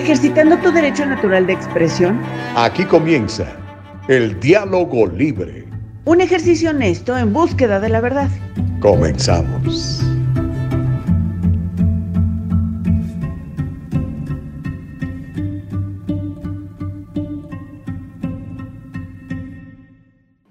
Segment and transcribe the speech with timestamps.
[0.00, 2.20] ejercitando tu derecho natural de expresión.
[2.56, 3.56] Aquí comienza
[4.08, 5.66] el diálogo libre.
[6.06, 8.30] Un ejercicio honesto en búsqueda de la verdad.
[8.80, 10.02] Comenzamos.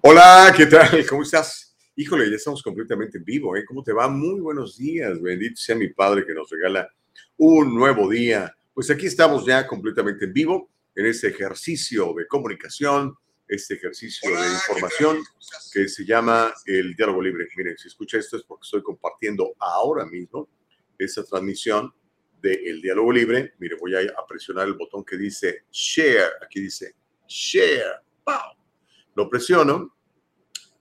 [0.02, 1.06] Hola, ¿qué tal?
[1.10, 1.76] ¿Cómo estás?
[1.96, 3.66] Híjole, ya estamos completamente en vivo, ¿eh?
[3.66, 4.08] ¿Cómo te va?
[4.08, 5.20] Muy buenos días.
[5.20, 6.88] Bendito sea mi Padre que nos regala
[7.38, 8.56] un nuevo día.
[8.80, 13.14] Pues aquí estamos ya completamente en vivo en este ejercicio de comunicación,
[13.46, 15.22] este ejercicio de información
[15.74, 17.50] que se llama el diálogo libre.
[17.58, 20.48] Miren, si escucha esto es porque estoy compartiendo ahora mismo
[20.98, 21.94] esa transmisión
[22.42, 23.54] del diálogo libre.
[23.60, 26.32] Mire, voy a presionar el botón que dice share.
[26.42, 26.96] Aquí dice
[27.28, 28.02] share.
[28.26, 28.64] ¡Wow!
[29.14, 29.94] Lo presiono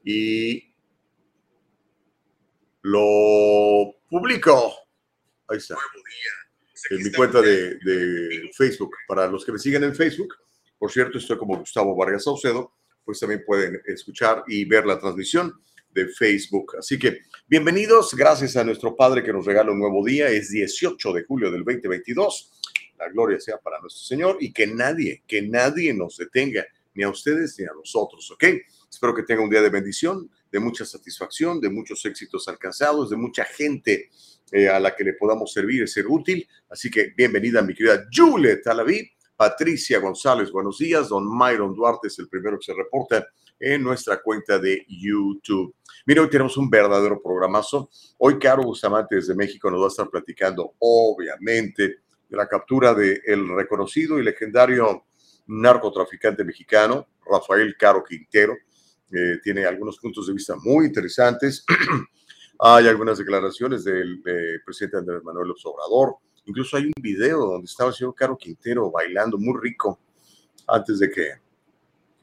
[0.05, 0.73] y
[2.83, 4.73] lo publico.
[5.49, 5.77] Ahí está.
[6.91, 8.95] En mi cuenta de, Facebook.
[9.07, 10.35] Para los que me siguen en Facebook,
[10.79, 12.73] por cierto, estoy como Gustavo Vargas Saucedo,
[13.05, 16.77] pues también pueden escuchar y ver la transmisión de Facebook.
[16.79, 20.29] Así que bienvenidos, gracias a nuestro Padre que nos regala un nuevo día.
[20.29, 22.53] Es 18 de julio del 2022.
[22.99, 27.11] La gloria sea para nuestro Señor y que nadie, que nadie nos detenga, ni a
[27.11, 28.45] ustedes ni a nosotros, ¿ok?
[28.91, 33.17] Espero que tengan un día de bendición, de mucha satisfacción, de muchos éxitos alcanzados, de
[33.17, 34.11] mucha gente
[34.53, 36.49] eh, a la que le podamos servir ser útil.
[36.69, 41.09] Así que bienvenida mi querida Juliet Talaví, Patricia González, buenos días.
[41.09, 43.27] Don Myron Duarte es el primero que se reporta
[43.61, 45.75] en nuestra cuenta de YouTube.
[46.07, 47.91] Mira, hoy tenemos un verdadero programazo.
[48.19, 53.21] Hoy Caro Bustamante desde México nos va a estar platicando, obviamente, de la captura del
[53.25, 55.05] el reconocido y legendario
[55.49, 58.55] narcotraficante mexicano, Rafael Caro Quintero,
[59.11, 61.65] eh, tiene algunos puntos de vista muy interesantes.
[62.59, 64.21] hay algunas declaraciones del
[64.65, 66.17] presidente Andrés Manuel Obrador.
[66.47, 70.01] Incluso hay un video donde estaba el señor Caro Quintero bailando muy rico
[70.67, 71.33] antes de que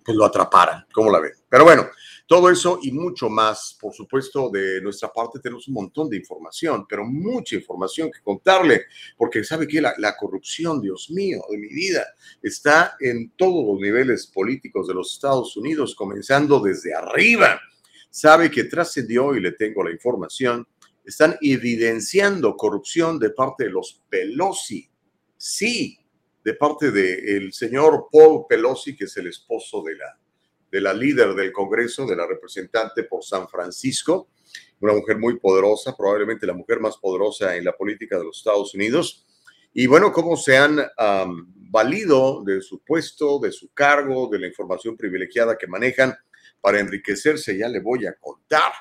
[0.04, 0.86] pues, lo atraparan.
[0.94, 1.34] ¿Cómo la ven?
[1.48, 1.88] Pero bueno,
[2.28, 6.86] todo eso y mucho más, por supuesto, de nuestra parte tenemos un montón de información,
[6.90, 8.86] pero mucha información que contarle,
[9.16, 12.06] porque sabe que la, la, corrupción, Dios mío, de mi vida,
[12.42, 17.60] está en todos los niveles políticos de los Estados Unidos, comenzando desde arriba.
[18.16, 20.66] Sabe que trascendió, y le tengo la información,
[21.04, 24.90] están evidenciando corrupción de parte de los Pelosi.
[25.36, 26.00] Sí,
[26.42, 30.18] de parte del señor Paul Pelosi, que es el esposo de la
[30.72, 34.30] de la líder del Congreso, de la representante por San Francisco,
[34.80, 38.74] una mujer muy poderosa, probablemente la mujer más poderosa en la política de los Estados
[38.74, 39.26] Unidos.
[39.74, 40.80] Y bueno, cómo se han
[41.70, 46.16] valido de su puesto, de su cargo, de la información privilegiada que manejan
[46.66, 48.74] para enriquecerse, ya le voy a contar.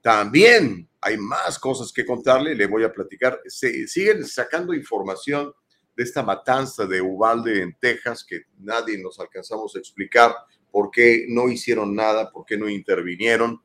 [0.00, 3.40] También hay más cosas que contarle, le voy a platicar.
[3.46, 5.52] Se, siguen sacando información
[5.96, 10.34] de esta matanza de Uvalde en Texas que nadie nos alcanzamos a explicar
[10.72, 13.62] por qué no hicieron nada, por qué no intervinieron.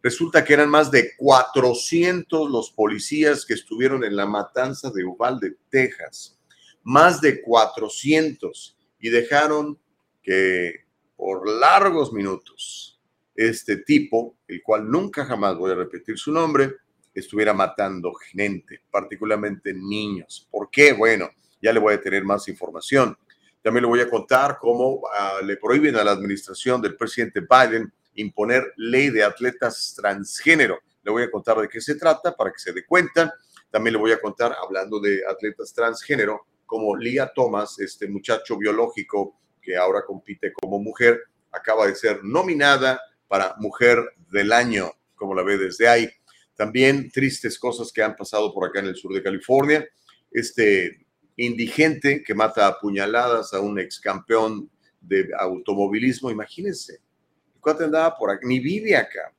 [0.00, 5.56] Resulta que eran más de 400 los policías que estuvieron en la matanza de Uvalde,
[5.68, 6.38] Texas.
[6.84, 8.78] Más de 400.
[9.00, 9.80] Y dejaron
[10.22, 10.84] que
[11.16, 12.95] por largos minutos
[13.36, 16.76] este tipo, el cual nunca jamás voy a repetir su nombre,
[17.14, 20.48] estuviera matando gente, particularmente niños.
[20.50, 20.92] ¿Por qué?
[20.92, 21.30] Bueno,
[21.60, 23.16] ya le voy a tener más información.
[23.62, 27.92] También le voy a contar cómo ah, le prohíben a la administración del presidente Biden
[28.14, 30.78] imponer ley de atletas transgénero.
[31.02, 33.34] Le voy a contar de qué se trata para que se dé cuenta.
[33.70, 39.38] También le voy a contar, hablando de atletas transgénero, como Lia Thomas, este muchacho biológico
[39.60, 41.20] que ahora compite como mujer,
[41.50, 43.98] acaba de ser nominada para Mujer
[44.30, 46.08] del Año, como la ve desde ahí.
[46.54, 49.86] También tristes cosas que han pasado por acá en el sur de California.
[50.30, 51.06] Este
[51.36, 54.70] indigente que mata a puñaladas a un ex campeón
[55.00, 56.30] de automovilismo.
[56.30, 57.00] Imagínense,
[57.60, 59.34] el andaba por aquí, ni vive acá.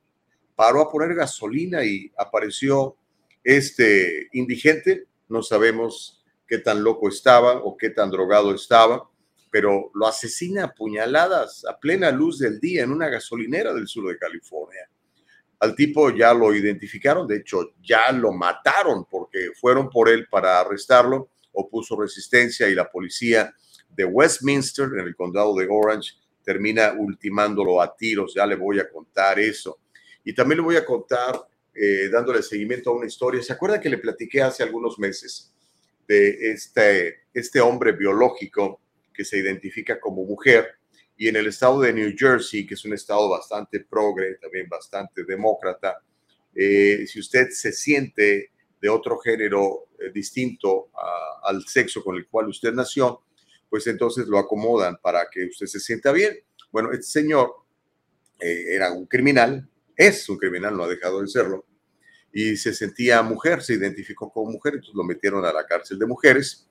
[0.54, 2.96] Paró a poner gasolina y apareció
[3.42, 5.06] este indigente.
[5.28, 9.08] No sabemos qué tan loco estaba o qué tan drogado estaba,
[9.50, 14.08] pero lo asesina a puñaladas a plena luz del día en una gasolinera del sur
[14.08, 14.88] de California.
[15.60, 20.60] Al tipo ya lo identificaron, de hecho ya lo mataron porque fueron por él para
[20.60, 23.52] arrestarlo opuso resistencia y la policía
[23.88, 26.14] de Westminster, en el condado de Orange,
[26.44, 28.34] termina ultimándolo a tiros.
[28.34, 29.80] Ya le voy a contar eso.
[30.24, 31.40] Y también le voy a contar,
[31.74, 33.42] eh, dándole seguimiento a una historia.
[33.42, 35.52] ¿Se acuerda que le platiqué hace algunos meses
[36.06, 38.80] de este, este hombre biológico
[39.18, 40.78] que se identifica como mujer?
[41.16, 45.24] Y en el estado de New Jersey, que es un estado bastante progre, también bastante
[45.24, 46.00] demócrata,
[46.54, 50.90] eh, si usted se siente de otro género eh, distinto
[51.42, 53.24] al sexo con el cual usted nació,
[53.68, 56.38] pues entonces lo acomodan para que usted se sienta bien.
[56.70, 57.52] Bueno, este señor
[58.38, 61.66] eh, era un criminal, es un criminal, no ha dejado de serlo,
[62.32, 66.06] y se sentía mujer, se identificó como mujer, entonces lo metieron a la cárcel de
[66.06, 66.68] mujeres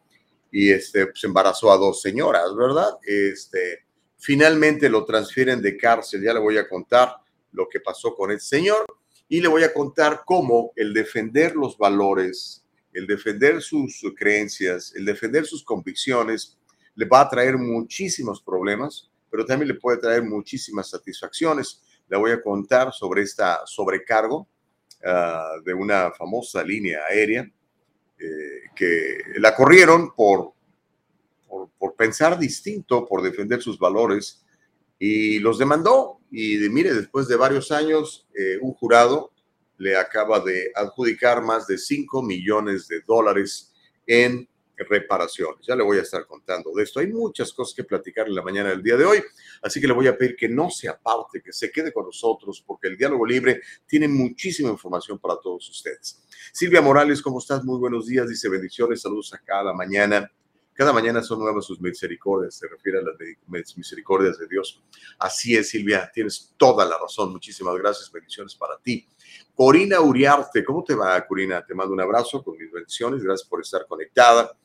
[0.51, 2.97] y este, pues embarazó a dos señoras, ¿verdad?
[3.05, 3.85] Este,
[4.17, 7.15] finalmente lo transfieren de cárcel, ya le voy a contar
[7.51, 8.85] lo que pasó con el señor
[9.29, 15.05] y le voy a contar cómo el defender los valores, el defender sus creencias, el
[15.05, 16.57] defender sus convicciones,
[16.95, 21.81] le va a traer muchísimos problemas, pero también le puede traer muchísimas satisfacciones.
[22.07, 24.47] Le voy a contar sobre esta sobrecargo
[25.03, 27.47] uh, de una famosa línea aérea
[28.19, 30.53] eh, que la corrieron por,
[31.77, 34.43] por, pensar distinto, por defender sus valores
[34.99, 36.19] y los demandó.
[36.31, 39.31] Y de, mire, después de varios años, eh, un jurado
[39.77, 43.73] le acaba de adjudicar más de 5 millones de dólares
[44.05, 45.65] en reparaciones.
[45.65, 46.99] Ya le voy a estar contando de esto.
[46.99, 49.23] Hay muchas cosas que platicar en la mañana del día de hoy,
[49.61, 52.63] así que le voy a pedir que no se aparte, que se quede con nosotros,
[52.65, 56.23] porque el diálogo libre tiene muchísima información para todos ustedes.
[56.51, 57.63] Silvia Morales, ¿cómo estás?
[57.63, 58.29] Muy buenos días.
[58.29, 60.31] Dice bendiciones, saludos a la mañana.
[60.77, 64.79] Cada mañana son nuevas sus misericordias, se refiere a las misericordias de Dios.
[65.17, 67.31] Así es, Silvia, tienes toda la razón.
[67.31, 69.07] Muchísimas gracias, bendiciones para ti.
[69.55, 71.65] Corina Uriarte, ¿cómo te va, Corina?
[71.65, 74.55] Te mando un abrazo con mis bendiciones, gracias por estar conectada.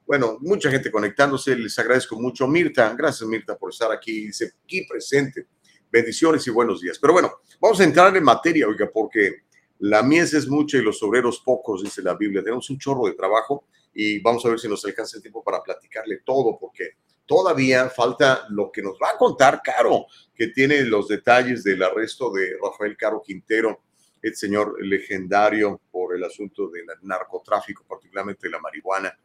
[0.06, 2.46] Bueno, mucha gente conectándose, les agradezco mucho.
[2.46, 5.46] Mirta, gracias Mirta por estar aquí, aquí presente.
[5.90, 6.98] Bendiciones y buenos días.
[6.98, 9.44] Pero bueno, vamos a entrar en materia, oiga, porque
[9.78, 12.42] la mies es mucha y los obreros pocos, dice la Biblia.
[12.42, 13.64] Tenemos un chorro de trabajo
[13.94, 18.44] y vamos a ver si nos alcanza el tiempo para platicarle todo, porque todavía falta
[18.50, 20.04] lo que nos va a contar Caro,
[20.34, 23.80] que tiene los detalles del arresto de Rafael Caro Quintero,
[24.20, 29.18] el señor legendario por el asunto del narcotráfico, particularmente de la marihuana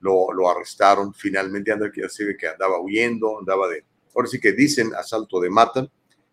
[0.00, 2.06] lo, arrestaron finalmente, anda que
[2.38, 5.90] que andaba huyendo, andaba de, ahora sí que dicen asalto de mata,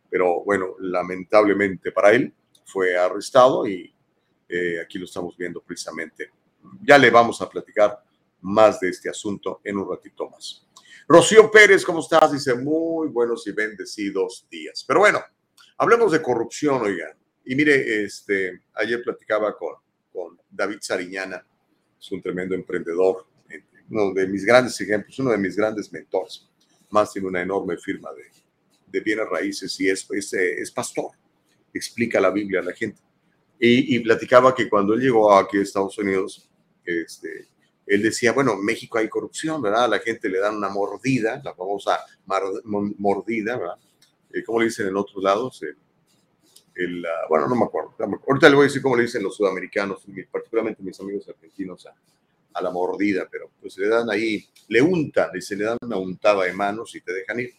[0.10, 2.34] pero bueno, lamentablemente para él
[2.66, 3.94] fue arrestado y
[4.50, 6.32] eh, aquí lo estamos viendo precisamente.
[6.82, 8.02] Ya le vamos a platicar
[8.42, 10.66] más de este asunto en un ratito más.
[11.08, 12.32] Rocío Pérez, ¿cómo estás?
[12.32, 14.84] Dice, muy buenos y bendecidos días.
[14.86, 15.22] Pero bueno,
[15.78, 17.18] hablemos de corrupción, oigan.
[17.46, 19.76] Y mire, este, ayer platicaba con,
[20.12, 21.46] con David Sariñana,
[22.00, 23.26] es un tremendo emprendedor,
[23.90, 26.48] uno de mis grandes ejemplos, uno de mis grandes mentores.
[26.90, 28.24] Más tiene una enorme firma de,
[28.88, 31.12] de bienes raíces y es, es, es, pastor.
[31.74, 33.02] Explica la Biblia a la gente.
[33.60, 36.50] Y, y, platicaba que cuando él llegó aquí a Estados Unidos,
[36.86, 37.48] este,
[37.88, 39.86] él decía, bueno, en México hay corrupción, ¿verdad?
[39.86, 42.00] A la gente le dan una mordida, la famosa
[42.66, 43.78] mordida, ¿verdad?
[44.34, 45.62] Eh, ¿Cómo le dicen en otros lados?
[45.64, 45.78] El,
[46.76, 47.96] el, uh, bueno, no me acuerdo.
[48.28, 51.88] Ahorita le voy a decir cómo le dicen los sudamericanos, particularmente mis amigos argentinos,
[52.58, 55.98] a, la mordida, pero pues le dan ahí, le untan, y se le dan una
[55.98, 57.54] untada de manos y te dejan ir.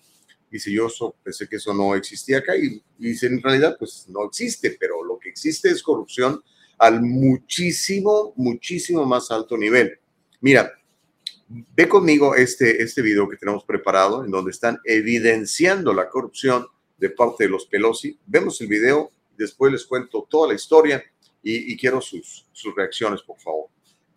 [0.52, 0.88] Si yo
[1.22, 5.18] pensé que eso no existía acá y, dice, en realidad pues no existe, pero lo
[5.18, 6.42] que existe es corrupción
[6.78, 9.98] al muchísimo, muchísimo más alto nivel.
[10.40, 10.72] Mira,
[11.48, 17.10] ve conmigo este, este video que tenemos preparado en donde están evidenciando la corrupción de
[17.10, 18.18] parte de los Pelosi.
[18.26, 21.02] Vemos el video, después les cuento toda la historia
[21.42, 23.68] y, y quiero sus, sus reacciones, por favor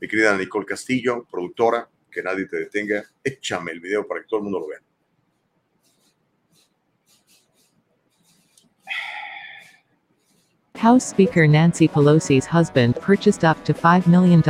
[0.01, 4.39] Mi querida Nicole Castillo, productora, que nadie te detenga, échame el video para que todo
[4.39, 4.79] el mundo lo vea.
[10.77, 14.41] House Speaker Nancy Pelosi's husband purchased up to $5 million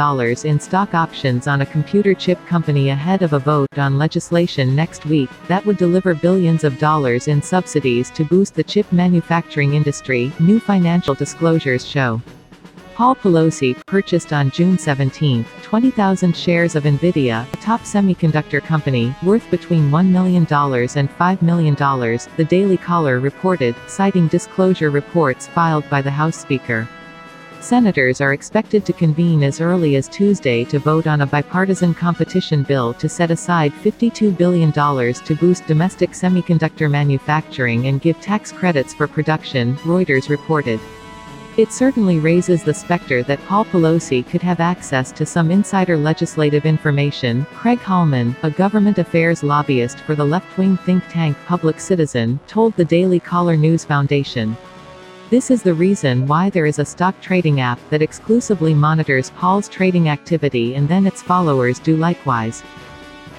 [0.46, 5.05] in stock options on a computer chip company ahead of a vote on legislation next
[5.05, 10.31] week that would deliver billions of dollars in subsidies to boost the chip manufacturing industry,
[10.39, 12.22] new financial disclosures show.
[12.95, 19.50] Paul Pelosi purchased on June 17, 20,000 shares of Nvidia, a top semiconductor company, worth
[19.50, 21.75] between $1 million and $5 million,
[22.38, 26.88] the Daily Caller reported, citing disclosure reports filed by the House Speaker.
[27.62, 32.63] Senators are expected to convene as early as Tuesday to vote on a bipartisan competition
[32.63, 38.95] bill to set aside $52 billion to boost domestic semiconductor manufacturing and give tax credits
[38.95, 40.79] for production, Reuters reported.
[41.58, 46.65] It certainly raises the specter that Paul Pelosi could have access to some insider legislative
[46.65, 52.74] information, Craig Hallman, a government affairs lobbyist for the left-wing think tank Public Citizen, told
[52.77, 54.55] the Daily Caller News Foundation.
[55.29, 59.67] This is the reason why there is a stock trading app that exclusively monitors Paul's
[59.67, 62.63] trading activity and then its followers do likewise.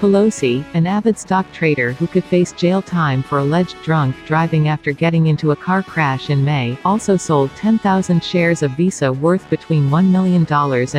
[0.03, 4.91] Pelosi, an avid stock trader who could face jail time for alleged drunk driving after
[4.91, 9.91] getting into a car crash in May, also sold 10,000 shares of Visa worth between
[9.91, 10.47] $1 million and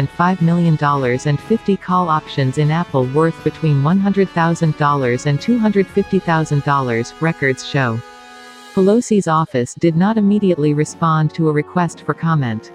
[0.07, 0.77] $5 million
[1.27, 8.00] and 50 call options in Apple worth between $100,000 and $250,000, records show.
[8.74, 12.72] Pelosi's office did not immediately respond to a request for comment.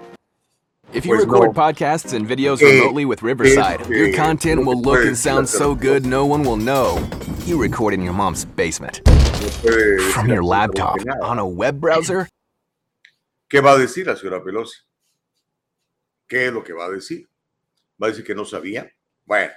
[0.91, 1.61] If you record no.
[1.61, 6.25] podcasts and videos remotely with Riverside, your content will look and sound so good no
[6.25, 6.97] one will know.
[7.45, 9.01] You record in your mom's basement,
[10.13, 12.27] from your laptop, on a web browser.
[13.47, 14.77] ¿Qué va a decir la señora Pelosi?
[16.27, 17.27] ¿Qué es lo que va a decir?
[18.01, 18.91] ¿Va a decir que no sabía?
[19.25, 19.51] Bueno,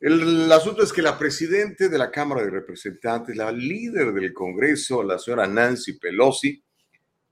[0.00, 4.34] el, el asunto es que la presidenta de la Cámara de Representantes, la líder del
[4.34, 6.62] Congreso, la señora Nancy Pelosi,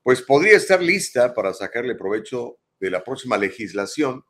[0.03, 4.25] pues podría estar lista para sacarle provecho de la próxima legislación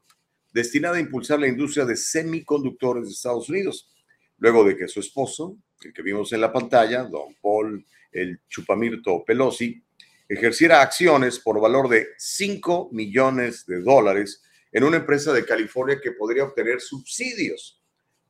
[0.52, 3.90] destinada a impulsar la industria de semiconductores de Estados Unidos,
[4.36, 9.24] luego de que su esposo, el que vimos en la pantalla, don Paul, el chupamirto
[9.24, 9.82] Pelosi,
[10.28, 16.12] ejerciera acciones por valor de 5 millones de dólares en una empresa de California que
[16.12, 17.82] podría obtener subsidios.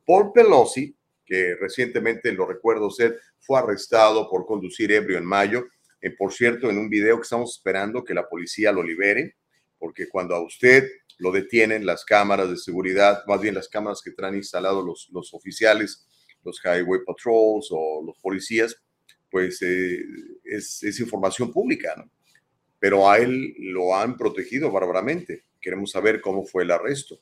[0.05, 5.65] Paul Pelosi, que recientemente, lo recuerdo usted, fue arrestado por conducir ebrio en mayo,
[5.99, 9.35] eh, por cierto, en un video que estamos esperando que la policía lo libere,
[9.83, 14.11] porque cuando a usted lo detienen las cámaras de seguridad, más bien las cámaras que
[14.11, 16.07] traen instalados los, los oficiales,
[16.41, 18.77] los highway patrols o los policías,
[19.29, 19.99] pues eh,
[20.45, 22.09] es, es información pública, ¿no?
[22.79, 25.43] Pero a él lo han protegido bárbaramente.
[25.59, 27.19] Queremos saber cómo fue el arresto,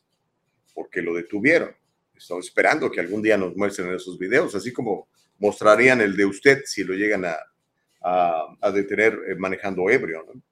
[0.75, 1.75] porque lo detuvieron.
[2.15, 5.07] Estamos esperando que algún día nos muestren esos videos, así como
[5.39, 7.37] mostrarían el de usted si lo llegan a,
[8.03, 10.43] a, a detener eh, manejando ebrio, ¿no?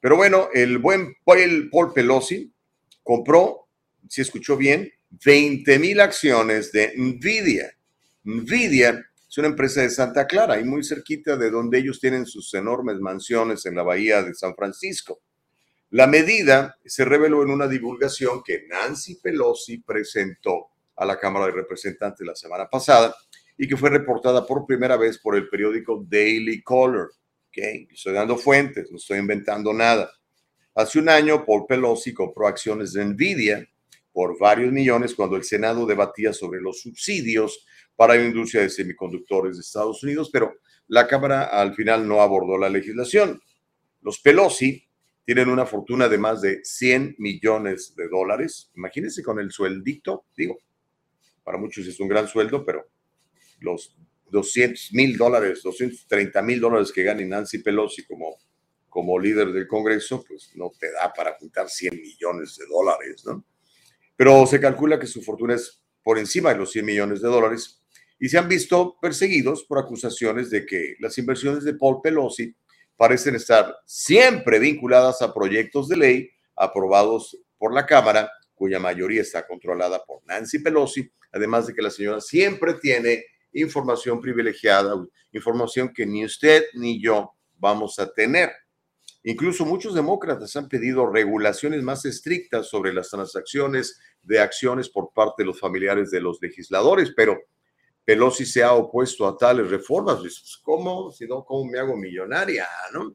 [0.00, 2.52] Pero bueno, el buen Paul, Pelosi
[3.02, 3.68] compró,
[4.08, 4.90] si escuchó bien,
[5.24, 7.72] 20 mil acciones de Nvidia.
[8.24, 12.52] Nvidia es una empresa de Santa Clara y muy cerquita de donde ellos tienen sus
[12.54, 15.20] enormes mansiones en la bahía de San Francisco.
[15.90, 21.52] La medida se reveló en una divulgación que Nancy Pelosi presentó a la Cámara de
[21.52, 23.14] Representantes la semana pasada
[23.56, 27.08] y que fue reportada por primera vez por el periódico Daily Caller.
[27.58, 27.90] ¿Ok?
[27.92, 30.10] Estoy dando fuentes, no estoy inventando nada.
[30.74, 33.68] Hace un año, Paul Pelosi compró acciones de Nvidia
[34.12, 39.56] por varios millones cuando el Senado debatía sobre los subsidios para la industria de semiconductores
[39.56, 40.54] de Estados Unidos, pero
[40.86, 43.40] la Cámara al final no abordó la legislación.
[44.00, 44.84] Los Pelosi
[45.24, 48.70] tienen una fortuna de más de 100 millones de dólares.
[48.76, 50.58] Imagínense con el sueldito, digo,
[51.42, 52.88] para muchos es un gran sueldo, pero
[53.60, 53.96] los
[54.30, 58.36] 200 mil dólares, 230 mil dólares que gane Nancy Pelosi como,
[58.88, 63.44] como líder del Congreso, pues no te da para juntar 100 millones de dólares, ¿no?
[64.16, 67.82] Pero se calcula que su fortuna es por encima de los 100 millones de dólares
[68.18, 72.54] y se han visto perseguidos por acusaciones de que las inversiones de Paul Pelosi
[72.96, 79.46] parecen estar siempre vinculadas a proyectos de ley aprobados por la Cámara, cuya mayoría está
[79.46, 84.94] controlada por Nancy Pelosi, además de que la señora siempre tiene información privilegiada,
[85.32, 88.50] información que ni usted ni yo vamos a tener.
[89.24, 95.42] Incluso muchos demócratas han pedido regulaciones más estrictas sobre las transacciones de acciones por parte
[95.42, 97.36] de los familiares de los legisladores, pero
[98.04, 100.22] Pelosi se ha opuesto a tales reformas.
[100.22, 101.10] Dices, ¿Cómo?
[101.10, 102.66] Si no, ¿cómo me hago millonaria?
[102.94, 103.14] ¿no?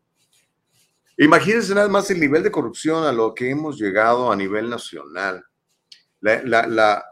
[1.18, 5.44] Imagínense nada más el nivel de corrupción a lo que hemos llegado a nivel nacional.
[6.20, 7.04] La, la, la,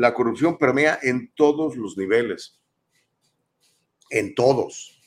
[0.00, 2.58] la corrupción permea en todos los niveles,
[4.08, 4.98] en todos.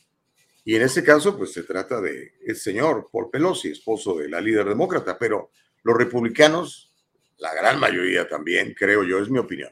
[0.64, 4.40] Y en este caso, pues se trata de el señor Paul Pelosi, esposo de la
[4.40, 5.50] líder demócrata, pero
[5.82, 6.94] los republicanos,
[7.38, 9.72] la gran mayoría también, creo yo, es mi opinión.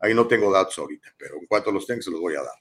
[0.00, 2.58] Ahí no tengo datos ahorita, pero en cuanto los tenga se los voy a dar.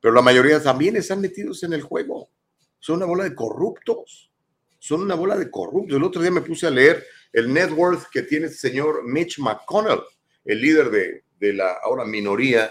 [0.00, 2.30] Pero la mayoría también están metidos en el juego.
[2.78, 4.32] Son una bola de corruptos.
[4.78, 5.94] Son una bola de corruptos.
[5.94, 9.38] El otro día me puse a leer el net worth que tiene el señor Mitch
[9.38, 10.00] McConnell,
[10.46, 12.70] el líder de, de la ahora minoría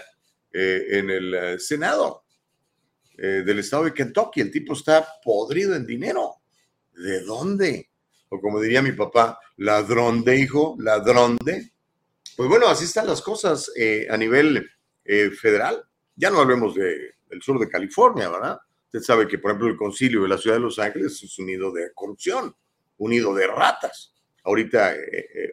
[0.52, 2.24] eh, en el eh, Senado
[3.18, 4.40] eh, del estado de Kentucky.
[4.40, 6.36] El tipo está podrido en dinero.
[6.94, 7.90] ¿De dónde?
[8.30, 11.72] O como diría mi papá, ladrón de hijo, ladrón de.
[12.36, 13.70] Pues bueno, así están las cosas
[14.10, 14.68] a nivel
[15.38, 15.82] federal.
[16.16, 18.58] Ya no hablemos de, del sur de California, ¿verdad?
[18.86, 21.46] Usted sabe que, por ejemplo, el concilio de la ciudad de Los Ángeles es un
[21.46, 22.54] nido de corrupción,
[22.98, 24.14] un nido de ratas.
[24.42, 24.94] Ahorita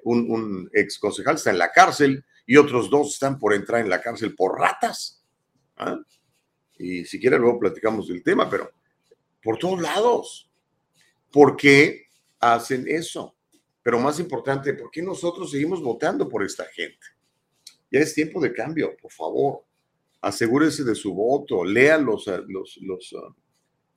[0.04, 3.90] un, un ex concejal está en la cárcel y otros dos están por entrar en
[3.90, 5.24] la cárcel por ratas.
[5.78, 5.98] ¿ah?
[6.78, 8.72] Y si quiere luego platicamos del tema, pero
[9.42, 10.50] por todos lados.
[11.32, 12.08] ¿Por qué
[12.40, 13.36] hacen eso?
[13.82, 17.06] Pero más importante, ¿por qué nosotros seguimos votando por esta gente?
[17.92, 19.64] Ya es tiempo de cambio, por favor.
[20.22, 23.36] Asegúrese de su voto, lea los, los, los ah,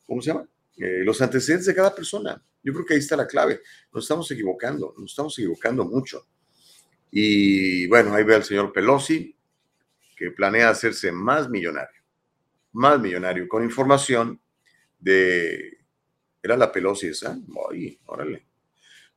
[0.07, 0.49] ¿cómo se llama?
[0.77, 2.43] Eh, los antecedentes de cada persona.
[2.63, 3.61] Yo creo que ahí está la clave.
[3.93, 6.27] Nos estamos equivocando, nos estamos equivocando mucho.
[7.11, 9.37] Y bueno, ahí ve al señor Pelosi,
[10.17, 12.03] que planea hacerse más millonario,
[12.73, 14.41] más millonario, con información
[14.99, 15.79] de...
[16.43, 17.39] ¿Era la Pelosi esa?
[17.71, 18.47] Ay, órale.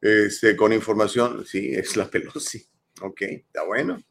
[0.01, 2.65] Este, con información, sí, es la Pelosi.
[3.01, 4.01] Ok, está bueno.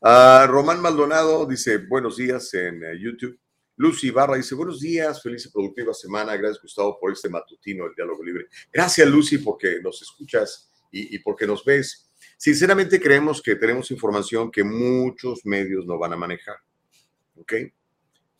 [0.00, 3.38] Uh, Román Maldonado dice, buenos días en uh, YouTube.
[3.76, 6.36] Lucy Barra dice, buenos días, feliz y productiva semana.
[6.36, 8.46] Gracias, Gustavo, por este matutino, el diálogo libre.
[8.72, 12.11] Gracias, Lucy, porque nos escuchas y porque nos ves.
[12.42, 16.56] Sinceramente creemos que tenemos información que muchos medios no van a manejar.
[17.36, 17.52] ¿Ok?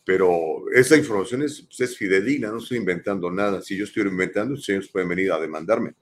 [0.04, 3.62] Pero esa información es, pues, es fidedigna, no estoy inventando nada.
[3.62, 5.94] Si yo estoy inventando, ustedes pueden venir a demandarme.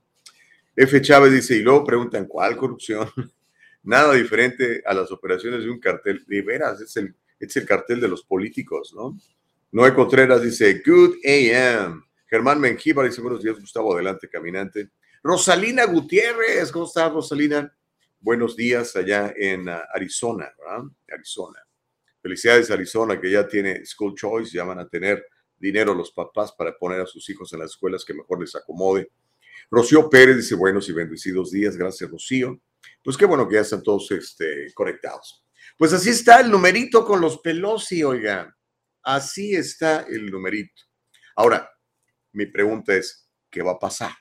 [0.75, 0.99] F.
[1.03, 3.07] Chávez dice, y luego preguntan, ¿cuál corrupción?
[3.83, 6.25] Nada diferente a las operaciones de un cartel.
[6.27, 9.15] De veras, es el, es el cartel de los políticos, ¿no?
[9.73, 12.03] Noé Contreras dice, Good AM.
[12.27, 14.89] Germán Mengíbar dice, buenos días, Gustavo, adelante, caminante.
[15.23, 17.71] Rosalina Gutiérrez, ¿cómo estás, Rosalina?
[18.21, 20.85] Buenos días allá en ah, Arizona, ¿verdad?
[21.13, 21.59] Arizona.
[22.23, 25.25] Felicidades Arizona, que ya tiene School Choice, ya van a tener
[25.57, 29.11] dinero los papás para poner a sus hijos en las escuelas que mejor les acomode.
[29.71, 32.61] Rocío Pérez dice buenos y bendecidos días, gracias Rocío.
[33.03, 35.45] Pues qué bueno que ya están todos este, conectados.
[35.79, 38.55] Pues así está el numerito con los Pelosi, oigan.
[39.03, 40.83] Así está el numerito.
[41.37, 41.71] Ahora,
[42.33, 44.13] mi pregunta es, ¿qué va a pasar?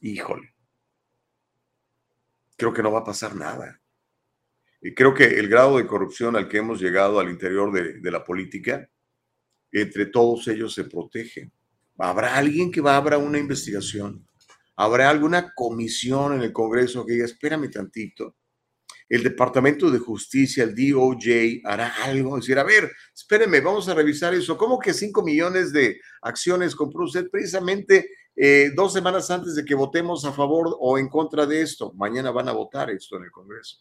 [0.00, 0.51] Híjole
[2.62, 3.80] creo que no va a pasar nada.
[4.80, 8.24] Y creo que el grado de corrupción al que hemos llegado al interior de, la
[8.24, 8.88] política,
[9.72, 11.50] entre todos ellos se protege.
[11.98, 14.24] ¿Habrá alguien que va a abrir una investigación?
[14.76, 18.36] ¿Habrá alguna comisión en el Congreso que diga, espérame tantito?
[19.08, 24.34] El Departamento de Justicia, el DOJ, hará algo, decir, a ver, espéreme, vamos a revisar
[24.34, 24.56] eso.
[24.56, 29.74] ¿Cómo que 5 millones de acciones compró usted precisamente eh, dos semanas antes de que
[29.74, 31.92] votemos a favor o en contra de esto.
[31.94, 33.78] Mañana van a votar esto en el Congreso.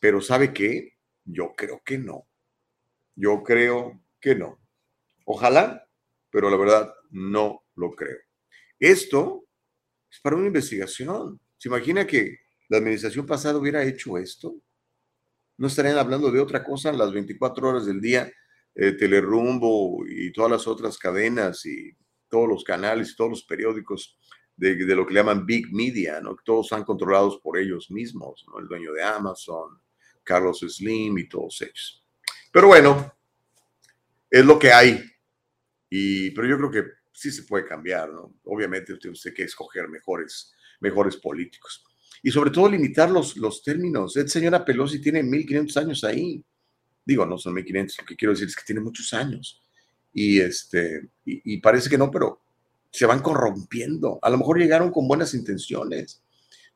[0.00, 0.94] Pero ¿sabe qué?
[1.24, 2.28] Yo creo que no.
[3.14, 4.60] Yo creo que no.
[5.24, 5.88] Ojalá,
[6.30, 8.18] pero la verdad no lo creo.
[8.78, 9.44] Esto
[10.10, 11.40] es para una investigación.
[11.56, 14.54] ¿Se imagina que la administración pasada hubiera hecho esto?
[15.56, 18.32] ¿No estarían hablando de otra cosa las 24 horas del día?
[18.74, 21.96] Eh, Telerumbo y todas las otras cadenas y
[22.28, 24.18] todos los canales todos los periódicos
[24.58, 26.36] de, lo que llaman Big Media, ¿no?
[26.44, 28.58] Todos son controlados por ellos mismos, ¿no?
[28.58, 29.80] El dueño de Amazon,
[30.24, 32.04] Carlos Slim y todos ellos.
[32.50, 33.14] Pero bueno,
[34.28, 35.00] es lo que hay.
[35.88, 38.34] Y, pero yo creo que sí se puede cambiar, ¿no?
[38.44, 41.84] Obviamente usted tiene que escoger mejores, mejores políticos.
[42.20, 44.16] Y sobre todo limitar los, los términos.
[44.16, 46.44] El señora Pelosi tiene 1500 años ahí.
[47.04, 49.62] Digo, no son 1500, lo que quiero decir es que tiene muchos años
[50.18, 52.42] y, este, y, parece que no, pero
[52.90, 54.18] se van corrompiendo.
[54.20, 56.22] A lo mejor llegaron con buenas intenciones,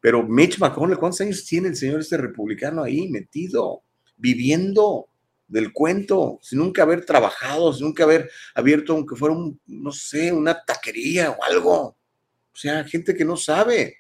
[0.01, 3.83] pero Mitch McConnell, ¿cuántos años tiene el señor este republicano ahí metido,
[4.17, 5.09] viviendo
[5.49, 10.31] del cuento, sin nunca haber trabajado, sin nunca haber abierto, aunque fuera un, no sé,
[10.31, 11.81] una taquería o algo?
[11.81, 13.97] O sea, gente que no sabe,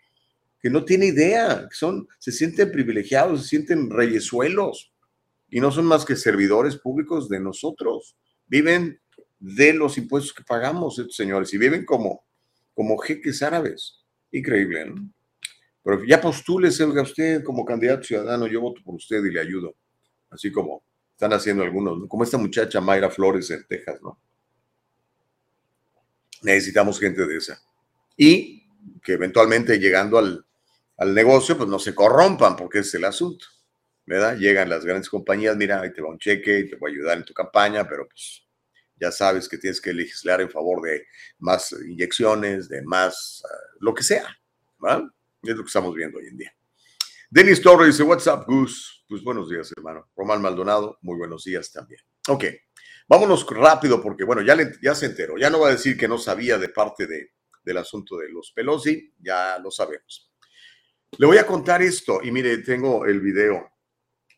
[0.61, 4.93] que no tiene idea, que son, se sienten privilegiados, se sienten reyesuelos
[5.51, 8.17] y no son más que servidores públicos de nosotros.
[8.47, 9.02] Viven
[9.43, 12.25] de los impuestos que pagamos estos señores y viven como,
[12.75, 14.05] como jeques árabes.
[14.31, 15.11] Increíble, ¿no?
[15.83, 19.75] Pero ya postúlese, oiga usted como candidato ciudadano, yo voto por usted y le ayudo.
[20.31, 22.09] Así como Están haciendo algunos, ¿no?
[22.09, 24.17] como esta muchacha Mayra Flores en Texas, ¿no?
[26.43, 27.61] Necesitamos gente de esa.
[28.17, 28.65] Y
[29.03, 30.45] que eventualmente llegando al,
[30.99, 33.47] al negocio, pues no se corrompan, porque es el asunto,
[34.07, 34.37] ¿verdad?
[34.37, 37.19] Llegan las grandes compañías, mira, ahí te va un cheque, y te voy a ayudar
[37.19, 38.45] en tu campaña, pero pues
[39.03, 41.07] ya sabes que tienes que legislar en favor de
[41.41, 43.43] más inyecciones, de más,
[43.81, 44.39] lo que sea,
[44.79, 45.03] ¿verdad?
[45.43, 46.55] Es lo que estamos viendo hoy en día.
[47.29, 49.05] Denis Torres dice, what's up, Gus?
[49.09, 50.09] Pues buenos días, hermano.
[50.17, 52.01] Román Maldonado, muy buenos días también.
[52.29, 52.45] Ok,
[53.09, 55.37] vámonos rápido porque, bueno, ya, ya se enteró.
[55.37, 57.33] Ya no va a decir que no sabía de parte de,
[57.65, 60.31] del asunto de los Pelosi, ya lo sabemos.
[61.19, 63.72] Le voy a contar esto y mire, tengo el video.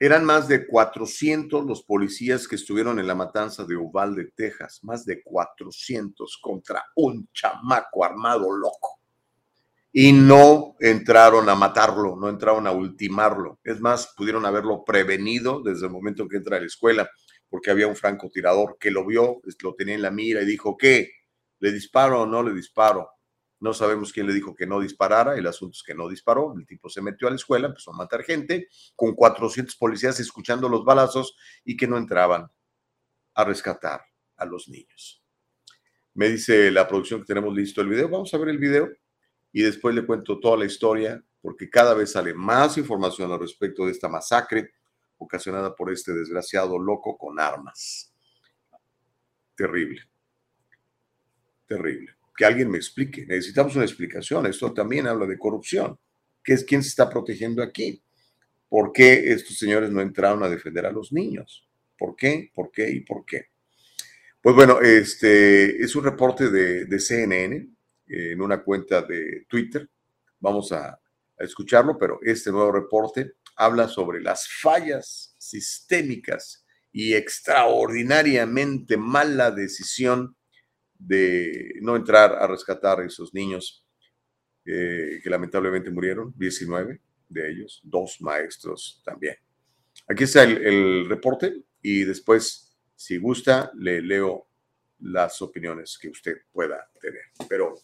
[0.05, 4.81] Eran más de 400 los policías que estuvieron en la matanza de Uvalde, Texas.
[4.83, 9.01] Más de 400 contra un chamaco armado loco.
[9.91, 13.61] Y no entraron a matarlo, no entraron a ultimarlo.
[13.65, 17.09] Es más, pudieron haberlo prevenido desde el momento en que entra a la escuela,
[17.49, 21.13] porque había un francotirador que lo vio, lo tenía en la mira y dijo, ¿qué?
[21.61, 23.09] ¿Le disparo o no le disparo?
[23.65, 26.67] No sabemos quién le dijo que no disparara, el asunto es que no disparó, el
[26.67, 30.85] tipo se metió a la escuela, empezó a matar gente, con 400 policías escuchando los
[30.85, 32.47] balazos y que no entraban
[33.33, 34.03] a rescatar
[34.37, 35.25] a los niños.
[36.13, 38.91] Me dice la producción que tenemos listo el video, vamos a ver el video
[39.51, 43.87] y después le cuento toda la historia, porque cada vez sale más información al respecto
[43.87, 44.75] de esta masacre
[45.17, 48.13] ocasionada por este desgraciado loco con armas.
[49.57, 50.03] Terrible.
[51.67, 53.27] Terrible que alguien me explique.
[53.27, 54.47] Necesitamos una explicación.
[54.47, 55.99] Esto también habla de corrupción.
[56.43, 58.03] ¿Qué es quién se está protegiendo aquí?
[58.69, 61.69] ¿Por qué estos señores no entraron a defender a los niños?
[61.97, 62.51] ¿Por qué?
[62.55, 62.91] ¿Por qué?
[62.91, 63.47] ¿Y por qué?
[64.41, 67.69] Pues bueno, este es un reporte de, CNN
[68.09, 69.89] en una cuenta de Twitter.
[70.41, 71.01] Vamos a, a
[71.39, 80.37] escucharlo, pero este nuevo reporte habla sobre las fallas sistémicas y extraordinariamente mala decisión
[80.99, 83.85] de no entrar a rescatar a esos niños
[84.65, 89.37] eh, que lamentablemente murieron, 19 de ellos, dos maestros también.
[90.09, 94.47] Aquí está el, el reporte y después, si gusta, le leo
[95.01, 97.23] las opiniones que usted pueda tener.
[97.49, 97.75] Pero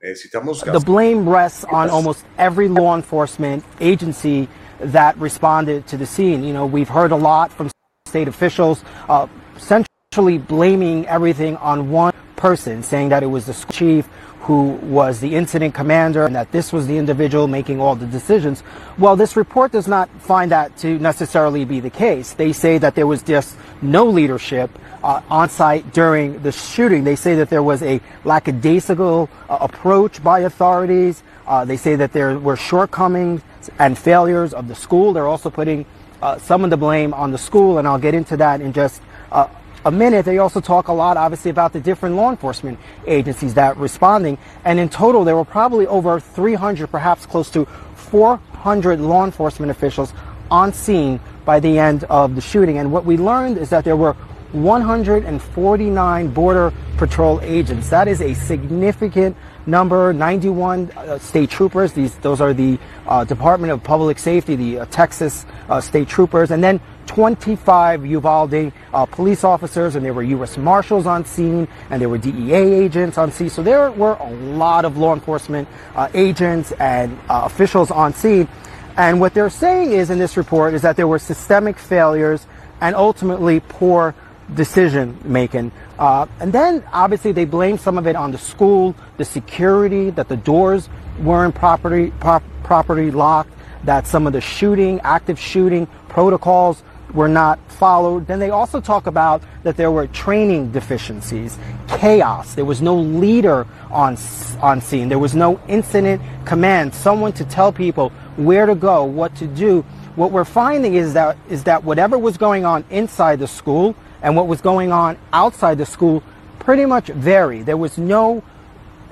[0.00, 0.60] necesitamos...
[0.60, 4.48] The blame rests on almost every law enforcement agency
[4.80, 6.44] that responded to the scene.
[6.44, 7.70] You know, we've heard a lot from
[8.06, 12.12] state officials, uh, essentially blaming everything on one
[12.42, 14.04] person, saying that it was the chief
[14.40, 18.64] who was the incident commander and that this was the individual making all the decisions.
[18.98, 22.32] Well, this report does not find that to necessarily be the case.
[22.32, 27.04] They say that there was just no leadership uh, on site during the shooting.
[27.04, 31.22] They say that there was a lackadaisical uh, approach by authorities.
[31.46, 33.42] Uh, they say that there were shortcomings
[33.78, 35.12] and failures of the school.
[35.12, 35.86] They're also putting
[36.20, 39.00] uh, some of the blame on the school, and I'll get into that in just
[39.30, 39.46] uh,
[39.84, 43.76] a minute, they also talk a lot, obviously, about the different law enforcement agencies that
[43.76, 44.38] responding.
[44.64, 47.66] And in total, there were probably over 300, perhaps close to
[47.96, 50.12] 400 law enforcement officials
[50.50, 52.78] on scene by the end of the shooting.
[52.78, 54.12] And what we learned is that there were
[54.52, 57.88] 149 Border Patrol agents.
[57.88, 60.12] That is a significant number.
[60.12, 61.92] 91 uh, state troopers.
[61.92, 66.50] These, those are the uh, Department of Public Safety, the uh, Texas uh, state troopers,
[66.50, 70.56] and then 25 Uvalde uh, police officers, and there were U.S.
[70.56, 73.50] Marshals on scene, and there were DEA agents on scene.
[73.50, 78.48] So there were a lot of law enforcement uh, agents and officials on scene.
[78.96, 82.46] And what they're saying is in this report is that there were systemic failures
[82.80, 84.14] and ultimately poor
[84.54, 85.72] decision making.
[85.98, 90.28] Uh, and then obviously they blame some of it on the school, the security, that
[90.28, 90.88] the doors
[91.20, 93.52] weren't properly, prop, properly locked,
[93.84, 98.26] that some of the shooting, active shooting protocols were not followed.
[98.26, 102.54] Then they also talk about that there were training deficiencies, chaos.
[102.54, 104.16] There was no leader on,
[104.60, 105.08] on scene.
[105.08, 109.82] There was no incident command, someone to tell people where to go, what to do.
[110.14, 114.36] What we're finding is that, is that whatever was going on inside the school and
[114.36, 116.22] what was going on outside the school
[116.58, 117.66] pretty much varied.
[117.66, 118.42] There was no,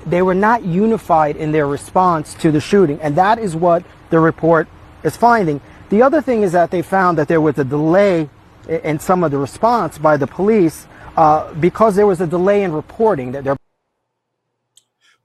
[0.05, 2.99] they were not unified in their response to the shooting.
[3.01, 4.67] And that is what the report
[5.03, 5.61] is finding.
[5.89, 8.29] The other thing is that they found that there was a delay
[8.67, 12.71] in some of the response by the police uh, because there was a delay in
[12.71, 13.57] reporting that they're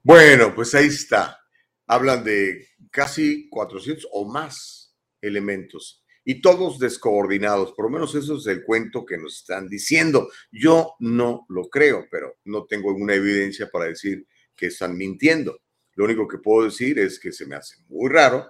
[0.03, 1.35] Bueno, pues ahí está.
[1.85, 7.71] Hablan de casi 400 o más elementos y todos descoordinados.
[7.71, 10.27] Por lo menos eso es el cuento que nos están diciendo.
[10.51, 15.61] Yo no lo creo, pero no tengo ninguna evidencia para decir que están mintiendo.
[15.95, 18.45] Lo único que puedo decir es que se me hace muy raro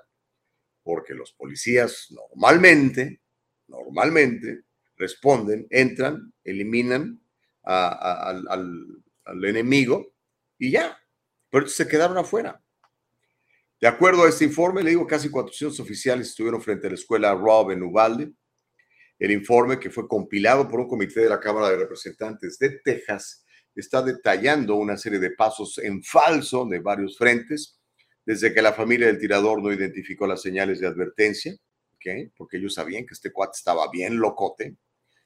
[0.83, 3.21] porque los policías normalmente,
[3.67, 4.63] normalmente
[4.95, 7.21] responden, entran, eliminan
[7.63, 8.47] al-
[9.25, 10.13] al enemigo
[10.57, 10.97] y ya.
[11.51, 12.59] Pero se quedaron afuera.
[13.79, 17.35] De acuerdo a este informe, le digo, casi 400 oficiales estuvieron frente a la escuela
[17.35, 18.31] Rob en Uvalde.
[19.19, 23.45] El informe, que fue compilado por un comité de la Cámara de Representantes de Texas,
[23.75, 27.79] está detallando una serie de pasos en falso de varios frentes,
[28.25, 31.55] desde que la familia del tirador no identificó las señales de advertencia,
[31.93, 32.31] ¿ok?
[32.35, 34.75] porque ellos sabían que este cuate estaba bien locote,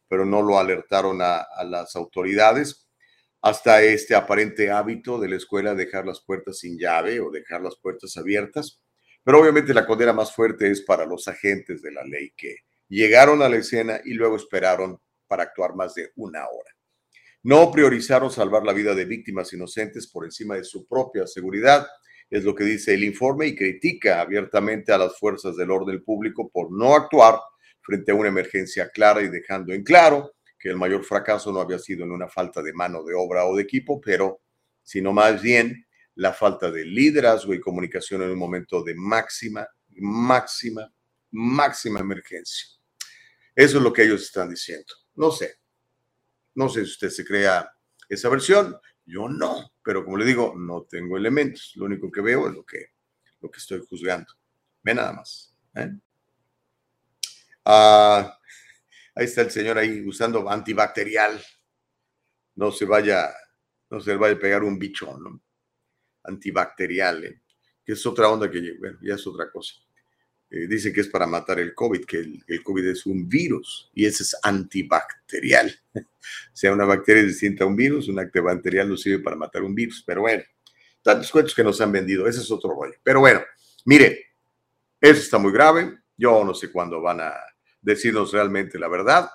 [0.10, 2.91] pero no lo alertaron a las autoridades,
[3.42, 7.76] hasta este aparente hábito de la escuela dejar las puertas sin llave o dejar las
[7.78, 8.82] puertas abiertas.
[9.24, 13.42] Pero obviamente la condena más fuerte es para los agentes de la ley que llegaron
[13.42, 16.70] a la escena y luego esperaron para actuar más de una hora.
[17.44, 21.88] No priorizaron salvar la vida de víctimas inocentes por encima de su propia seguridad,
[22.30, 26.50] es lo que dice el informe y critica abiertamente a las fuerzas del orden público
[26.50, 27.40] por no actuar
[27.82, 31.80] frente a una emergencia clara y dejando en claro que el mayor fracaso no había
[31.80, 34.42] sido en una falta de mano de obra o de equipo, pero
[34.84, 40.94] sino más bien la falta de liderazgo y comunicación en un momento de máxima, máxima,
[41.32, 42.68] máxima emergencia.
[43.56, 44.94] Eso es lo que ellos están diciendo.
[45.16, 45.56] No sé.
[46.54, 47.72] No sé si usted se crea
[48.08, 48.78] esa versión.
[49.06, 49.74] Yo no.
[49.84, 51.72] Pero como le digo, no tengo elementos.
[51.76, 52.88] Lo único que veo es lo que,
[53.40, 54.32] lo que estoy juzgando.
[54.84, 55.56] Ve nada más.
[55.76, 55.90] ¿eh?
[57.66, 58.38] Ah,
[59.16, 61.42] ahí está el señor ahí usando antibacterial.
[62.56, 63.34] No se vaya,
[63.90, 65.42] no se le vaya a pegar un bichón, ¿no?
[66.24, 67.42] Antibacterial, ¿eh?
[67.84, 69.76] que es otra onda que, bueno, ya es otra cosa.
[70.50, 74.06] Eh, dice que es para matar el COVID, que el, COVID es un virus y
[74.06, 75.74] ese es antibacterial.
[75.96, 76.02] o
[76.54, 80.04] sea, una bacteria distinta a un virus, un antibacterial no sirve para matar un virus,
[80.06, 80.44] pero bueno,
[81.02, 82.96] tantos cuentos que nos han vendido, ese es otro rollo.
[83.02, 83.42] Pero bueno,
[83.86, 84.26] mire,
[85.00, 86.00] eso está muy grave.
[86.18, 87.34] Yo no sé cuándo van a
[87.82, 89.30] decirnos realmente la verdad,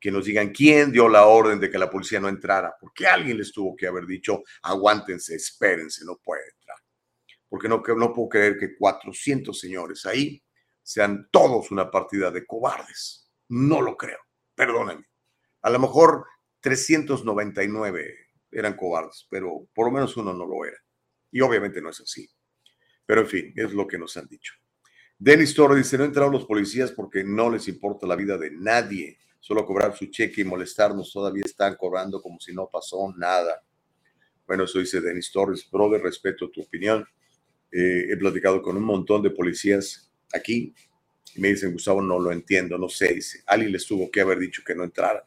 [0.00, 3.36] que nos digan quién dio la orden de que la policía no entrara, porque alguien
[3.36, 6.78] les tuvo que haber dicho, aguántense, espérense, no puede entrar.
[7.48, 10.42] Porque no, no puedo creer que 400 señores ahí
[10.82, 13.30] sean todos una partida de cobardes.
[13.48, 14.18] No lo creo,
[14.54, 15.06] perdónenme.
[15.62, 16.24] A lo mejor
[16.60, 18.16] 399
[18.50, 20.78] eran cobardes, pero por lo menos uno no lo era.
[21.30, 22.28] Y obviamente no es así.
[23.04, 24.54] Pero en fin, es lo que nos han dicho.
[25.22, 29.18] Dennis Torres dice, no entraron los policías porque no les importa la vida de nadie,
[29.38, 33.62] solo cobrar su cheque y molestarnos, todavía están cobrando como si no pasó nada.
[34.46, 37.06] Bueno, eso dice Dennis Torres, brother, respeto tu opinión.
[37.70, 40.74] Eh, he platicado con un montón de policías aquí
[41.34, 44.38] y me dicen, Gustavo, no lo entiendo, no sé, dice, alguien les tuvo que haber
[44.38, 45.22] dicho que no entraran.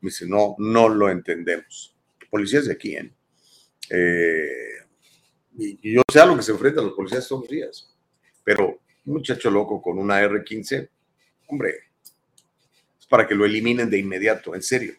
[0.00, 1.92] Me dice, no, no lo entendemos.
[2.30, 3.12] Policías de aquí, ¿eh?
[3.90, 4.78] eh
[5.82, 7.92] yo sé a lo que se enfrentan los policías todos los días,
[8.44, 10.88] pero muchacho loco con una R15,
[11.48, 11.74] hombre,
[12.98, 14.94] es para que lo eliminen de inmediato, en serio.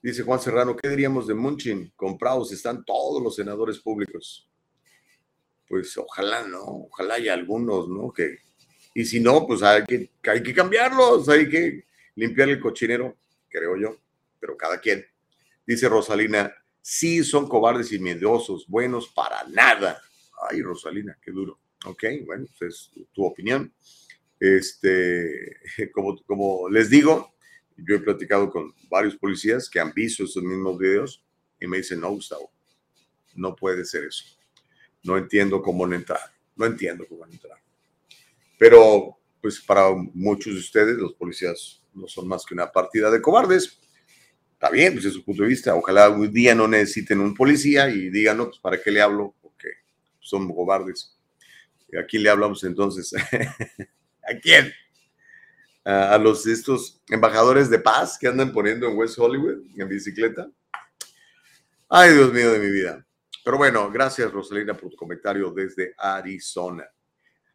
[0.00, 1.92] Dice Juan Serrano, ¿qué diríamos de Munchin?
[1.96, 4.48] Comprados están todos los senadores públicos.
[5.68, 6.62] Pues ojalá, ¿no?
[6.64, 8.12] Ojalá haya algunos, ¿no?
[8.12, 8.38] Que,
[8.94, 11.84] y si no, pues hay que, hay que cambiarlos, hay que
[12.14, 13.16] limpiar el cochinero,
[13.48, 13.96] creo yo,
[14.40, 15.04] pero cada quien.
[15.66, 20.00] Dice Rosalina, sí son cobardes y miedosos, buenos para nada.
[20.50, 21.58] Ay, Rosalina, qué duro.
[21.84, 23.72] Ok, bueno, pues es tu opinión.
[24.38, 25.56] Este,
[25.92, 27.34] como, como les digo,
[27.76, 31.24] yo he platicado con varios policías que han visto esos mismos videos
[31.60, 32.50] y me dicen, no, Gustavo,
[33.34, 34.24] no puede ser eso.
[35.02, 36.20] No entiendo cómo entrar.
[36.56, 37.58] No entiendo cómo entrar.
[38.58, 43.22] Pero, pues para muchos de ustedes, los policías no son más que una partida de
[43.22, 43.80] cobardes.
[44.52, 45.74] Está bien, pues desde su punto de vista.
[45.76, 49.36] Ojalá un día no necesiten un policía y digan, no, pues para qué le hablo,
[50.28, 51.16] son cobardes.
[51.98, 53.14] ¿A quién le hablamos entonces?
[54.22, 54.72] ¿A quién?
[55.88, 60.46] a los estos embajadores de paz que andan poniendo en West Hollywood en bicicleta.
[61.88, 63.06] Ay, Dios mío de mi vida.
[63.42, 66.84] Pero bueno, gracias Rosalina por tu comentario desde Arizona.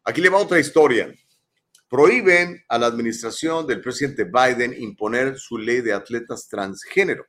[0.02, 1.14] Aquí le va otra historia.
[1.88, 7.24] Prohíben a la administración del presidente Biden imponer su ley de atletas transgénero.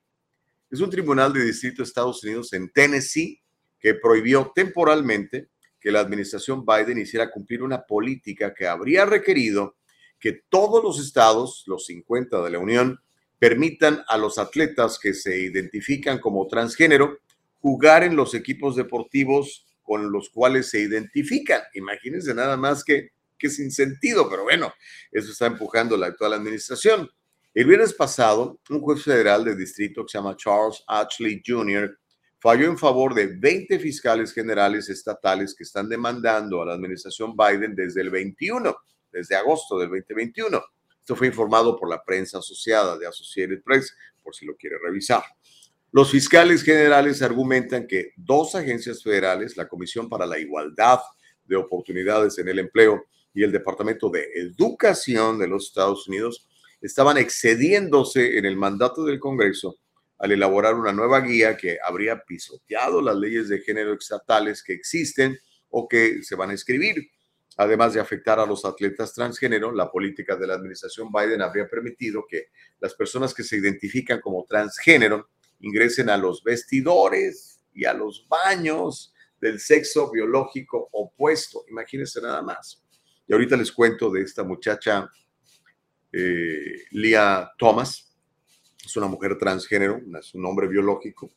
[0.72, 3.40] Es un tribunal de distrito de Estados Unidos en Tennessee
[3.86, 9.76] que prohibió temporalmente que la administración Biden hiciera cumplir una política que habría requerido
[10.20, 13.00] que todos los estados, los 50 de la Unión,
[13.38, 17.20] permitan a los atletas que se identifican como transgénero
[17.60, 21.62] jugar en los equipos deportivos con los cuales se identifican.
[21.76, 24.74] Imagínense nada más que, que sin sentido, pero bueno,
[25.12, 27.08] eso está empujando la actual administración.
[27.54, 31.96] El viernes pasado, un juez federal de distrito que se llama Charles Ashley Jr.
[32.46, 37.74] falló en favor de 20 fiscales generales estatales que están demandando a la administración Biden
[37.74, 38.72] desde el 21
[39.12, 40.64] desde agosto del 2021,
[41.00, 45.24] Esto fue informado por la prensa asociada de Associated Press, por si lo quiere revisar.
[45.92, 51.00] Los fiscales generales argumentan que dos agencias federales, la Comisión para la Igualdad
[51.46, 56.48] de Oportunidades en el Empleo y el Departamento de Educación de los Estados Unidos,
[56.80, 59.80] estaban excediéndose en el mandato del Congreso
[60.18, 65.38] al elaborar una nueva guía que habría pisoteado las leyes de género estatales que existen
[65.70, 67.10] o que se van a escribir.
[67.58, 72.26] Además de afectar a los atletas transgénero, la política de la administración Biden habría permitido
[72.30, 72.48] que
[72.80, 75.30] las personas que se identifican como transgénero
[75.62, 81.64] ingresen a los vestidores y a los baños del sexo biológico opuesto.
[81.70, 82.84] Imagínense nada más.
[83.28, 85.10] Y ahorita les cuento de esta muchacha,
[86.12, 88.05] eh, Lia Thomas.
[88.86, 91.32] Es una mujer transgénero, es un hombre biológico.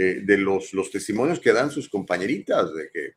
[0.00, 3.14] Eh, de los, los testimonios que dan sus compañeritas de que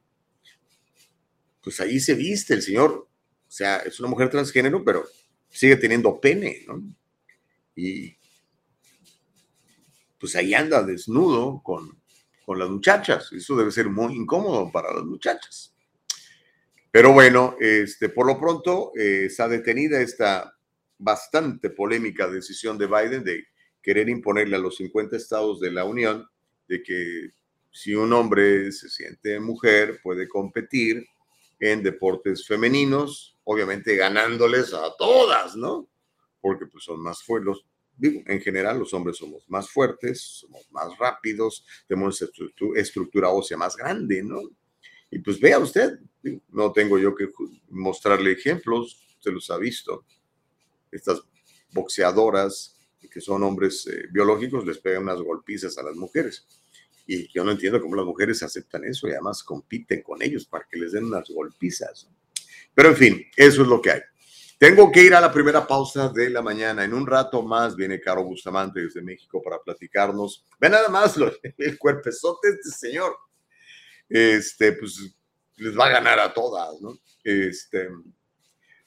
[1.61, 3.07] pues ahí se viste el señor.
[3.47, 5.05] O sea, es una mujer transgénero, pero
[5.47, 6.81] sigue teniendo pene, ¿no?
[7.75, 8.15] Y
[10.19, 12.01] pues ahí anda desnudo con,
[12.45, 13.31] con las muchachas.
[13.31, 15.75] Eso debe ser muy incómodo para las muchachas.
[16.89, 20.57] Pero bueno, este, por lo pronto eh, está detenida esta
[20.97, 23.45] bastante polémica decisión de Biden de
[23.81, 26.27] querer imponerle a los 50 estados de la Unión
[26.67, 27.31] de que
[27.71, 31.05] si un hombre se siente mujer puede competir
[31.59, 35.87] en deportes femeninos, obviamente ganándoles a todas, ¿no?
[36.41, 37.57] Porque pues son más fuertes,
[37.95, 42.23] digo, en general los hombres somos más fuertes, somos más rápidos, tenemos
[42.75, 44.41] estructura ósea más grande, ¿no?
[45.11, 45.99] Y pues vea usted,
[46.49, 47.29] no tengo yo que
[47.69, 50.05] mostrarle ejemplos, usted los ha visto.
[50.91, 51.21] Estas
[51.71, 52.75] boxeadoras
[53.09, 56.45] que son hombres eh, biológicos les pegan unas golpizas a las mujeres.
[57.07, 60.65] Y yo no entiendo cómo las mujeres aceptan eso y además compiten con ellos para
[60.69, 62.07] que les den unas golpizas.
[62.73, 64.01] Pero en fin, eso es lo que hay.
[64.57, 66.83] Tengo que ir a la primera pausa de la mañana.
[66.83, 70.45] En un rato más viene Caro Bustamante desde México para platicarnos.
[70.59, 73.17] Ve nada más lo, el cuerpezote de este señor.
[74.07, 75.15] Este, pues
[75.57, 76.97] les va a ganar a todas, ¿no?
[77.23, 77.89] Este,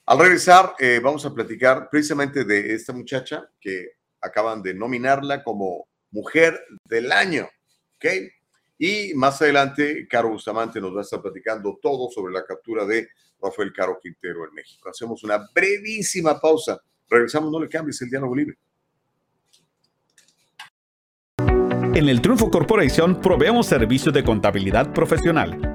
[0.05, 5.87] al regresar, eh, vamos a platicar precisamente de esta muchacha que acaban de nominarla como
[6.11, 7.47] Mujer del Año.
[7.95, 8.05] ¿ok?
[8.77, 13.07] Y más adelante, Caro Bustamante nos va a estar platicando todo sobre la captura de
[13.41, 14.89] Rafael Caro Quintero en México.
[14.89, 16.79] Hacemos una brevísima pausa.
[17.09, 18.57] Regresamos, no le cambies el diálogo libre.
[21.37, 25.74] En el Triunfo Corporation proveemos servicios de contabilidad profesional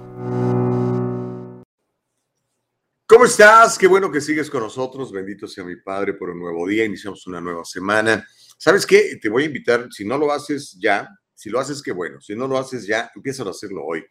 [3.06, 3.78] ¿Cómo estás?
[3.78, 5.12] Qué bueno que sigues con nosotros.
[5.12, 6.86] Bendito sea mi Padre por un nuevo día.
[6.86, 8.26] Iniciamos una nueva semana.
[8.58, 9.18] ¿Sabes qué?
[9.22, 12.22] Te voy a invitar, si no lo haces ya, si lo haces, qué bueno.
[12.22, 14.04] Si no lo haces ya, empieza a hacerlo hoy.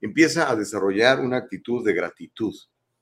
[0.00, 2.54] Empieza a desarrollar una actitud de gratitud.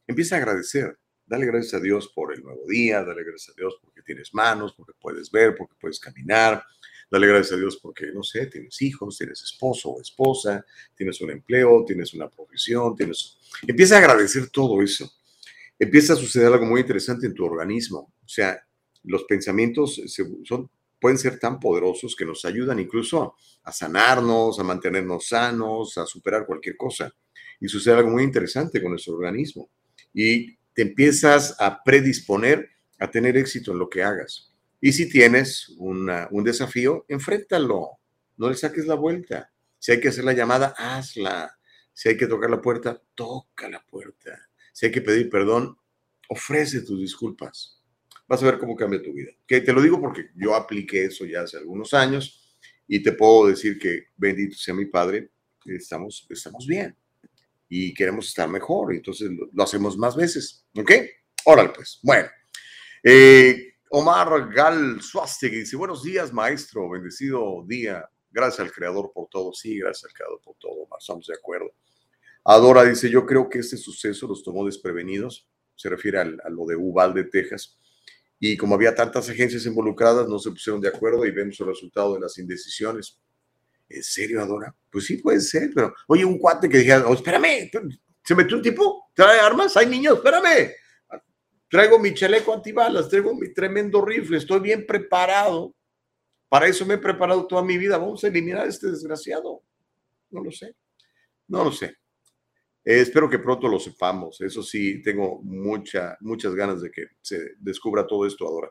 [0.06, 0.98] Empieza a agradecer.
[1.28, 3.04] Dale gracias a Dios por el nuevo día.
[3.04, 6.64] Dale gracias a Dios porque tienes manos, porque puedes ver, porque puedes caminar.
[7.10, 10.64] Dale gracias a Dios porque, no sé, tienes hijos, tienes esposo o esposa,
[10.94, 13.38] tienes un empleo, tienes una profesión, tienes...
[13.66, 15.10] Empieza a agradecer todo eso.
[15.78, 18.14] Empieza a suceder algo muy interesante en tu organismo.
[18.24, 18.58] O sea,
[19.04, 20.00] los pensamientos
[20.44, 20.70] son
[21.00, 26.46] pueden ser tan poderosos que nos ayudan incluso a sanarnos, a mantenernos sanos, a superar
[26.46, 27.14] cualquier cosa.
[27.60, 29.70] Y sucede algo muy interesante con nuestro organismo.
[30.12, 32.70] Y te empiezas a predisponer
[33.00, 34.54] a tener éxito en lo que hagas.
[34.80, 37.98] Y si tienes un desafío, enfréntalo.
[38.36, 39.52] No le saques la vuelta.
[39.76, 41.58] Si hay que hacer la llamada, hazla.
[41.92, 44.38] Si hay que tocar la puerta, toca la puerta.
[44.72, 45.76] Si hay que pedir perdón,
[46.28, 47.82] ofrece tus disculpas
[48.28, 49.32] vas a ver cómo cambia tu vida.
[49.48, 52.56] Que te lo digo porque yo apliqué eso ya hace algunos años
[52.86, 55.30] y te puedo decir que bendito sea mi Padre,
[55.64, 56.96] estamos, estamos bien
[57.68, 60.90] y queremos estar mejor, entonces lo, hacemos más veces, ¿ok?
[61.44, 62.28] Órale pues, bueno.
[63.02, 68.08] Eh, Omar Gal Suástegui dice, buenos días, maestro, bendecido día.
[68.30, 69.52] Gracias al Creador por todo.
[69.54, 71.72] Sí, gracias al Creador por todo, Omar, estamos de acuerdo.
[72.44, 75.48] Adora dice, yo creo que este suceso los tomó desprevenidos.
[75.74, 77.78] Se refiere al- a lo de Uvalde, Texas.
[78.40, 82.14] Y como había tantas agencias involucradas, no se pusieron de acuerdo y vemos el resultado
[82.14, 83.18] de las indecisiones.
[83.88, 84.74] ¿En serio, Adora?
[84.90, 87.70] Pues sí, puede ser, pero oye, un cuate que dijera, oh, espérame,
[88.22, 89.10] ¿se metió un tipo?
[89.14, 89.76] ¿Trae armas?
[89.76, 90.18] ¿Hay niños?
[90.18, 90.72] Espérame.
[91.70, 95.74] Traigo mi chaleco antibalas, traigo mi tremendo rifle, estoy bien preparado.
[96.48, 97.98] Para eso me he preparado toda mi vida.
[97.98, 99.62] Vamos a eliminar a este desgraciado.
[100.30, 100.74] No lo sé.
[101.46, 101.96] No lo sé.
[102.84, 104.40] Eh, espero que pronto lo sepamos.
[104.40, 108.70] Eso sí, tengo mucha, muchas ganas de que se descubra todo esto ahora.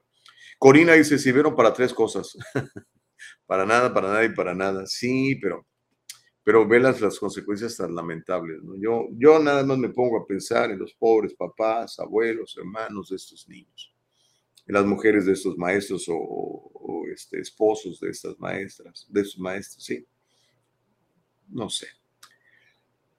[0.57, 2.35] Corina dice, sirvieron para tres cosas.
[3.47, 4.85] para nada, para nada y para nada.
[4.85, 5.65] Sí, pero,
[6.43, 8.61] pero ve las, consecuencias tan lamentables.
[8.61, 8.75] ¿no?
[8.77, 13.15] Yo, yo nada más me pongo a pensar en los pobres papás, abuelos, hermanos de
[13.15, 13.95] estos niños,
[14.67, 19.39] en las mujeres de estos maestros o, o, este, esposos de estas maestras, de estos
[19.39, 20.05] maestros, sí.
[21.49, 21.87] No sé.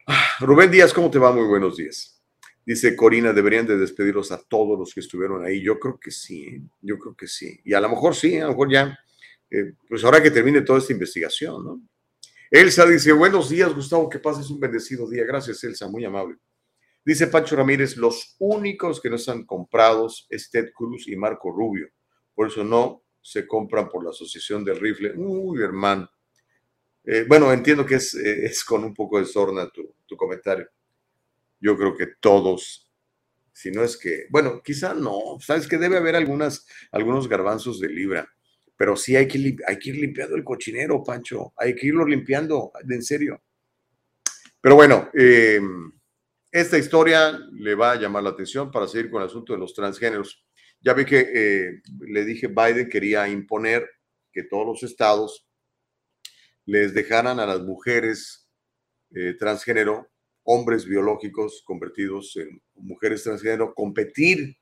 [0.07, 1.33] Ah, Rubén Díaz, ¿cómo te va?
[1.33, 2.23] Muy buenos días.
[2.67, 5.63] Dice Corina, deberían de despedirlos a todos los que estuvieron ahí.
[5.63, 7.59] Yo creo que sí, yo creo que sí.
[7.65, 8.99] Y a lo mejor sí, a lo mejor ya,
[9.51, 11.83] eh, pues ahora que termine toda esta investigación, ¿no?
[12.51, 15.25] Elsa dice, buenos días, Gustavo, que pases un bendecido día.
[15.25, 16.39] Gracias, Elsa, muy amable.
[17.05, 21.89] Dice Pancho Ramírez, los únicos que no están comprados es Ted Cruz y Marco Rubio.
[22.35, 25.13] Por eso no se compran por la Asociación del Rifle.
[25.17, 26.11] Uy, hermano.
[27.05, 30.69] Eh, bueno, entiendo que es, eh, es, con un poco de sorna tu, tu, comentario.
[31.61, 32.91] Yo creo que todos,
[33.53, 37.89] si no es que, bueno, quizá no, sabes que debe haber algunas, algunos garbanzos de
[37.89, 38.29] libra,
[38.79, 43.43] pero sí hay que, ir limpiando el cochinero, Pancho, hay que irlo limpiando, en serio.
[44.61, 45.61] Pero bueno, eh,
[46.53, 49.75] esta historia le va a llamar la atención para seguir con el asunto de los
[49.75, 50.47] transgéneros.
[50.81, 53.85] Ya vi que eh, le dije, Biden quería imponer
[54.33, 55.49] que todos los estados
[56.65, 58.49] les dejaran a las mujeres
[59.13, 60.09] eh, transgénero,
[60.45, 64.57] hombres biológicos convertidos en mujeres transgénero, competir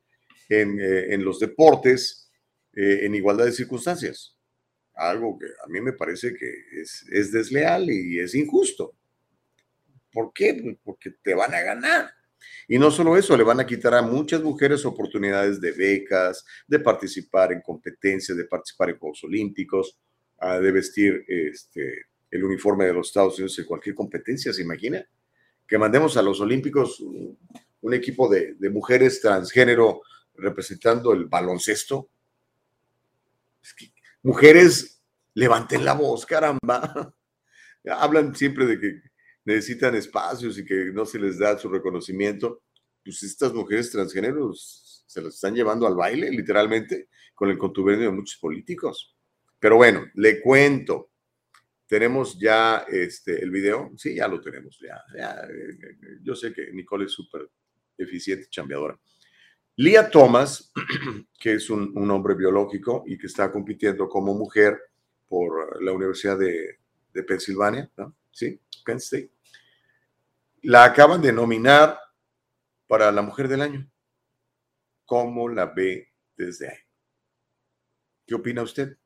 [0.49, 2.26] en, eh, en los deportes
[2.77, 4.37] eh, en igualdad de circunstancias.
[4.95, 6.49] Algo que a mí me parece que
[6.81, 8.95] es, es desleal y es injusto.
[10.13, 10.79] ¿Por qué?
[10.85, 12.11] Porque te van a ganar.
[12.69, 16.79] Y no solo eso, le van a quitar a muchas mujeres oportunidades de becas, de
[16.79, 19.99] participar en competencias, de participar en Juegos Olímpicos,
[20.41, 25.05] de vestir este, el uniforme de los Estados Unidos en cualquier competencia, ¿se imagina?
[25.67, 30.03] Que mandemos a los Olímpicos un, equipo de, mujeres transgénero
[30.35, 32.11] representando el baloncesto.
[34.23, 35.03] Mujeres,
[35.35, 37.15] levanten la voz, caramba.
[37.85, 39.01] Hablan siempre de que
[39.45, 42.63] necesitan espacios y que no se les da su reconocimiento,
[43.05, 48.17] pues estas mujeres transgéneros se las están llevando al baile, literalmente, con el contubernio de
[48.17, 49.17] muchos políticos.
[49.59, 51.11] Pero bueno, le cuento.
[51.87, 53.93] Tenemos ya este, el video.
[53.97, 54.79] Sí, ya lo tenemos.
[54.81, 55.49] Ya, ya.
[56.23, 57.49] Yo sé que Nicole es súper
[57.97, 58.99] eficiente, chambeadora.
[59.77, 60.73] Leah Thomas,
[61.39, 64.79] que es un, un, hombre biológico y que está compitiendo como mujer
[65.29, 66.79] por la Universidad de,
[67.13, 68.17] de Pensilvania, ¿no?
[68.31, 69.37] Sí, Penn State
[70.67, 71.97] la acaban de nominar
[72.89, 73.89] para la Mujer del Año.
[75.05, 76.79] ¿Cómo la ve desde ahí?
[78.27, 78.99] ¿Qué opina usted?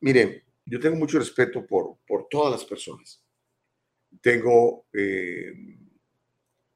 [0.00, 3.22] Mire, yo tengo mucho respeto por, por todas las personas.
[4.22, 5.52] Tengo eh,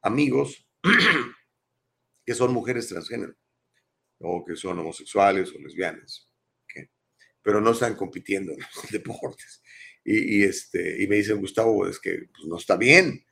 [0.03, 0.69] amigos
[2.27, 3.35] que son mujeres transgénero,
[4.19, 6.29] o que son homosexuales o lesbianas,
[7.41, 9.63] pero no están compitiendo en los deportes.
[10.05, 13.25] Y, este, y me dicen, Gustavo, es que pues, no está bien.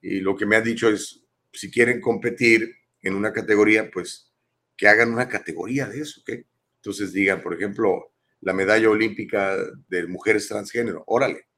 [0.00, 2.68] Y lo que me han dicho es, si quieren competir
[3.02, 4.32] en una categoría, pues
[4.76, 6.44] que hagan una categoría de eso, ¿ok?
[6.76, 9.56] Entonces digan, por ejemplo, la medalla olímpica
[9.88, 11.48] de mujeres transgénero, órale.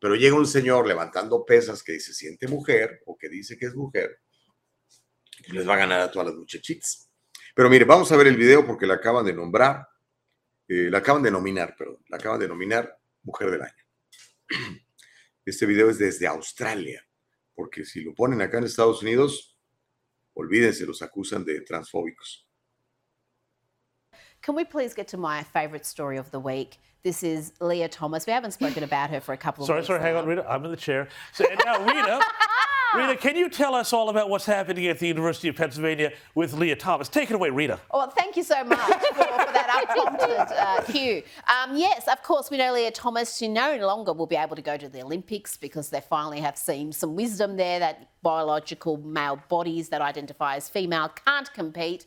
[0.00, 3.74] Pero llega un señor levantando pesas que se siente mujer o que dice que es
[3.74, 4.18] mujer,
[5.48, 7.10] les va a ganar a todas las muchachitas.
[7.54, 9.86] Pero mire, vamos a ver el video porque la acaban de nombrar,
[10.68, 13.84] eh, la acaban de nominar, perdón, la acaban de nominar Mujer del Año.
[15.44, 17.04] Este video es desde Australia
[17.60, 19.54] porque si lo ponen acá en Estados Unidos,
[20.32, 22.46] olvídense, los acusan de transfóbicos.
[24.40, 26.78] Can we please get to my favourite story of the week?
[27.02, 28.26] This is Leah Thomas.
[28.26, 29.88] We haven't spoken about her for a couple of sorry, weeks.
[29.88, 30.50] Sorry, sorry, hang on, Rita.
[30.50, 31.08] I'm in the chair.
[31.32, 32.20] So, now, Rita,
[32.94, 36.54] Rita, can you tell us all about what's happening at the University of Pennsylvania with
[36.54, 37.08] Leah Thomas?
[37.08, 37.78] Take it away, Rita.
[37.92, 41.22] Well, thank you so much for, for that unprompted uh, cue.
[41.48, 43.36] Um, yes, of course, we know Leah Thomas.
[43.36, 46.58] She no longer will be able to go to the Olympics because they finally have
[46.58, 52.06] seen some wisdom there that biological male bodies that identify as female can't compete.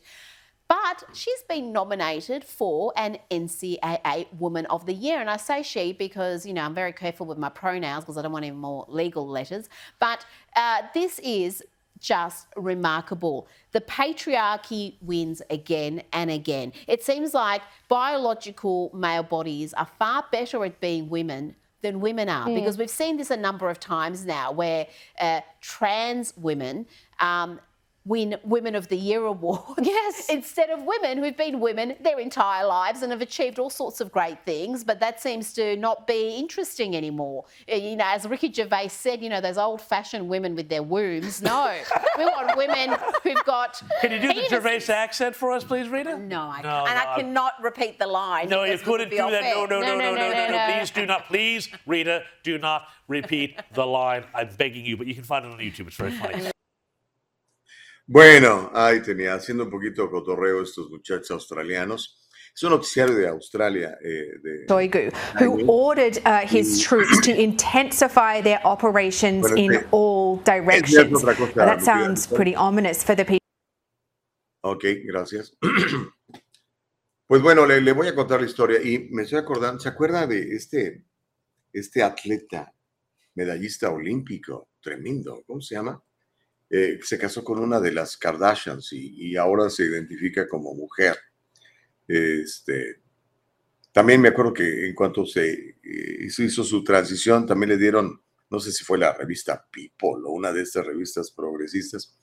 [0.68, 5.20] But she's been nominated for an NCAA Woman of the Year.
[5.20, 8.22] And I say she because, you know, I'm very careful with my pronouns because I
[8.22, 9.68] don't want any more legal letters.
[10.00, 10.24] But
[10.56, 11.62] uh, this is
[12.00, 13.46] just remarkable.
[13.72, 16.72] The patriarchy wins again and again.
[16.86, 22.46] It seems like biological male bodies are far better at being women than women are
[22.46, 24.86] because we've seen this a number of times now where
[25.20, 26.86] uh, trans women
[27.20, 27.60] um,
[28.06, 29.64] win Women of the Year awards.
[29.82, 30.28] Yes.
[30.30, 34.12] Instead of women who've been women their entire lives and have achieved all sorts of
[34.12, 37.44] great things, but that seems to not be interesting anymore.
[37.70, 40.82] Uh, You know, as Ricky Gervais said, you know, those old fashioned women with their
[40.82, 41.40] wombs.
[41.40, 41.74] No,
[42.18, 43.82] we want women who've got.
[44.00, 44.48] Can you do the penises.
[44.50, 46.18] Gervais accent for us, please, Rita?
[46.18, 46.88] No, I can't.
[46.88, 48.48] and no, I cannot repeat the line.
[48.48, 49.42] No, you because it would couldn't do that.
[49.42, 49.80] No, unfair.
[49.80, 51.26] no, no, no, no, no, no, Please do not.
[51.26, 54.24] Please, Rita, do not repeat the line.
[54.34, 55.86] I'm begging you, but you can find it on YouTube.
[55.86, 56.50] It's very funny.
[58.06, 62.20] Bueno, ahí tenía, haciendo un poquito de cotorreo estos muchachos australianos.
[62.54, 63.98] Es un noticiario de Australia.
[64.04, 70.38] eh, de, who ordered uh, his troops to intensify their operations Bueno, in este- all
[70.44, 71.22] directions.
[71.22, 73.40] cosa, Now, that sounds pretty ominous for the people.
[74.62, 75.56] Ok, gracias.
[77.26, 80.26] Pues bueno, le, le voy a contar la historia y me estoy acordando, ¿se acuerda
[80.26, 81.06] de este,
[81.72, 82.70] este atleta
[83.34, 85.42] medallista olímpico tremendo?
[85.46, 86.00] ¿Cómo se llama?
[86.70, 91.16] Eh, se casó con una de las Kardashians y, ahora se identifica como mujer.
[92.08, 93.02] Este,
[93.92, 98.20] también me acuerdo que en cuanto se eh, hizo, hizo su transición, también le dieron,
[98.50, 102.18] no sé si fue la revista People o una de estas revistas progresistas,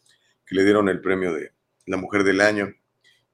[0.46, 1.54] que le dieron el premio de
[1.86, 2.74] la mujer del año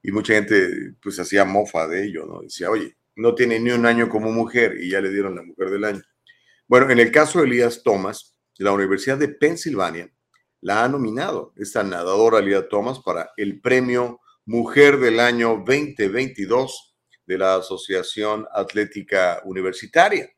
[0.04, 2.42] y mucha gente pues hacía mofa de ello, ¿no?
[2.42, 5.70] Decía, oye, no tiene ni un año como mujer y ya le dieron la mujer
[5.70, 6.02] del año.
[6.68, 10.12] Bueno, en el caso de Elías Thomas, la Universidad de Pensilvania
[10.62, 16.96] la ha nominado, esta nadadora Elías Thomas, para el premio Mujer del Año 2022
[17.26, 20.30] de la Asociación Atlética Universitaria.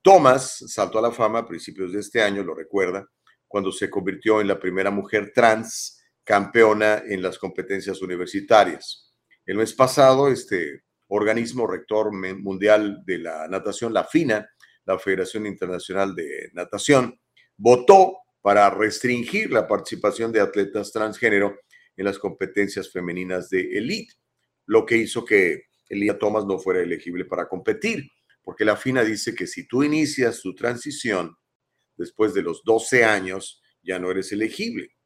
[0.00, 3.06] Thomas saltó a la fama a principios de este año, lo recuerda,
[3.46, 9.12] cuando se convirtió en la primera mujer trans campeona en las competencias universitarias.
[9.44, 14.48] El mes pasado, este organismo rector mundial de la natación, la FINA,
[14.84, 17.20] la Federación Internacional de Natación,
[17.56, 21.60] votó para restringir la participación de atletas transgénero
[21.96, 24.14] en las competencias femeninas de elite,
[24.66, 28.10] lo que hizo que Elia Thomas no fuera elegible para competir,
[28.42, 31.36] porque la FINA dice que si tú inicias tu transición
[31.96, 34.96] después de los 12 años, ya no eres elegible.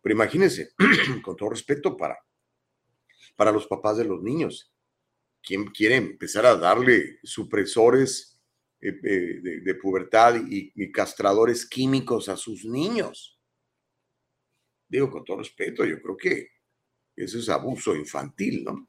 [0.00, 0.70] Pero imagínense,
[1.22, 2.16] con todo respeto para,
[3.34, 4.72] para los papás de los niños,
[5.42, 8.35] ¿quién quiere empezar a darle supresores
[8.80, 13.40] de, de pubertad y, y castradores químicos a sus niños?
[14.88, 16.48] Digo, con todo respeto, yo creo que
[17.16, 18.88] eso es abuso infantil, ¿no?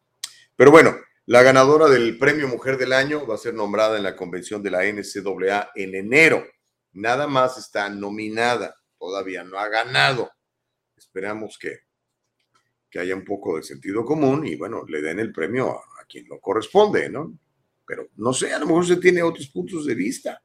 [0.56, 4.16] Pero bueno, la ganadora del Premio Mujer del Año va a ser nombrada en la
[4.16, 6.46] convención de la NCAA en enero.
[6.94, 10.32] Nada más está nominada, todavía no ha ganado.
[10.96, 11.80] Esperamos que,
[12.90, 16.06] que haya un poco de sentido común y bueno, le den el premio a, a
[16.08, 17.38] quien lo corresponde, ¿no?
[17.88, 20.44] Pero no sé, a lo mejor se tiene otros puntos de vista.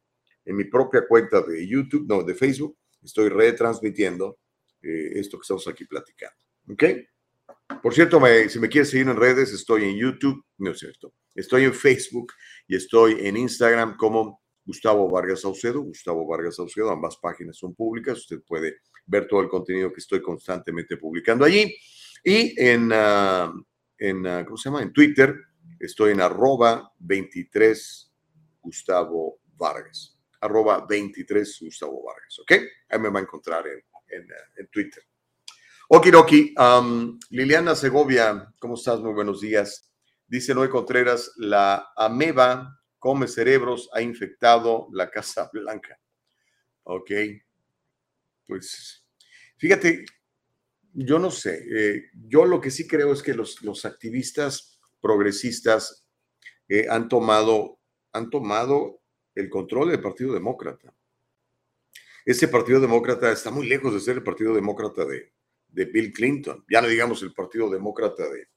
[0.45, 4.39] En mi propia cuenta de YouTube, no, de Facebook, estoy retransmitiendo
[4.83, 6.37] eh, esto que estamos aquí platicando,
[6.69, 6.83] ¿ok?
[7.83, 11.65] Por cierto, si me quieres seguir en redes, estoy en YouTube, no es cierto, estoy
[11.65, 12.33] en Facebook
[12.69, 18.19] y estoy en Instagram como Gustavo Vargas Saucedo, Gustavo Vargas Saucedo, ambas páginas son públicas,
[18.19, 18.77] usted puede
[19.07, 21.75] ver todo el contenido que estoy constantemente publicando allí.
[22.23, 23.53] Y en, ah,
[23.99, 24.83] en ah, ¿cómo se llama?
[24.83, 25.35] En Twitter,
[25.79, 28.13] estoy en arroba 23
[28.61, 32.53] Gustavo Vargas, arroba 23 Gustavo Vargas, ¿ok?
[32.91, 35.03] Ahí me va a encontrar en, en, ah, en Twitter.
[35.93, 39.01] Okidoki, um, Liliana Segovia, ¿cómo estás?
[39.01, 39.91] Muy buenos días.
[40.29, 45.99] Dice Noé Contreras, la ameba come cerebros, ha infectado la Casa Blanca.
[46.85, 47.11] Ok,
[48.47, 49.05] pues
[49.57, 50.05] fíjate,
[50.93, 56.07] yo no sé, eh, yo lo que sí creo es que los, los activistas progresistas
[56.69, 57.81] eh, han, tomado,
[58.13, 59.01] han tomado
[59.35, 60.95] el control del Partido Demócrata.
[62.25, 65.33] Ese Partido Demócrata está muy lejos de ser el Partido Demócrata de,
[65.73, 68.49] de Bill Clinton, ya no digamos el Partido Demócrata de,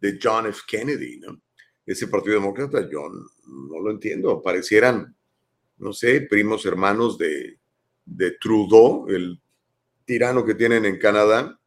[0.00, 0.62] de John F.
[0.66, 1.40] Kennedy, ¿no?
[1.84, 5.16] Ese Partido Demócrata yo no lo entiendo, parecieran,
[5.78, 7.58] no sé, primos hermanos de,
[8.04, 9.40] de Trudeau, el
[10.04, 11.58] tirano que tienen en Canadá,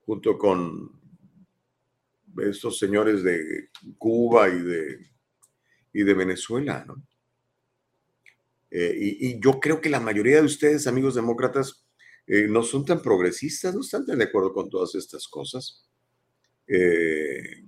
[0.00, 0.92] junto con
[2.38, 5.06] estos señores de Cuba y de,
[5.92, 7.02] y de Venezuela, ¿no?
[8.70, 11.85] Eh, y yo creo que la mayoría de ustedes, amigos demócratas,
[12.26, 15.84] eh, no son tan progresistas, no están tan de acuerdo con todas estas cosas.
[16.66, 17.64] Eh,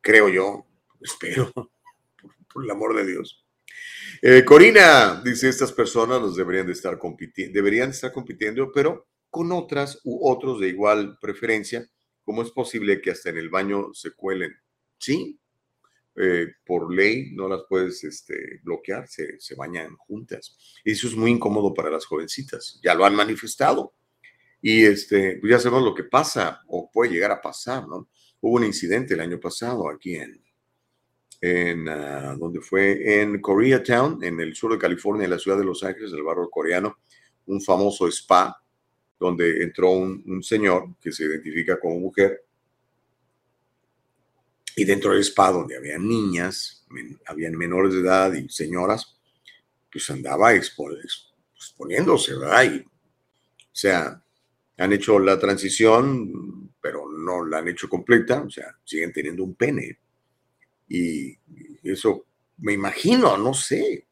[0.00, 0.66] creo yo,
[1.00, 1.52] espero,
[2.52, 3.44] por, el amor de Dios.
[4.22, 9.52] Eh, Corina dice, estas personas los deberían de estar compitiendo, deberían estar compitiendo, pero con
[9.52, 11.86] otras u otros de igual preferencia.
[12.24, 14.54] ¿Cómo es posible que hasta en el baño se cuelen?
[14.98, 15.38] Sí,
[16.20, 20.56] eh, por ley no las puedes este, bloquear, se, se bañan juntas.
[20.84, 23.94] Eso es muy incómodo para las jovencitas, ya lo han manifestado.
[24.62, 28.08] Y este, pues ya sabemos lo que pasa o puede llegar a pasar, ¿no?
[28.42, 30.42] Hubo un incidente el año pasado aquí en,
[31.40, 35.64] en uh, donde fue en Koreatown, en el sur de California, en la ciudad de
[35.64, 36.98] Los Ángeles, el barrio coreano,
[37.46, 38.62] un famoso spa
[39.18, 42.44] donde entró un, un señor que se identifica como mujer
[44.80, 49.14] y dentro del spa donde había niñas, men, habían menores de edad y señoras,
[49.92, 50.88] pues andaba expo,
[51.54, 52.64] exponiéndose, ¿verdad?
[52.64, 54.24] Y, o sea,
[54.78, 59.54] han hecho la transición, pero no la han hecho completa, o sea, siguen teniendo un
[59.54, 59.98] pene.
[60.88, 61.36] Y
[61.82, 62.24] eso
[62.56, 64.06] me imagino, no sé.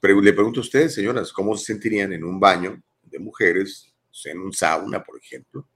[0.00, 3.92] Pero le pregunto a ustedes, señoras, ¿cómo se sentirían en un baño de mujeres,
[4.24, 5.68] en un sauna, por ejemplo,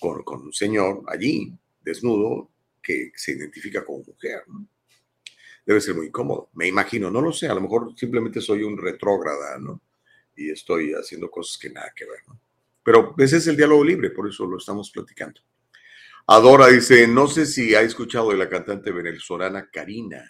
[0.00, 2.53] con, con un señor allí, desnudo,
[2.84, 4.42] que se identifica como mujer?
[5.64, 6.50] Debe ser muy incómodo.
[6.52, 9.82] Me imagino, no lo sé, a lo mejor simplemente soy un retrógrada, ¿no?
[10.36, 12.38] Y estoy haciendo cosas que nada que ver, ¿no?
[12.82, 15.40] Pero ese es el diálogo libre, por eso lo estamos platicando.
[16.26, 20.22] Adora dice, no sé si ha escuchado de la cantante venezolana Karina,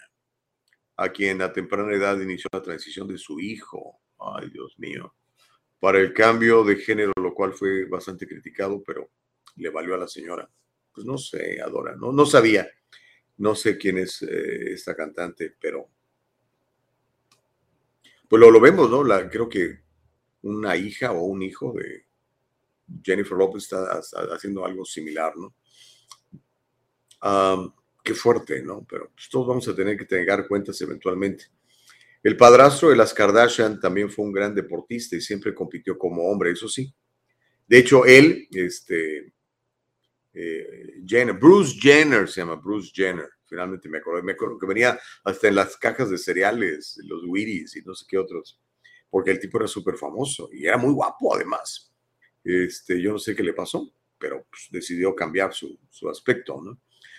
[0.95, 3.99] a quien a temprana edad inició la transición de su hijo.
[4.17, 5.13] Ay, Dios mío.
[5.79, 9.09] Para el cambio de género, lo cual fue bastante criticado, pero
[9.57, 10.49] le valió a la señora.
[10.95, 12.67] Pues no sé, Adora, no, no sabía.
[13.37, 15.89] No sé quién es eh, esta cantante, pero
[18.29, 19.03] pues lo, lo vemos, ¿no?
[19.29, 19.81] Creo que
[20.43, 22.05] una hija o un hijo de
[23.03, 23.99] Jennifer Lopez está,
[24.33, 25.53] haciendo algo similar, ¿no?
[28.03, 28.85] Qué fuerte, ¿no?
[28.87, 31.45] Pero pues, todos vamos a tener que tener cuentas eventualmente.
[32.21, 36.51] El padrastro de las Kardashian también fue un gran deportista y siempre compitió como hombre,
[36.51, 36.93] eso sí.
[37.67, 39.33] De hecho, él, este,
[40.35, 44.99] eh, Jenner, Bruce Jenner se llama, Bruce Jenner, finalmente me acuerdo, me acuerdo que venía
[45.23, 48.59] hasta en las cajas de cereales, los Wheaties y no sé qué otros,
[49.09, 51.89] porque el tipo era súper famoso y era muy guapo además.
[52.43, 56.61] Este, yo no sé qué le pasó, pero pues, decidió cambiar su, su aspecto.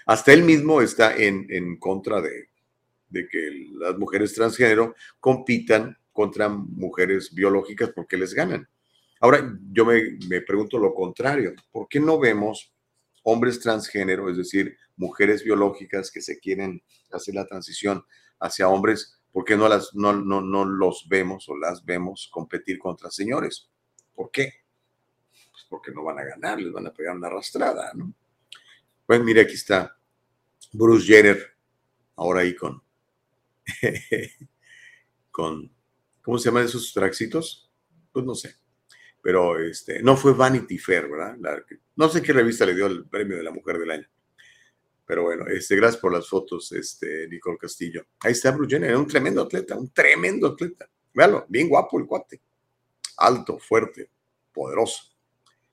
[0.05, 2.51] Hasta él mismo está en, en contra de,
[3.09, 8.69] de, que las mujeres transgénero compitan contra mujeres biológicas porque les ganan.
[9.21, 12.76] Ahora, yo me, me pregunto lo contrario, ¿por qué no vemos
[13.29, 18.05] hombres transgénero, es decir, mujeres biológicas que se quieren hacer la transición
[18.39, 22.79] hacia hombres, ¿por qué no, las, no, no, no los vemos o las vemos competir
[22.79, 23.69] contra señores?
[24.15, 24.53] ¿Por qué?
[25.51, 28.15] Pues porque no van a ganar, les van a pegar una arrastrada, ¿no?
[29.05, 29.99] Pues mire, aquí está
[30.73, 31.57] Bruce Jenner,
[32.15, 32.81] ahora ahí con,
[35.33, 35.75] con,
[36.23, 37.73] ¿cómo se llaman esos traxitos?
[38.13, 38.55] Pues no sé,
[39.27, 41.37] pero este, no fue Vanity Fair, ¿verdad?
[41.97, 44.09] No sé qué revista le dio el premio de la mujer del año.
[45.05, 48.07] Pero bueno, este, gracias por las fotos, este, Nicole Castillo.
[48.21, 50.89] Ahí está Bruce Jenner, un tremendo atleta, un tremendo atleta.
[51.13, 52.41] Véalo, bien guapo el cuate.
[53.17, 54.09] Alto, fuerte,
[54.53, 55.13] poderoso.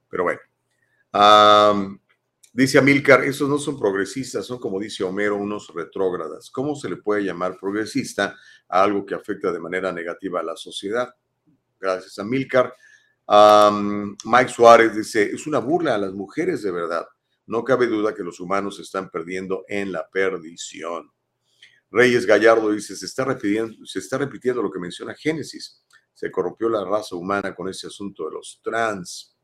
[0.10, 0.40] Pero bueno.
[1.14, 2.00] Um,
[2.52, 6.50] Dice Amilcar, esos no son progresistas, son como dice Homero, unos retrógradas.
[6.50, 8.36] ¿Cómo se le puede llamar progresista
[8.68, 11.14] a algo que afecta de manera negativa a la sociedad?
[11.80, 12.76] Gracias, Amilcar.
[13.28, 17.06] Mike Suárez dice, es una burla a las mujeres de verdad.
[17.46, 21.12] No cabe duda que los humanos se están perdiendo en la perdición.
[21.92, 25.84] Reyes Gallardo dice, se está repitiendo, se está repitiendo lo que menciona Génesis.
[26.14, 29.38] Se corrompió la raza humana con ese asunto de los trans.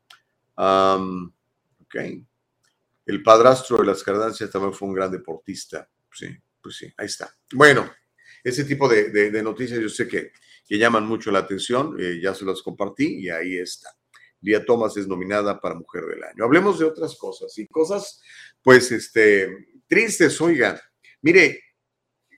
[0.56, 1.94] Ok.
[3.06, 5.88] El padrastro de las Kardashian también fue un gran deportista.
[6.12, 6.28] Sí,
[6.62, 7.36] pues sí, ahí está.
[7.52, 7.90] Bueno,
[8.42, 10.32] ese tipo de noticias yo sé que,
[10.70, 13.90] que, llaman mucho la atención, eh, ya se las compartí y ahí está.
[14.40, 16.44] Lía Thomas es nominada para Mujer del Año.
[16.44, 18.22] Hablemos de otras cosas y cosas,
[18.62, 19.48] pues, este,
[19.86, 20.78] tristes, oigan.
[21.22, 21.60] Mire,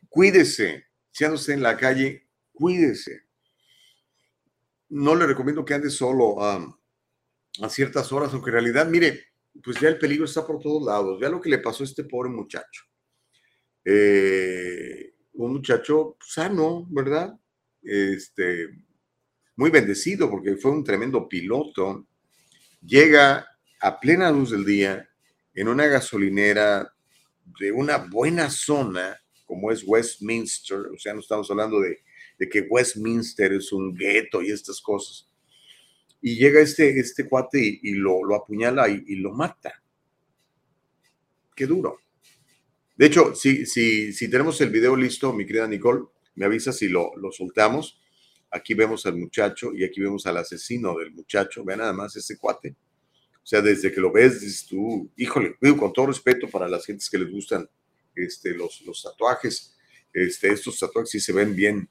[0.08, 3.22] cuídese, si anda usted en la calle, cuídese.
[4.88, 6.74] No le recomiendo que ande solo um,
[7.60, 11.18] a ciertas horas, aunque en realidad, mire, pues ya el peligro está por todos lados.
[11.20, 12.84] Ya lo que le pasó a este pobre muchacho.
[13.84, 17.38] Eh, un muchacho sano, ¿verdad?
[17.82, 18.68] Este,
[19.56, 22.06] muy bendecido porque fue un tremendo piloto
[22.84, 23.46] llega
[23.80, 25.08] a plena luz del día
[25.54, 26.92] en una gasolinera
[27.58, 31.98] de una buena zona como es Westminster, o sea, no estamos hablando de,
[32.38, 35.28] de que Westminster es un gueto y estas cosas.
[36.22, 39.82] Y llega este, este cuate y, lo, lo, apuñala y, y, lo mata.
[41.54, 41.98] Qué duro.
[42.96, 46.04] De hecho, si, si, si tenemos el video listo, mi querida Nicole,
[46.34, 48.00] me avisa si lo, soltamos.
[48.50, 51.64] Aquí vemos al muchacho y aquí vemos al asesino del muchacho.
[51.64, 52.76] Vean nada más ese cuate.
[53.42, 57.10] O sea, desde que lo ves, dices tú, híjole, con todo respeto para las gentes
[57.10, 57.68] que les gustan
[58.14, 59.76] este, los, los tatuajes,
[60.12, 61.88] este, estos tatuajes sí se ven bien,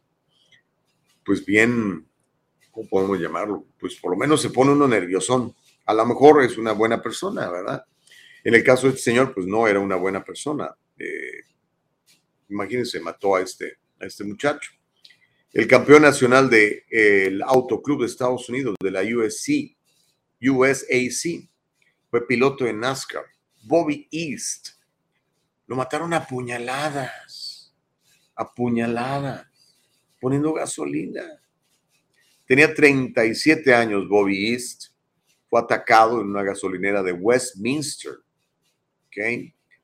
[1.25, 2.07] pues bien,
[2.71, 3.65] ¿cómo podemos llamarlo?
[3.79, 5.53] Pues por lo menos se pone uno nerviosón.
[5.85, 7.83] A lo mejor es una buena persona, ¿verdad?
[8.43, 10.75] En el caso de este señor, pues no era una buena persona.
[10.97, 11.41] Eh,
[12.49, 14.71] imagínense, mató a este, a este muchacho.
[15.53, 19.75] El campeón nacional del de, Autoclub de Estados Unidos, de la USC,
[20.41, 21.49] USAC,
[22.09, 23.25] fue piloto en NASCAR.
[23.63, 24.69] Bobby East.
[25.67, 27.73] Lo mataron a puñaladas.
[28.35, 29.47] A puñaladas.
[30.19, 31.23] Poniendo gasolina.
[32.47, 34.87] Tenía 37 años Bobby East.
[35.49, 38.13] Fue atacado en una gasolinera de Westminster.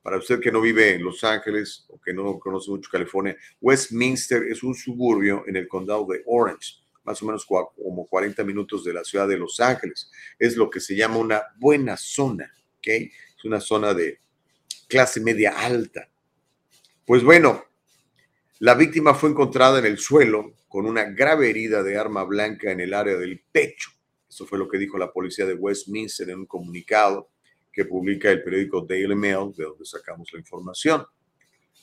[0.08, 4.42] Para usted que no vive en Los Ángeles o que no conoce mucho California, Westminster
[4.44, 8.94] es un suburbio en el condado de Orange, más o menos como 40 minutos de
[8.94, 10.10] la ciudad de Los Ángeles.
[10.40, 12.88] Es lo que se llama una buena zona, ¿ok?
[12.88, 14.22] Es una zona de
[14.88, 16.08] clase media alta.
[17.06, 17.66] Pues bueno,
[18.60, 22.80] la víctima fue encontrada en el suelo con una grave herida de arma blanca en
[22.80, 23.90] el área del pecho.
[24.30, 27.28] Eso fue lo que dijo la policía de Westminster en un comunicado
[27.78, 31.06] que publica el periódico Daily Mail, de donde sacamos la información.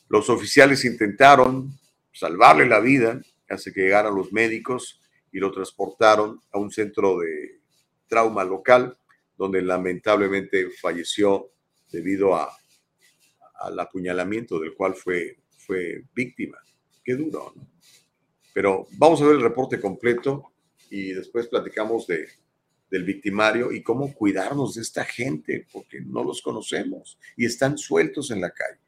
[0.08, 1.70] Los oficiales intentaron
[2.12, 7.60] salvarle la vida hasta que llegaran los médicos y lo transportaron a un centro de
[8.08, 8.98] trauma local,
[9.38, 11.52] donde lamentablemente falleció
[11.92, 12.50] debido a,
[13.60, 16.58] al apuñalamiento del cual fue, fue víctima.
[17.04, 17.68] Qué duro, ¿no?
[18.52, 20.50] Pero vamos a ver el reporte completo
[20.90, 22.26] y después platicamos de,
[22.94, 28.30] del victimario y cómo cuidarnos de esta gente, porque no los conocemos y están sueltos
[28.30, 28.78] en la calle.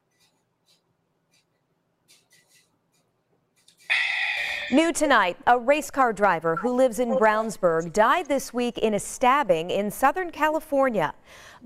[4.70, 9.00] New tonight, a race car driver who lives in Brownsburg died this week in a
[9.00, 11.12] stabbing in Southern California.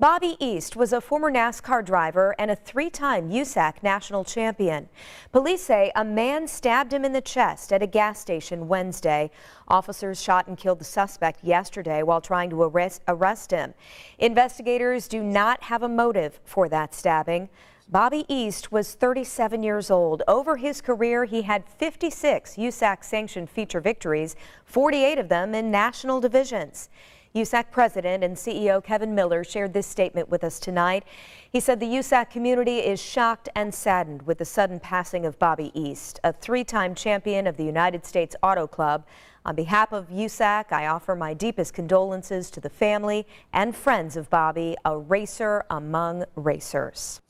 [0.00, 4.88] Bobby East was a former NASCAR driver and a three-time USAC national champion.
[5.30, 9.30] Police say a man stabbed him in the chest at a gas station Wednesday.
[9.68, 13.74] Officers shot and killed the suspect yesterday while trying to arrest, arrest him.
[14.18, 17.50] Investigators do not have a motive for that stabbing.
[17.86, 20.22] Bobby East was 37 years old.
[20.26, 24.34] Over his career, he had 56 USAC sanctioned feature victories,
[24.64, 26.88] 48 of them in national divisions.
[27.34, 31.04] USAC President and CEO Kevin Miller shared this statement with us tonight.
[31.48, 35.70] He said the USAC community is shocked and saddened with the sudden passing of Bobby
[35.72, 39.06] East, a three-time champion of the United States Auto Club.
[39.46, 44.28] On behalf of USAC, I offer my deepest condolences to the family and friends of
[44.28, 47.20] Bobby, a racer among racers.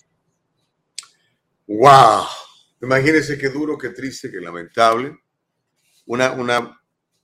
[1.67, 2.27] ¡Wow!
[2.83, 5.15] Imagínense qué duro, qué triste, qué lamentable.
[6.09, 6.80] Una, una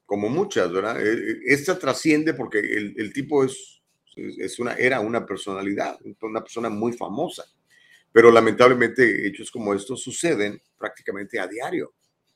[0.07, 0.99] como muchas, ¿verdad?
[1.45, 3.83] Esta trasciende porque el, tipo es,
[4.15, 7.45] es una, era una personalidad, una persona muy famosa.
[8.13, 11.93] Pero lamentablemente hechos como estos suceden prácticamente a diario.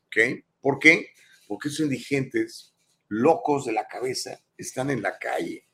[0.07, 0.45] ¿Ok?
[0.61, 1.07] ¿Por qué?
[1.47, 2.75] Porque esos indigentes
[3.09, 5.65] locos de la cabeza están en la calle.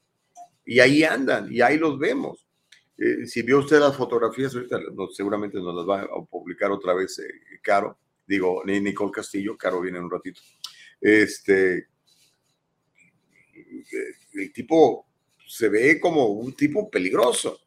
[0.65, 2.47] Y ahí andan, y ahí los vemos.
[2.99, 6.95] Eh, si vio usted las fotografías, ahorita no, seguramente nos las va a publicar otra
[6.95, 10.41] vez eh, Caro, digo, Nicole Castillo, Caro viene en un ratito.
[11.01, 11.89] Este,
[14.35, 15.07] el tipo
[15.47, 17.61] se ve como un tipo peligroso.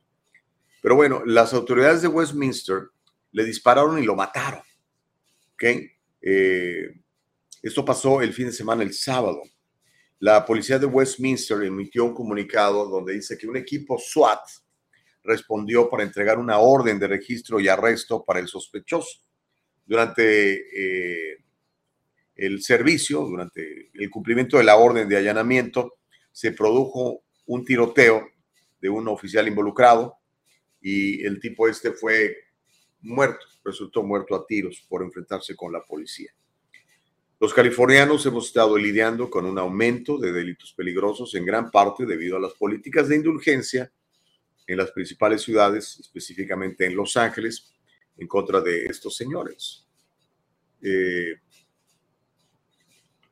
[0.81, 2.89] Pero bueno, las autoridades de Westminster
[3.31, 4.61] le dispararon y lo mataron.
[5.53, 5.63] ¿Ok?
[6.21, 7.01] Eh,
[7.61, 9.41] esto pasó el fin de semana, el sábado.
[10.19, 14.41] La policía de Westminster emitió un comunicado donde dice que un equipo SWAT
[15.23, 19.21] respondió para entregar una orden de registro y arresto para el sospechoso.
[19.85, 21.37] Durante eh,
[22.39, 25.95] el servicio, durante el cumplimiento de la orden de allanamiento,
[26.31, 28.29] se produjo un tiroteo
[28.79, 30.15] de un oficial involucrado
[30.81, 32.35] y el tipo este fue
[33.01, 36.31] muerto, resultó muerto a tiros por enfrentarse con la policía.
[37.41, 42.37] Los californianos hemos estado lidiando con un aumento de delitos peligrosos en gran parte debido
[42.37, 43.91] a las políticas de indulgencia
[44.67, 47.73] en las principales ciudades, específicamente en Los Ángeles,
[48.17, 49.87] en contra de estos señores.
[50.81, 51.35] Eh,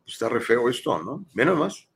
[0.08, 1.26] está re feo esto, ¿no?
[1.34, 1.88] Menos más.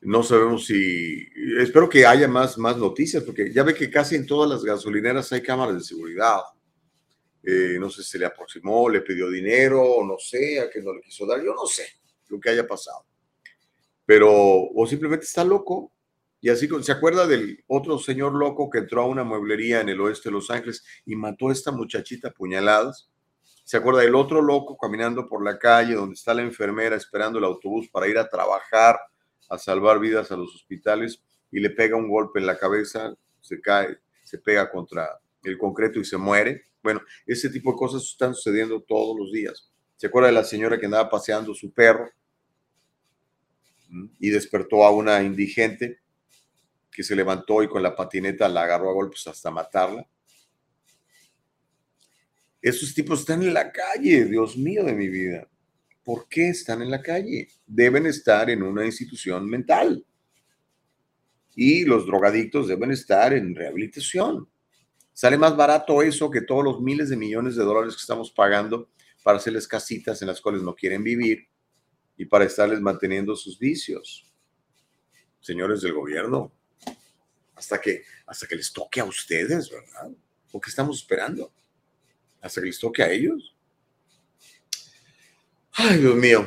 [0.00, 1.26] No sabemos si,
[1.58, 5.32] espero que haya más, más noticias, porque ya ve que casi en todas las gasolineras
[5.32, 6.40] hay cámaras de seguridad.
[7.42, 10.92] Eh, no sé si se le aproximó, le pidió dinero, no sé, a qué no
[10.92, 11.86] le quiso dar, yo no sé
[12.28, 13.06] lo que haya pasado.
[14.04, 15.92] Pero, o simplemente está loco.
[16.40, 20.00] Y así, ¿se acuerda del otro señor loco que entró a una mueblería en el
[20.02, 23.10] oeste de Los Ángeles y mató a esta muchachita a puñaladas?
[23.64, 27.46] ¿Se acuerda del otro loco caminando por la calle donde está la enfermera esperando el
[27.46, 28.98] autobús para ir a trabajar,
[29.48, 33.62] a salvar vidas a los hospitales y le pega un golpe en la cabeza, se
[33.62, 36.66] cae, se pega contra el concreto y se muere?
[36.82, 39.72] Bueno, ese tipo de cosas están sucediendo todos los días.
[39.96, 42.10] ¿Se acuerda de la señora que andaba paseando su perro
[44.18, 46.00] y despertó a una indigente
[46.90, 50.06] que se levantó y con la patineta la agarró a golpes hasta matarla?
[52.64, 55.46] Esos tipos están en la calle, Dios mío de mi vida.
[56.02, 57.46] ¿Por qué están en la calle?
[57.66, 60.02] Deben estar en una institución mental.
[61.54, 64.48] Y los drogadictos deben estar en rehabilitación.
[65.12, 68.88] Sale más barato eso que todos los miles de millones de dólares que estamos pagando
[69.22, 71.46] para hacerles casitas en las cuales no quieren vivir
[72.16, 74.32] y para estarles manteniendo sus vicios.
[75.38, 76.50] Señores del gobierno,
[77.56, 80.10] hasta que, hasta que les toque a ustedes, ¿verdad?
[80.50, 81.52] ¿O qué estamos esperando?
[82.44, 83.56] Hasta que a ellos.
[85.72, 86.46] Ay, Dios mío.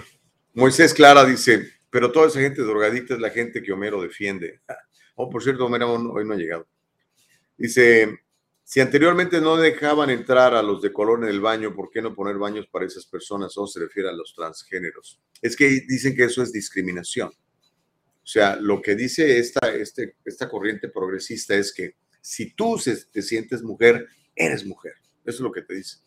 [0.54, 4.62] Moisés Clara dice, pero toda esa gente drogadicta es la gente que Homero defiende.
[5.20, 6.68] Oh, por cierto, Homero hoy no ha llegado.
[7.58, 8.20] Dice,
[8.64, 12.14] si anteriormente no dejaban entrar a los de color en el baño, ¿por qué no
[12.14, 13.58] poner baños para esas personas?
[13.58, 15.20] O se refiere a los transgéneros.
[15.42, 17.30] Es que dicen que eso es discriminación.
[17.30, 22.80] O sea, lo que dice esta, este, esta corriente progresista es que si tú
[23.12, 24.94] te sientes mujer, eres mujer.
[25.28, 25.98] Eso es lo que te dice.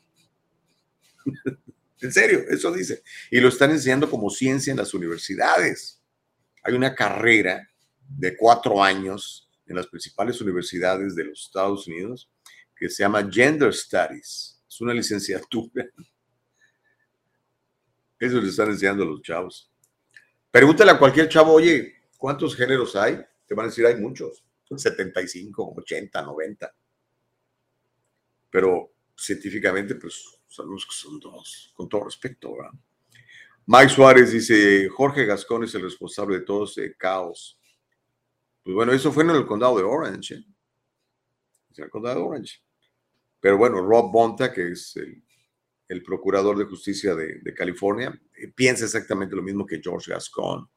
[2.00, 3.02] en serio, eso dice.
[3.30, 6.00] Y lo están enseñando como ciencia en las universidades.
[6.62, 7.68] Hay una carrera
[8.08, 12.30] de cuatro años en las principales universidades de los Estados Unidos
[12.74, 14.62] que se llama Gender Studies.
[14.66, 15.84] Es una licenciatura.
[18.18, 19.70] Eso le están enseñando a los chavos.
[20.50, 23.20] Pregúntale a cualquier chavo, oye, ¿cuántos géneros hay?
[23.46, 24.42] Te van a decir, hay muchos.
[24.74, 26.74] 75, 80, 90.
[28.50, 32.56] Pero científicamente, pues sabemos que son dos, con todo respeto.
[32.56, 32.72] ¿verdad?
[33.66, 37.60] Mike Suárez dice, Jorge Gascón es el responsable de todo ese caos.
[38.62, 40.34] Pues bueno, eso fue en el condado de Orange.
[40.34, 40.44] ¿eh?
[41.76, 42.62] En el condado de Orange.
[43.38, 45.22] Pero bueno, Rob Bonta, que es el,
[45.88, 50.68] el procurador de justicia de, de, California, eh, piensa exactamente lo mismo que George Gascon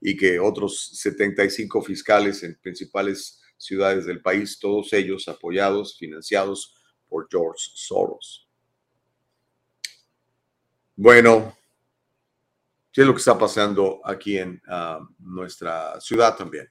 [0.00, 6.74] y que otros 75 fiscales en principales ciudades del país, todos ellos apoyados, financiados
[7.08, 8.48] por George Soros.
[10.96, 11.56] Bueno,
[12.92, 16.70] ¿qué es lo que está pasando aquí en uh, nuestra ciudad también?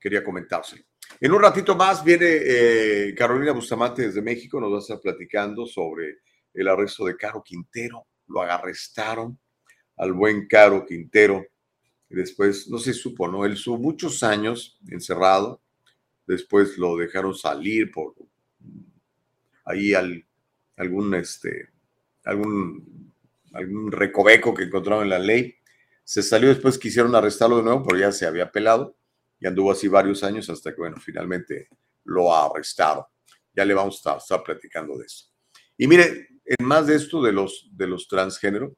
[0.00, 0.84] Quería comentárselo.
[1.20, 5.66] En un ratito más viene eh, Carolina Bustamante desde México, nos va a estar platicando
[5.66, 6.18] sobre
[6.54, 8.06] el arresto de Caro Quintero.
[8.28, 9.38] Lo arrestaron
[9.96, 11.44] al buen Caro Quintero.
[12.08, 13.44] Después, no se supo, ¿no?
[13.44, 15.60] Él estuvo muchos años encerrado.
[16.26, 18.14] Después lo dejaron salir por
[19.68, 20.24] ahí al,
[20.76, 21.68] algún, este,
[22.24, 23.12] algún,
[23.52, 25.54] algún recoveco que encontraron en la ley.
[26.04, 28.96] Se salió después, quisieron arrestarlo de nuevo, pero ya se había pelado
[29.38, 31.68] y anduvo así varios años hasta que, bueno, finalmente
[32.04, 33.04] lo arrestaron.
[33.54, 35.26] Ya le vamos a estar, platicando de eso.
[35.76, 38.76] Y mire, en más de esto de los, de los transgénero,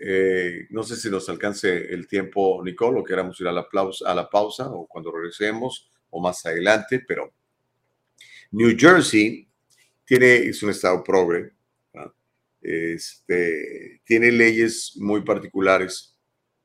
[0.00, 3.66] eh, no sé si nos alcance el tiempo, Nicole, o queramos ir a la,
[4.06, 7.34] a la pausa o cuando regresemos o más adelante, pero
[8.52, 9.47] New Jersey
[10.08, 11.52] tiene, es un estado progre,
[12.62, 16.16] este, tiene leyes muy particulares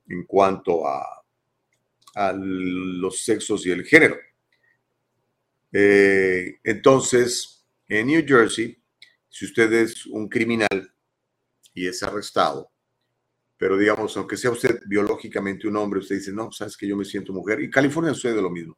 [0.07, 1.05] en cuanto a,
[2.15, 4.15] a los sexos y el género.
[5.73, 8.81] Eh, entonces, en New Jersey,
[9.27, 10.93] si usted es un criminal
[11.73, 12.71] y es arrestado,
[13.57, 17.03] pero digamos, aunque sea usted biológicamente un hombre, usted dice, no, sabes que yo me
[17.03, 18.77] siento mujer, y California sucede lo mismo,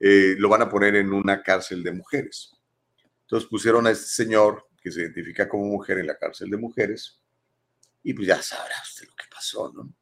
[0.00, 2.52] eh, lo van a poner en una cárcel de mujeres.
[3.22, 7.22] Entonces pusieron a este señor que se identifica como mujer en la cárcel de mujeres
[8.02, 9.94] y pues ya sabrá usted lo que pasó, ¿no?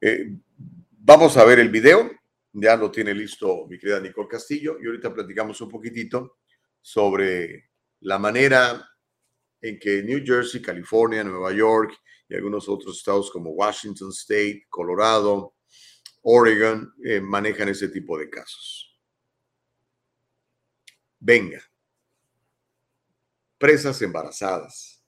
[0.00, 0.36] Eh,
[0.90, 2.10] vamos a ver el video,
[2.52, 6.38] ya lo tiene listo mi querida Nicole Castillo y ahorita platicamos un poquitito
[6.80, 8.88] sobre la manera
[9.60, 11.92] en que New Jersey, California, Nueva York
[12.28, 15.54] y algunos otros estados como Washington State, Colorado,
[16.22, 18.98] Oregon eh, manejan ese tipo de casos.
[21.20, 21.62] Venga
[23.64, 24.98] presas embarazadas.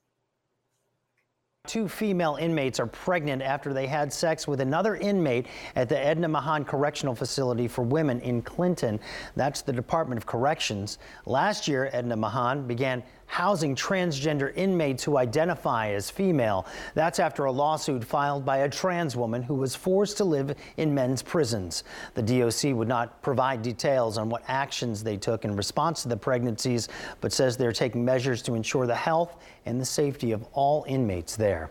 [1.67, 6.27] Two female inmates are pregnant after they had sex with another inmate at the Edna
[6.27, 8.99] Mahan Correctional Facility for Women in Clinton.
[9.35, 10.97] That's the Department of Corrections.
[11.25, 16.65] Last year, Edna Mahan began housing transgender inmates who identify as female.
[16.95, 20.93] That's after a lawsuit filed by a trans woman who was forced to live in
[20.93, 21.83] men's prisons.
[22.15, 26.17] The DOC would not provide details on what actions they took in response to the
[26.17, 26.89] pregnancies,
[27.21, 31.35] but says they're taking measures to ensure the health and the safety of all inmates
[31.35, 31.69] there.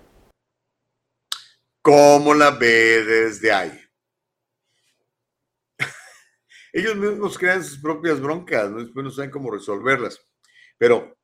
[1.84, 3.80] ¿Cómo la ve desde ahí?
[6.74, 8.78] Ellos mismos crean sus propias broncas, ¿no?
[8.78, 10.18] después no saben cómo resolverlas.
[10.78, 11.15] Pero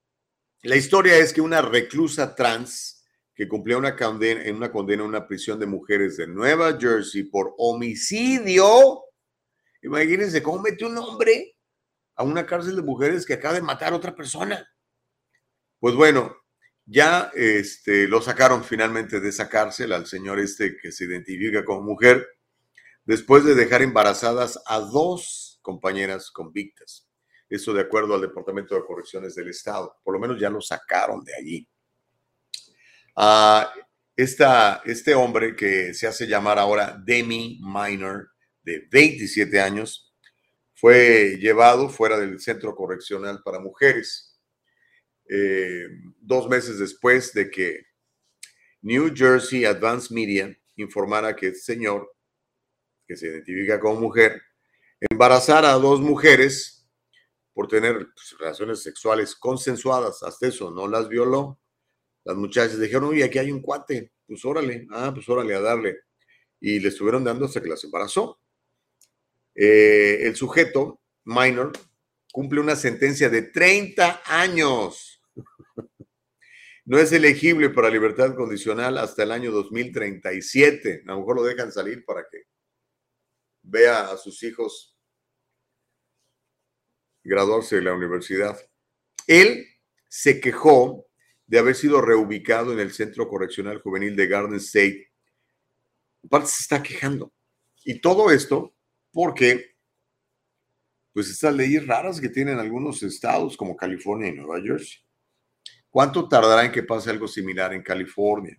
[0.62, 3.04] la historia es que una reclusa trans
[3.34, 7.24] que cumplía una condena, en una condena en una prisión de mujeres de Nueva Jersey
[7.24, 9.02] por homicidio,
[9.82, 11.56] imagínense cómo mete un hombre
[12.14, 14.64] a una cárcel de mujeres que acaba de matar a otra persona.
[15.80, 16.36] Pues bueno,
[16.84, 21.82] ya este, lo sacaron finalmente de esa cárcel al señor este que se identifica como
[21.82, 22.26] mujer,
[23.04, 27.08] después de dejar embarazadas a dos compañeras convictas.
[27.52, 29.94] Eso de acuerdo al Departamento de Correcciones del Estado.
[30.02, 31.68] Por lo menos ya lo sacaron de allí.
[33.14, 33.70] Ah,
[34.16, 38.30] esta, este hombre que se hace llamar ahora Demi Minor,
[38.62, 40.14] de 27 años,
[40.72, 44.40] fue llevado fuera del centro correccional para mujeres
[45.28, 45.88] eh,
[46.22, 47.82] dos meses después de que
[48.80, 52.10] New Jersey Advanced Media informara que este señor,
[53.06, 54.40] que se identifica como mujer,
[54.98, 56.81] embarazara a dos mujeres
[57.52, 60.22] por tener pues, relaciones sexuales consensuadas.
[60.22, 61.60] Hasta eso, no las violó.
[62.24, 66.00] Las muchachas dijeron, oye, aquí hay un cuate, pues órale, ah, pues órale a darle.
[66.60, 68.40] Y le estuvieron dando hasta que las embarazó.
[69.54, 71.72] Eh, el sujeto, minor,
[72.32, 75.20] cumple una sentencia de 30 años
[76.84, 81.04] no es elegible para libertad condicional hasta el año 2037.
[81.06, 82.44] A lo mejor lo dejan salir para que
[83.62, 84.91] vea a sus hijos
[87.24, 88.58] graduarse de la universidad.
[89.26, 89.66] Él
[90.08, 91.06] se quejó
[91.46, 95.10] de haber sido reubicado en el Centro Correccional Juvenil de Garden State.
[96.24, 97.32] Aparte se está quejando.
[97.84, 98.74] Y todo esto
[99.12, 99.76] porque,
[101.12, 105.00] pues, estas leyes raras que tienen algunos estados como California y Nueva Jersey.
[105.90, 108.58] ¿Cuánto tardará en que pase algo similar en California?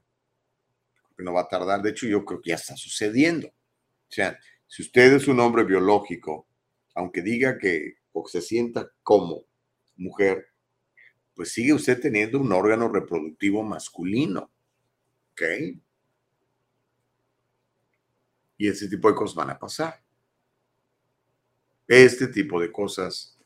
[1.17, 3.47] No va a tardar, de hecho yo creo que ya está sucediendo.
[3.47, 4.37] O sea,
[4.67, 6.47] si usted es un hombre biológico,
[6.93, 9.43] aunque diga que o se sienta como
[9.97, 10.47] mujer,
[11.35, 14.51] pues sigue usted teniendo un órgano reproductivo masculino.
[15.31, 15.41] ¿Ok?
[18.57, 20.01] Y ese tipo de cosas van a pasar.
[21.87, 23.37] Este tipo de cosas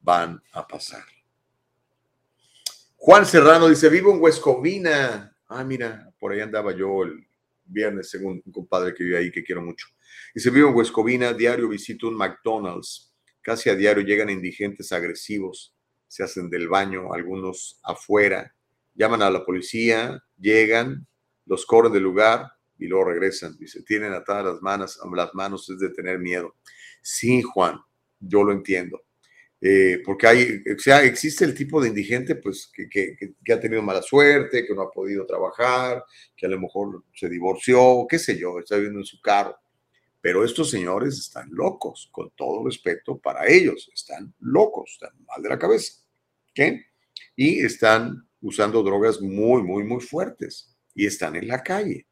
[0.00, 1.04] van a pasar.
[2.96, 5.36] Juan Serrano dice, vivo en Huescovina.
[5.48, 7.26] Ah, mira, por ahí andaba yo el
[7.64, 9.86] viernes, según un compadre que vive ahí, que quiero mucho.
[10.34, 13.05] Dice, vivo en Huescovina, diario visito un McDonald's.
[13.46, 15.72] Casi a diario llegan indigentes agresivos,
[16.08, 18.52] se hacen del baño, algunos afuera,
[18.92, 21.06] llaman a la policía, llegan,
[21.44, 23.56] los corren del lugar y luego regresan.
[23.56, 26.56] Dice, tienen atadas las manos, las manos es de tener miedo.
[27.00, 27.78] Sí, Juan,
[28.18, 29.04] yo lo entiendo.
[29.60, 33.80] Eh, porque hay, o sea, existe el tipo de indigente pues, que, que, ha tenido
[33.80, 36.02] mala suerte, que no ha podido trabajar,
[36.36, 39.56] que a lo mejor se divorció, qué sé yo, está viviendo en su carro.
[40.20, 45.48] Pero estos señores están locos, con todo respeto para ellos, están locos, están mal de
[45.48, 46.02] la cabeza.
[46.54, 46.86] ¿qué?
[47.36, 52.06] Y están usando drogas muy, muy, muy fuertes y están en la calle.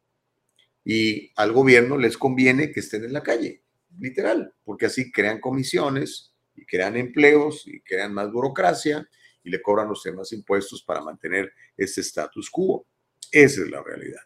[0.83, 3.63] Y al gobierno les conviene que estén en la calle,
[3.97, 9.07] literal, porque así crean comisiones, y crean empleos y crean más burocracia
[9.43, 12.87] y le cobran los demás impuestos para mantener ese status quo.
[13.31, 14.21] Esa es la realidad.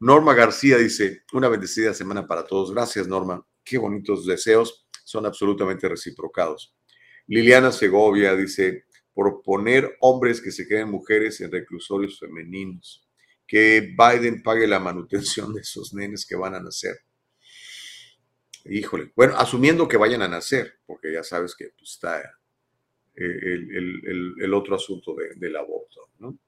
[0.00, 2.72] Norma García dice, una bendecida semana para todos.
[2.72, 3.44] Gracias, Norma.
[3.64, 4.86] Qué bonitos deseos.
[5.04, 6.74] Son absolutamente reciprocados.
[7.26, 13.04] Liliana Segovia dice, por poner hombres que se creen mujeres en reclusorios femeninos.
[13.46, 16.96] Que Biden pague la manutención de esos nenes que van a nacer.
[18.66, 22.30] Híjole, bueno, asumiendo que vayan a nacer, porque ya sabes que pues, está eh,
[23.16, 26.38] el, otro asunto del aborto, ¿no?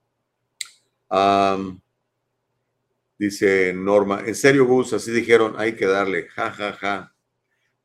[3.21, 7.15] Dice Norma, en serio, Gus, así dijeron, hay que darle, ja, ja, ja.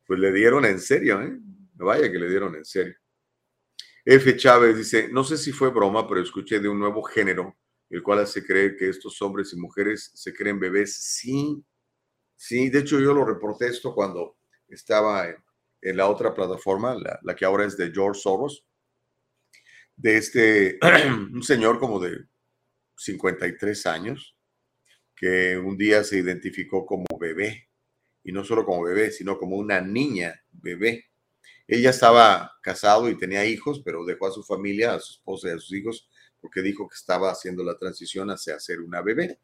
[0.06, 1.38] Pues le dieron en serio, ¿eh?
[1.74, 2.94] Vaya que le dieron en serio.
[4.04, 4.36] F.
[4.36, 7.56] Chávez dice, no sé si fue broma, pero escuché de un nuevo género,
[7.90, 11.64] el cual hace creer que estos hombres y mujeres se creen bebés sin
[12.36, 14.36] Sí, de hecho yo lo reporté esto cuando
[14.68, 15.26] estaba
[15.80, 18.66] en, la otra plataforma, la, que ahora es de George Soros,
[19.96, 20.78] de este,
[21.32, 22.26] un señor como de
[22.96, 24.35] 53 años,
[25.16, 27.68] que un día se identificó como bebé,
[28.22, 31.06] y no solo como bebé, sino como una niña bebé.
[31.66, 35.52] Ella estaba casado y tenía hijos, pero dejó a su familia, a su esposa y
[35.52, 36.08] a sus hijos,
[36.40, 39.38] porque dijo que estaba haciendo la transición hacia ser una bebé.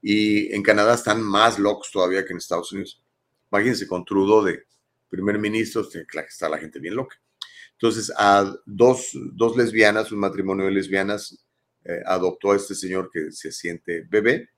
[0.00, 3.02] Y en Canadá están más locos todavía que en Estados Unidos.
[3.50, 4.64] Imagínense con Trudeau de
[5.08, 5.86] primer ministro,
[6.28, 7.16] está la gente bien loca.
[7.72, 11.46] Entonces, a dos, dos lesbianas, un matrimonio de lesbianas,
[11.84, 14.53] eh, adoptó a este señor que se siente bebé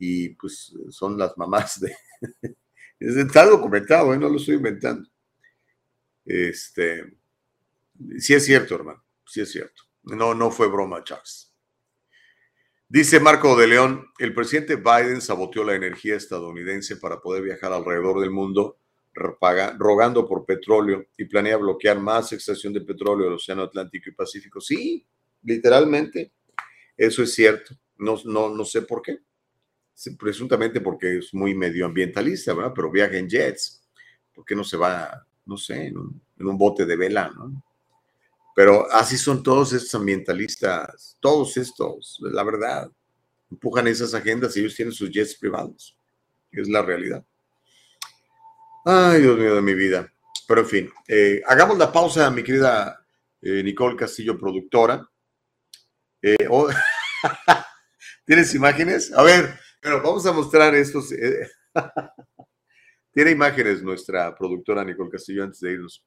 [0.00, 1.94] y pues son las mamás de...
[2.98, 4.18] Está documentado, ¿eh?
[4.18, 5.08] no lo estoy inventando.
[6.24, 7.16] Este,
[8.18, 9.82] sí es cierto, hermano, sí es cierto.
[10.02, 11.54] No, no fue broma, Charles.
[12.88, 18.20] Dice Marco de León, el presidente Biden saboteó la energía estadounidense para poder viajar alrededor
[18.20, 18.78] del mundo
[19.14, 24.60] rogando por petróleo y planea bloquear más extracción de petróleo del Océano Atlántico y Pacífico.
[24.60, 25.06] Sí,
[25.42, 26.32] literalmente,
[26.96, 27.74] eso es cierto.
[27.98, 29.20] No, no, no sé por qué.
[30.18, 32.72] Presuntamente porque es muy medioambientalista, ¿verdad?
[32.74, 33.82] Pero viaja en jets.
[34.34, 37.62] ¿Por qué no se va, no sé, en un, en un bote de vela, ¿no?
[38.54, 42.90] Pero así son todos estos ambientalistas, todos estos, la verdad.
[43.50, 45.96] Empujan esas agendas y ellos tienen sus jets privados.
[46.52, 47.24] Es la realidad.
[48.84, 50.12] Ay, Dios mío de mi vida.
[50.46, 53.04] Pero en fin, eh, hagamos la pausa, mi querida
[53.40, 55.08] eh, Nicole Castillo, productora.
[56.22, 56.68] Eh, oh,
[58.24, 59.12] ¿Tienes imágenes?
[59.12, 61.08] A ver, pero vamos a mostrar estos.
[63.12, 66.04] Tiene imágenes nuestra productora Nicole Castillo antes de irnos.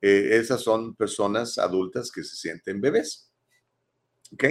[0.00, 3.32] esas son personas adultas que se sienten bebés.
[4.32, 4.44] ¿Ok?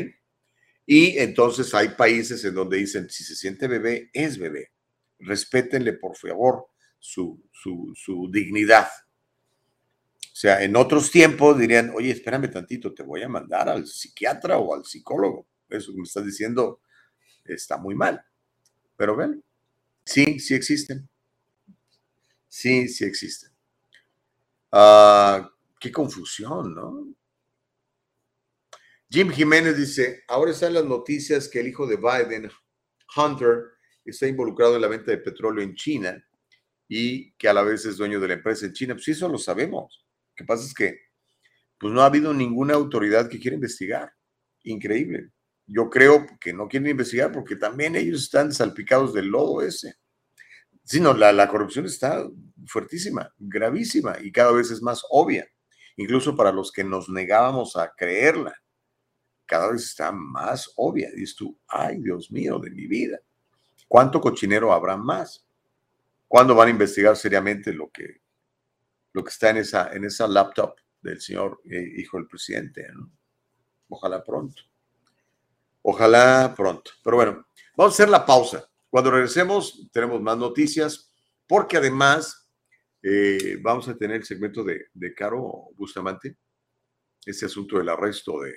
[0.87, 4.71] Y entonces hay países en donde dicen, si se siente bebé, es bebé.
[5.19, 6.67] Respétenle, por favor
[7.05, 8.87] su, su, dignidad.
[8.87, 14.57] O sea, en otros tiempos dirían, oye, espérame tantito, te voy a mandar al psiquiatra
[14.57, 15.47] o al psicólogo.
[15.69, 16.81] Eso que me estás diciendo
[17.45, 18.23] está muy mal.
[18.97, 19.43] Pero ven,
[20.05, 21.07] sí, sí existen.
[22.47, 23.51] Sí, sí existen.
[24.71, 27.15] Ah, qué confusión, ¿no?
[29.09, 32.49] Jim Jiménez dice, ahora están las noticias que el hijo de Biden,
[33.15, 33.63] Hunter,
[34.03, 36.23] está involucrado en la venta de petróleo en China
[36.87, 38.93] y que a la vez es dueño de la empresa en China.
[38.93, 40.05] Pues eso lo sabemos.
[40.29, 40.99] Lo que pasa es que
[41.77, 44.11] pues no ha habido ninguna autoridad que quiera investigar.
[44.63, 45.31] Increíble.
[45.67, 49.95] Yo creo que no quieren investigar porque también ellos están salpicados del lodo ese.
[50.83, 52.23] Sino la, la corrupción está
[52.67, 55.47] fuertísima, gravísima y cada vez es más obvia.
[55.97, 58.53] Incluso para los que nos negábamos a creerla,
[59.45, 61.09] cada vez está más obvia.
[61.15, 63.19] Dices tú, ay Dios mío de mi vida,
[63.87, 65.45] ¿cuánto cochinero habrá más?
[66.27, 68.21] ¿Cuándo van a investigar seriamente lo que,
[69.13, 72.87] lo que está en esa, en esa laptop del señor eh, hijo del presidente?
[73.87, 74.61] Ojalá pronto.
[75.87, 76.89] Ojalá pronto.
[77.03, 77.45] Pero bueno,
[77.77, 78.67] vamos a hacer la pausa.
[78.89, 81.13] Cuando regresemos tenemos más noticias,
[81.47, 82.49] porque además
[83.03, 86.37] eh, vamos a tener el segmento de, de, Caro Bustamante,
[87.23, 88.55] ese asunto del arresto de,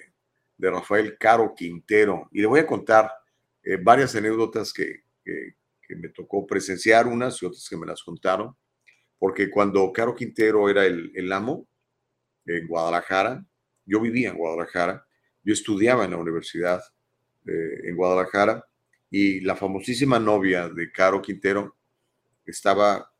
[0.57, 2.31] de, Rafael Caro Quintero.
[2.33, 3.13] Y le voy a contar
[3.63, 8.57] eh, varias anécdotas que, que me tocó presenciar unas y otras que me las contaron,
[9.19, 11.69] porque cuando Caro Quintero era el, amo
[12.47, 13.45] en Guadalajara,
[13.85, 15.07] yo vivía en Guadalajara,
[15.43, 16.83] yo estudiaba en la universidad
[17.45, 18.65] en Guadalajara
[19.11, 21.77] y la famosísima novia de Caro Quintero
[22.45, 23.11] estaba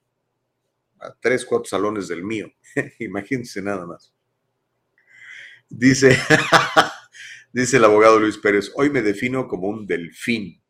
[1.01, 2.53] a tres, cuatro salones del mío.
[2.99, 4.13] Imagínense nada más.
[5.69, 6.17] Dice,
[7.53, 10.61] dice el abogado Luis Pérez, hoy me defino como un delfín.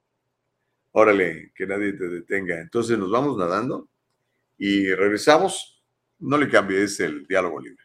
[0.93, 2.61] Órale, que nadie te detenga.
[2.61, 3.89] Entonces nos vamos nadando
[4.57, 5.85] y regresamos.
[6.21, 7.85] No le cambies el diálogo libre.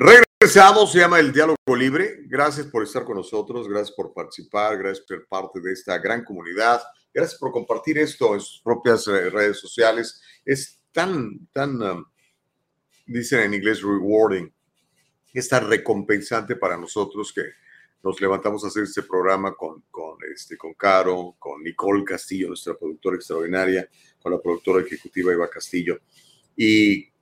[0.00, 2.20] Regresamos, se llama el Diálogo Libre.
[2.26, 6.22] Gracias por estar con nosotros, gracias por participar, gracias por ser parte de esta gran
[6.22, 6.80] comunidad.
[7.12, 10.22] Gracias por compartir esto en sus propias eh, redes sociales.
[10.44, 12.04] Es tan, tan, um,
[13.06, 14.48] dicen en inglés, rewarding,
[15.34, 17.42] es tan recompensante para nosotros que
[18.04, 22.78] nos levantamos a hacer este programa con, con, este, con Caro, con Nicole Castillo, nuestra
[22.78, 23.88] productora extraordinaria,
[24.22, 25.98] con la productora ejecutiva Eva Castillo.
[26.56, 27.17] Y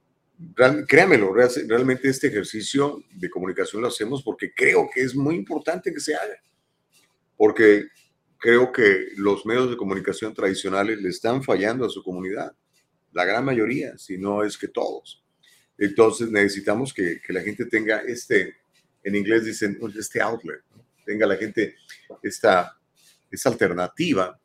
[0.55, 5.35] real- créamelo, real- realmente este ejercicio de comunicación lo hacemos porque creo que es muy
[5.37, 6.41] importante que se haga.
[7.37, 7.87] Porque
[8.39, 12.53] creo que los medios de comunicación tradicionales le están fallando a su comunidad.
[13.13, 15.23] La gran mayoría, si no es que todos.
[15.79, 18.57] Entonces necesitamos que, que la gente tenga este,
[19.03, 20.63] en inglés dicen, pues, este outlet,
[21.05, 21.77] tenga la gente
[22.23, 22.79] esta,
[23.31, 24.39] esta alternativa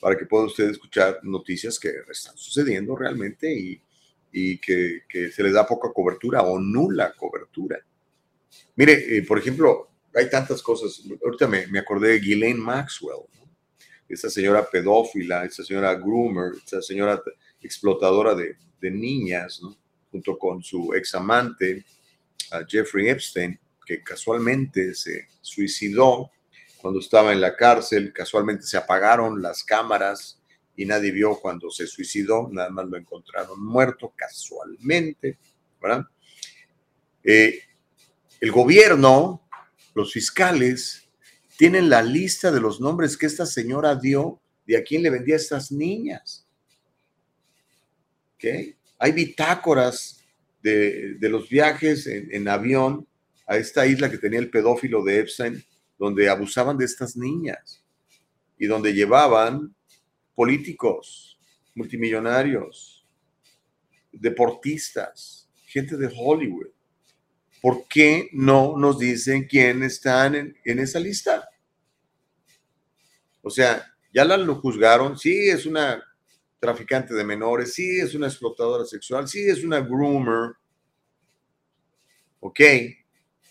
[0.00, 3.82] para que pueda usted escuchar noticias que están sucediendo realmente y,
[4.32, 7.78] y que, que se les da poca cobertura o nula cobertura.
[8.76, 11.02] Mire, eh, por ejemplo, hay tantas cosas.
[11.24, 13.50] Ahorita me, me acordé de Ghislaine Maxwell, ¿no?
[14.08, 17.22] esa señora pedófila, esa señora groomer, esa señora
[17.60, 19.60] explotadora de, de niñas,
[20.10, 21.84] junto con su examante,
[22.52, 26.30] a Jeffrey Epstein, que casualmente se suicidó
[26.76, 30.40] cuando estaba en la cárcel, casualmente se apagaron las cámaras
[30.76, 35.38] y nadie vio cuando se suicidó, nada más lo encontraron muerto casualmente,
[35.80, 36.04] ¿verdad?
[37.24, 37.60] Eh,
[38.40, 39.48] el gobierno,
[39.94, 41.08] los fiscales,
[41.56, 45.36] tienen la lista de los nombres que esta señora dio de a quién le vendía
[45.36, 46.46] a estas niñas.
[48.34, 48.44] ¿Ok?
[48.98, 50.22] Hay bitácoras
[50.62, 53.06] de, de los viajes en, en avión
[53.46, 55.64] a esta isla que tenía el pedófilo de Epstein,
[55.98, 57.82] donde abusaban de estas niñas
[58.58, 59.75] y donde llevaban
[60.36, 61.38] políticos,
[61.74, 63.04] multimillonarios,
[64.12, 66.68] deportistas, gente de Hollywood.
[67.60, 71.48] ¿Por qué no nos dicen quién están en, en esa lista?
[73.42, 76.02] O sea, ya la lo juzgaron, sí, es una
[76.58, 80.52] traficante de menores, sí, es una explotadora sexual, sí, es una groomer.
[82.40, 82.60] Ok,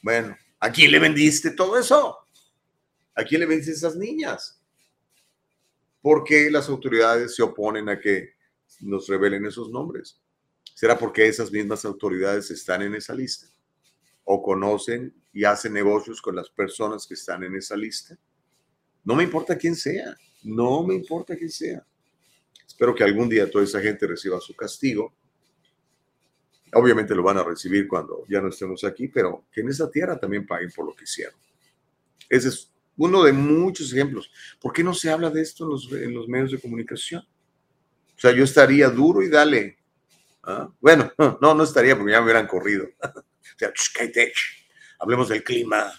[0.02, 2.18] bueno, ¿a quién le vendiste todo eso?
[3.16, 4.62] ¿A quién le vendiste esas niñas?
[6.06, 8.36] ¿Por qué las autoridades se oponen a que
[8.82, 10.22] nos revelen esos nombres?
[10.76, 13.48] ¿Será porque esas mismas autoridades están en esa lista?
[14.24, 18.16] ¿O conocen y hacen negocios con las personas que están en esa lista?
[19.04, 21.84] No me importa quién sea, no me importa quién sea.
[22.68, 25.12] Espero que algún día toda esa gente reciba su castigo.
[26.74, 30.20] Obviamente lo van a recibir cuando ya no estemos aquí, pero que en esa tierra
[30.20, 31.40] también paguen por lo que hicieron.
[32.30, 34.32] Ese es uno de muchos ejemplos.
[34.60, 37.22] ¿Por qué no se habla de esto en los, medios de comunicación?
[38.16, 39.78] O sea, yo estaría duro y dale.
[40.44, 40.70] ¿Ah?
[40.80, 41.12] Bueno,
[41.42, 42.88] no, no estaría porque ya me hubieran corrido.
[43.04, 44.68] o sea, "Ch, cállate, ch,
[45.00, 45.92] hablemos del clima.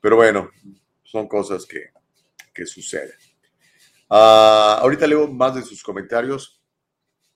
[0.00, 0.50] Pero bueno,
[1.02, 1.90] son cosas que,
[2.54, 3.14] que suceden.
[4.08, 6.60] Ah, ahorita leo más de sus comentarios.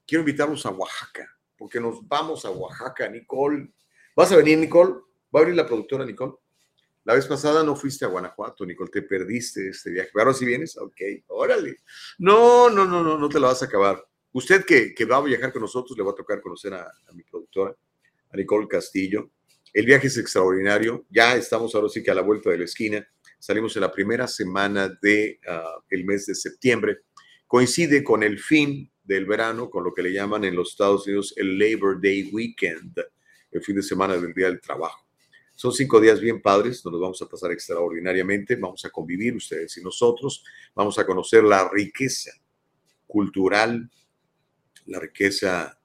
[0.06, 3.72] Quiero invitarlos a Oaxaca, porque nos vamos a Oaxaca, Nicole.
[4.16, 4.94] ¿Vas a venir, Nicole?
[5.34, 6.34] ¿Va a venir la productora, Nicole?
[7.04, 10.10] La vez pasada no fuiste a Guanajuato, Nicole, te perdiste este viaje.
[10.14, 10.76] ¿Ahora sí vienes?
[10.78, 10.96] Ok,
[11.28, 11.76] órale.
[12.18, 14.02] No, no, no, no, no te la vas a acabar.
[14.32, 17.76] Usted que, va a viajar con nosotros, le va a tocar conocer a, mi productora,
[18.30, 19.30] a Nicole Castillo.
[19.72, 21.04] El viaje es extraordinario.
[21.10, 23.06] Ya estamos ahora sí que a la vuelta de la esquina.
[23.38, 25.38] Salimos en la primera semana del
[25.90, 27.02] el mes de septiembre.
[27.46, 31.34] Coincide con el fin del verano, con lo que le llaman en los Estados Unidos
[31.36, 32.98] el Labor Day Weekend,
[33.52, 35.03] el fin de semana del Día del Trabajo.
[35.54, 39.76] Son cinco días bien padres, nos los vamos a pasar extraordinariamente, vamos a convivir ustedes
[39.76, 40.44] y nosotros,
[40.74, 42.32] vamos a conocer la riqueza
[43.06, 43.88] cultural,
[44.86, 45.78] la riqueza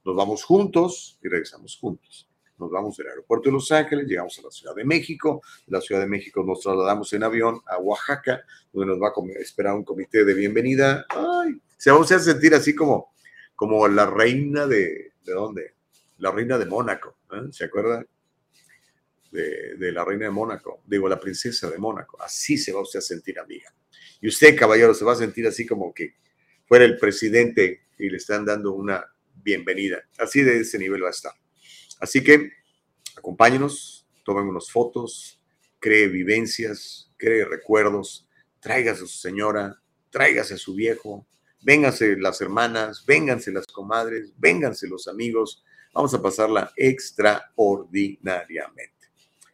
[0.06, 2.30] Nos vamos juntos y regresamos juntos.
[2.58, 5.42] Nos vamos del aeropuerto de Los Ángeles, llegamos a la Ciudad de México.
[5.68, 9.74] La Ciudad de México nos trasladamos en avión a Oaxaca, donde nos va a esperar
[9.74, 11.06] un comité de bienvenida.
[11.10, 13.14] Ay, se va a sentir así como,
[13.56, 15.74] como la reina de, ¿de dónde?
[16.20, 17.52] La reina de Mónaco, ¿eh?
[17.52, 18.06] ¿se acuerda?
[19.32, 22.22] De, de, la reina de Mónaco, digo, la princesa de Mónaco.
[22.22, 23.74] Así se va usted a sentir, amiga.
[24.22, 26.16] Y usted, caballero, se va a sentir así como que
[26.68, 29.04] fuera el presidente y le están dando una
[29.44, 30.04] bienvenida.
[30.20, 31.34] Así de ese nivel va a estar.
[32.04, 32.52] Así que
[33.16, 35.40] acompáñenos, tomen unas fotos,
[35.80, 38.28] cree vivencias, cree recuerdos,
[38.60, 41.26] tráigase a su señora, tráigase a su viejo,
[41.62, 45.64] vénganse las hermanas, vénganse las comadres, vénganse los amigos,
[45.94, 49.08] vamos a pasarla extraordinariamente.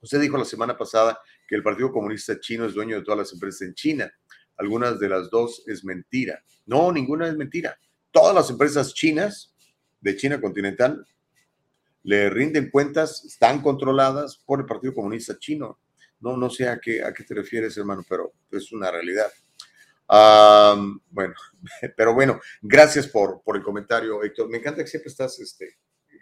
[0.00, 3.32] Usted dijo la semana pasada que el Partido Comunista Chino es dueño de todas las
[3.32, 4.12] empresas en China.
[4.56, 6.40] Algunas de las dos es mentira.
[6.66, 7.76] No, ninguna es mentira.
[8.12, 9.52] Todas las empresas chinas
[10.00, 11.04] de China continental
[12.04, 15.80] le rinden cuentas, están controladas por el Partido Comunista Chino.
[16.20, 19.30] No, no sé a qué, a qué te refieres, hermano, pero es una realidad.
[21.10, 21.34] bueno,
[21.96, 24.48] pero bueno, gracias por, por el comentario, Héctor.
[24.48, 25.78] Me encanta que siempre estás este,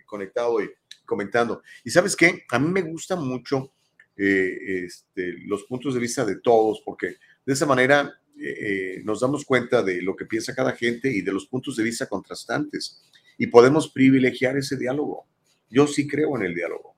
[0.07, 0.71] conectado y
[1.05, 1.63] comentando.
[1.85, 3.73] Y sabes qué, a mí me gusta mucho
[4.17, 9.45] eh, este, los puntos de vista de todos, porque de esa manera eh, nos damos
[9.45, 13.03] cuenta de lo que piensa cada gente y de los puntos de vista contrastantes.
[13.39, 15.27] Y podemos privilegiar ese diálogo.
[15.69, 16.97] Yo sí creo en el diálogo.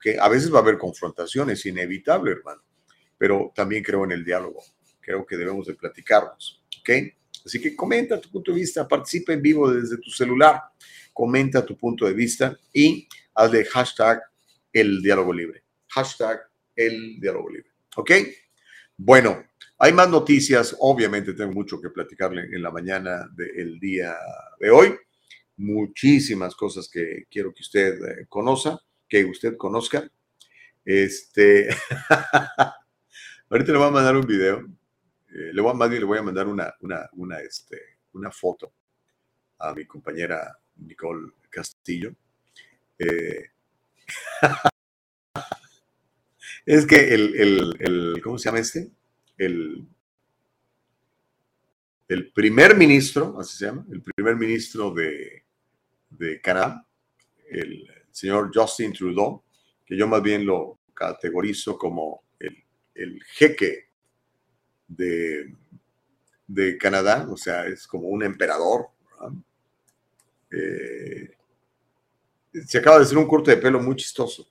[0.00, 2.62] Que a veces va a haber confrontaciones, inevitable, hermano.
[3.16, 4.62] Pero también creo en el diálogo.
[5.00, 6.62] Creo que debemos de platicarnos.
[6.80, 6.90] ¿Ok?
[7.44, 10.60] Así que comenta tu punto de vista, participa en vivo desde tu celular
[11.18, 14.22] comenta tu punto de vista y hazle hashtag
[14.72, 15.64] el diálogo libre.
[15.88, 17.72] Hashtag el diálogo libre.
[17.96, 18.12] ¿Ok?
[18.96, 19.44] Bueno,
[19.78, 20.76] hay más noticias.
[20.78, 24.14] Obviamente tengo mucho que platicarle en la mañana del día
[24.60, 24.94] de hoy.
[25.56, 28.78] Muchísimas cosas que quiero que usted eh, conozca,
[29.08, 30.08] que usted conozca.
[30.84, 31.68] Este,
[33.50, 34.58] ahorita le voy a mandar un video.
[35.30, 37.80] Eh, le voy a, le voy a mandar una, una, una, este,
[38.12, 38.72] una foto
[39.58, 42.14] a mi compañera Nicole Castillo.
[42.98, 43.50] Eh,
[46.66, 48.90] es que el, ¿cómo se llama este?
[49.36, 49.86] El,
[52.08, 55.44] el primer ministro, así se llama, el primer ministro de,
[56.10, 56.86] de Canadá,
[57.50, 59.42] el señor Justin Trudeau,
[59.84, 62.56] que yo más bien lo categorizo como el,
[62.94, 63.88] el jeque
[64.88, 65.54] de,
[66.46, 68.88] de Canadá, o sea, es como un emperador,
[70.50, 71.30] eh,
[72.66, 74.48] se acaba de hacer un corte de pelo muy chistoso.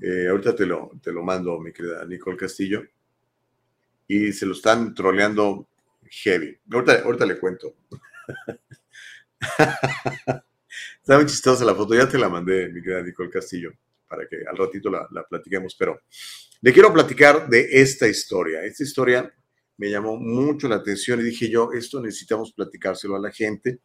[0.00, 2.84] Eh, ahorita te lo, te lo mando, mi querida Nicole Castillo.
[4.08, 5.68] Y se lo están troleando
[6.08, 6.56] heavy.
[6.70, 7.74] Ahorita, ahorita le cuento.
[11.00, 11.94] Está muy chistosa la foto.
[11.94, 13.72] Ya te la mandé, mi querida Nicole Castillo,
[14.06, 15.74] para que al ratito la, la platiquemos.
[15.74, 16.02] Pero
[16.60, 18.62] le quiero platicar de esta historia.
[18.62, 19.34] Esta historia
[19.78, 23.80] me llamó mucho la atención y dije yo, esto necesitamos platicárselo a la gente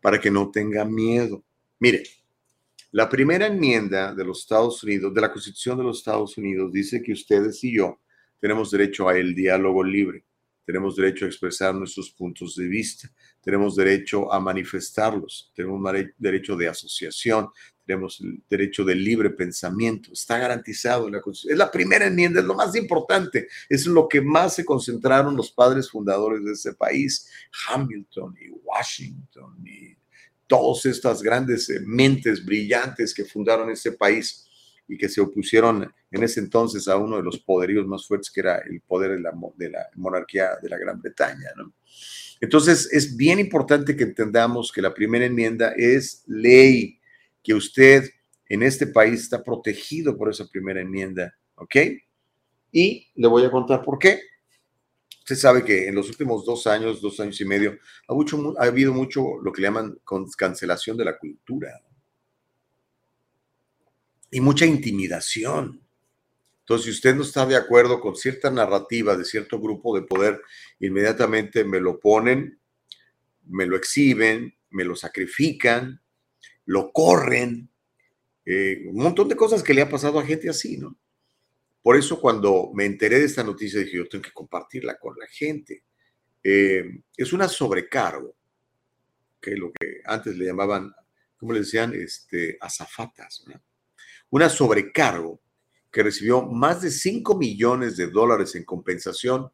[0.00, 1.44] para que no tenga miedo.
[1.78, 2.02] Mire,
[2.92, 7.02] la primera enmienda de los Estados Unidos, de la Constitución de los Estados Unidos, dice
[7.02, 8.00] que ustedes y yo
[8.40, 10.24] tenemos derecho a el diálogo libre.
[10.64, 13.08] tenemos derecho a expresar nuestros puntos de vista,
[13.40, 15.80] tenemos derecho a manifestarlos, tenemos
[16.18, 17.48] derecho de asociación,
[17.86, 21.54] tenemos el derecho de libre pensamiento, está garantizado en la Constitución.
[21.54, 25.52] Es la primera enmienda, es lo más importante, es lo que más se concentraron los
[25.52, 27.30] padres fundadores de ese país,
[27.68, 29.96] Hamilton y Washington y
[30.46, 34.46] todas estas grandes eh, mentes brillantes que fundaron ese país
[34.88, 38.40] y que se opusieron en ese entonces a uno de los poderíos más fuertes que
[38.40, 41.50] era el poder de la, de la monarquía de la Gran Bretaña.
[41.56, 41.72] ¿no?
[42.40, 46.95] Entonces es bien importante que entendamos que la primera enmienda es ley,
[47.46, 48.10] que usted
[48.48, 51.76] en este país está protegido por esa primera enmienda, ¿ok?
[52.72, 54.20] Y le voy a contar por qué.
[55.20, 57.78] Usted sabe que en los últimos dos años, dos años y medio,
[58.08, 58.14] ha,
[58.58, 59.96] ha habido mucho lo que le llaman
[60.36, 61.80] cancelación de la cultura
[64.30, 65.80] y mucha intimidación.
[66.60, 70.42] Entonces, si usted no está de acuerdo con cierta narrativa de cierto grupo de poder,
[70.80, 72.58] inmediatamente me lo ponen,
[73.44, 76.00] me lo exhiben, me lo sacrifican,
[76.66, 77.70] lo corren,
[78.44, 80.96] eh, un montón de cosas que le ha pasado a gente así, ¿no?
[81.82, 85.26] Por eso cuando me enteré de esta noticia dije, yo tengo que compartirla con la
[85.28, 85.84] gente.
[86.42, 86.84] Eh,
[87.16, 88.36] es una sobrecargo,
[89.40, 90.92] que lo que antes le llamaban,
[91.36, 91.94] ¿cómo le decían?
[91.94, 93.60] Este, azafatas, ¿no?
[94.30, 95.40] una sobrecargo
[95.90, 99.50] que recibió más de 5 millones de dólares en compensación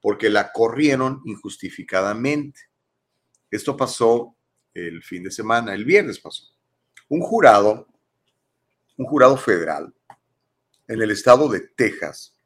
[0.00, 2.60] porque la corrieron injustificadamente.
[3.50, 4.36] Esto pasó
[4.74, 6.44] el fin de semana, el viernes pasó.
[7.08, 7.88] Un jurado,
[8.96, 9.92] un jurado federal
[10.88, 12.36] en el estado de Texas,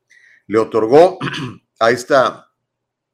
[0.46, 1.18] le otorgó
[1.80, 2.50] a esta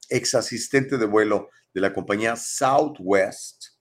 [0.08, 3.72] ex asistente de vuelo de la compañía Southwest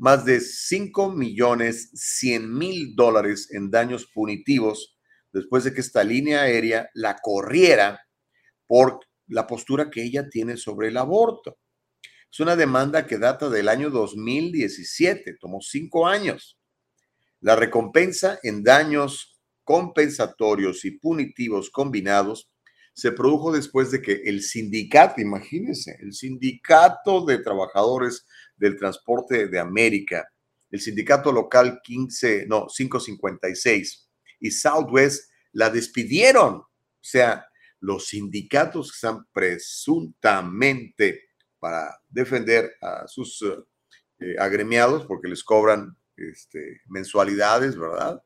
[0.00, 4.96] más de 5 millones 100 mil dólares en daños punitivos
[5.30, 8.00] después de que esta línea aérea la corriera
[8.66, 11.58] por la postura que ella tiene sobre el aborto.
[12.32, 16.58] Es una demanda que data del año 2017, tomó cinco años.
[17.40, 22.50] La recompensa en daños compensatorios y punitivos combinados
[22.92, 28.26] se produjo después de que el sindicato, imagínense, el sindicato de trabajadores
[28.56, 30.28] del Transporte de América,
[30.70, 34.08] el sindicato local 15, no, 556
[34.40, 36.56] y Southwest la despidieron.
[36.56, 36.68] O
[37.00, 37.46] sea,
[37.80, 41.29] los sindicatos están presuntamente
[41.60, 43.44] para defender a sus
[44.18, 48.22] eh, agremiados porque les cobran este, mensualidades, ¿verdad?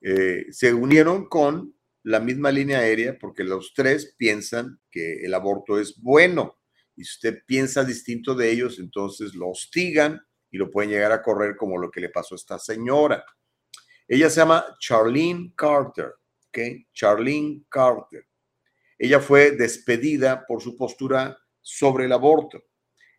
[0.00, 5.78] Eh, se unieron con la misma línea aérea porque los tres piensan que el aborto
[5.78, 6.60] es bueno
[6.96, 10.20] y si usted piensa distinto de ellos, entonces lo hostigan
[10.50, 13.24] y lo pueden llegar a correr como lo que le pasó a esta señora.
[14.06, 16.12] Ella se llama Charlene Carter,
[16.48, 16.58] ¿ok?
[16.92, 18.26] Charlene Carter.
[18.98, 22.62] Ella fue despedida por su postura sobre el aborto.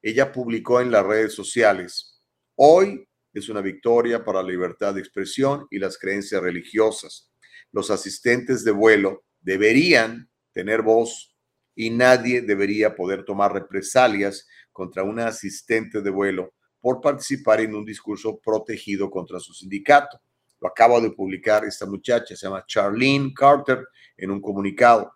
[0.02, 2.22] Ella publicó en las redes sociales,
[2.56, 7.32] hoy es una victoria para la libertad de expresión y las creencias religiosas.
[7.72, 11.36] Los asistentes de vuelo deberían tener voz
[11.76, 17.86] y nadie debería poder tomar represalias contra una asistente de vuelo por participar en un
[17.86, 20.20] discurso protegido contra su sindicato.
[20.60, 23.88] Lo acaba de publicar esta muchacha, se llama Charlene Carter,
[24.18, 25.14] en un comunicado.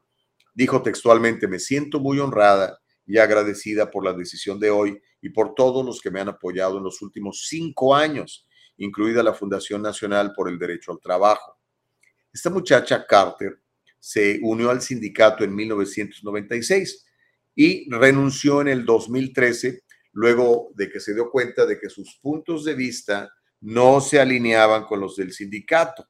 [0.53, 5.53] Dijo textualmente, me siento muy honrada y agradecida por la decisión de hoy y por
[5.53, 10.34] todos los que me han apoyado en los últimos cinco años, incluida la Fundación Nacional
[10.36, 11.57] por el Derecho al Trabajo.
[12.34, 13.60] Esta muchacha Carter
[13.99, 17.06] se unió al sindicato en 1996
[17.56, 22.65] y renunció en el 2013 luego de que se dio cuenta de que sus puntos
[22.65, 26.07] de vista no se alineaban con los del sindicato,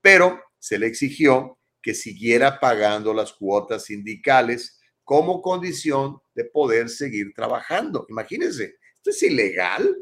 [0.00, 7.32] pero se le exigió que siguiera pagando las cuotas sindicales como condición de poder seguir
[7.34, 8.06] trabajando.
[8.08, 9.96] Imagínense, esto es ilegal,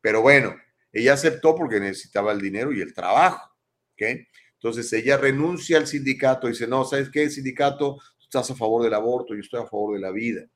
[0.00, 0.54] pero bueno,
[0.92, 3.50] ella aceptó porque necesitaba el dinero y el trabajo.
[3.94, 4.26] ¿okay?
[4.54, 7.28] Entonces ella renuncia al sindicato y dice, no, ¿sabes qué?
[7.28, 10.46] Sindicato, estás a favor del aborto, yo estoy a favor de la vida.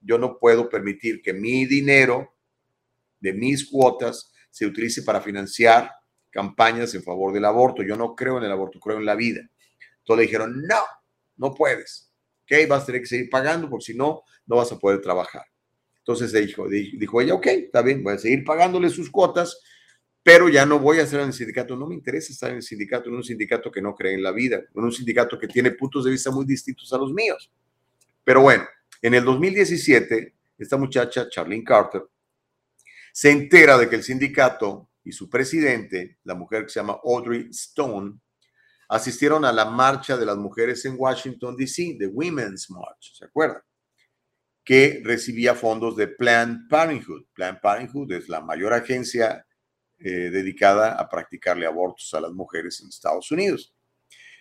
[0.00, 2.34] Yo no puedo permitir que mi dinero
[3.20, 5.92] de mis cuotas se utilice para financiar
[6.30, 7.82] campañas en favor del aborto.
[7.82, 9.40] Yo no creo en el aborto, creo en la vida.
[9.98, 10.82] Entonces le dijeron, no,
[11.36, 12.07] no puedes.
[12.48, 12.68] ¿Ok?
[12.68, 15.44] Vas a tener que seguir pagando porque si no, no vas a poder trabajar.
[15.98, 19.60] Entonces dijo, dijo ella, ok, está bien, voy a seguir pagándole sus cuotas,
[20.22, 21.76] pero ya no voy a estar en el sindicato.
[21.76, 24.32] No me interesa estar en el sindicato, en un sindicato que no cree en la
[24.32, 27.52] vida, en un sindicato que tiene puntos de vista muy distintos a los míos.
[28.24, 28.64] Pero bueno,
[29.02, 32.02] en el 2017, esta muchacha, Charlene Carter,
[33.12, 37.48] se entera de que el sindicato y su presidente, la mujer que se llama Audrey
[37.50, 38.18] Stone,
[38.88, 43.62] asistieron a la marcha de las mujeres en Washington, D.C., de Women's March, ¿se acuerdan?
[44.68, 47.24] que recibía fondos de Planned Parenthood.
[47.32, 49.46] Planned Parenthood es la mayor agencia
[49.98, 53.74] eh, dedicada a practicarle abortos a las mujeres en Estados Unidos.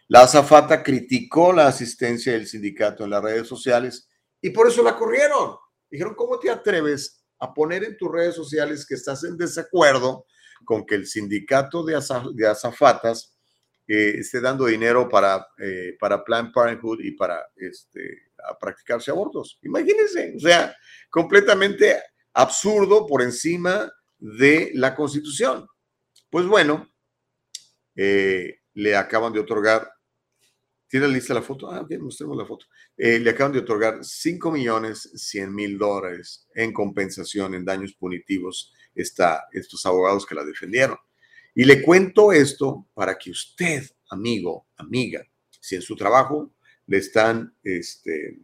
[0.09, 4.09] La azafata criticó la asistencia del sindicato en las redes sociales
[4.41, 5.55] y por eso la corrieron.
[5.89, 10.25] Dijeron, ¿cómo te atreves a poner en tus redes sociales que estás en desacuerdo
[10.65, 13.36] con que el sindicato de, azafatas
[13.87, 19.59] eh, esté dando dinero para, eh, para Planned Parenthood y para este, practicarse abortos?
[19.63, 20.75] Imagínense, o sea,
[21.09, 21.97] completamente
[22.33, 25.67] absurdo por encima de la Constitución.
[26.29, 26.89] Pues bueno,
[27.95, 29.89] eh, le acaban de otorgar
[30.89, 31.69] ¿Tiene lista la foto?
[31.69, 32.65] Ah, bien, mostremos la foto.
[32.95, 38.73] Eh, le acaban de otorgar 5 millones 100 mil dólares en compensación en daños punitivos
[39.19, 40.97] a estos abogados que la defendieron.
[41.59, 45.25] Y le cuento esto para que usted, amigo, amiga,
[45.59, 46.53] si en su trabajo
[46.85, 48.37] le están este,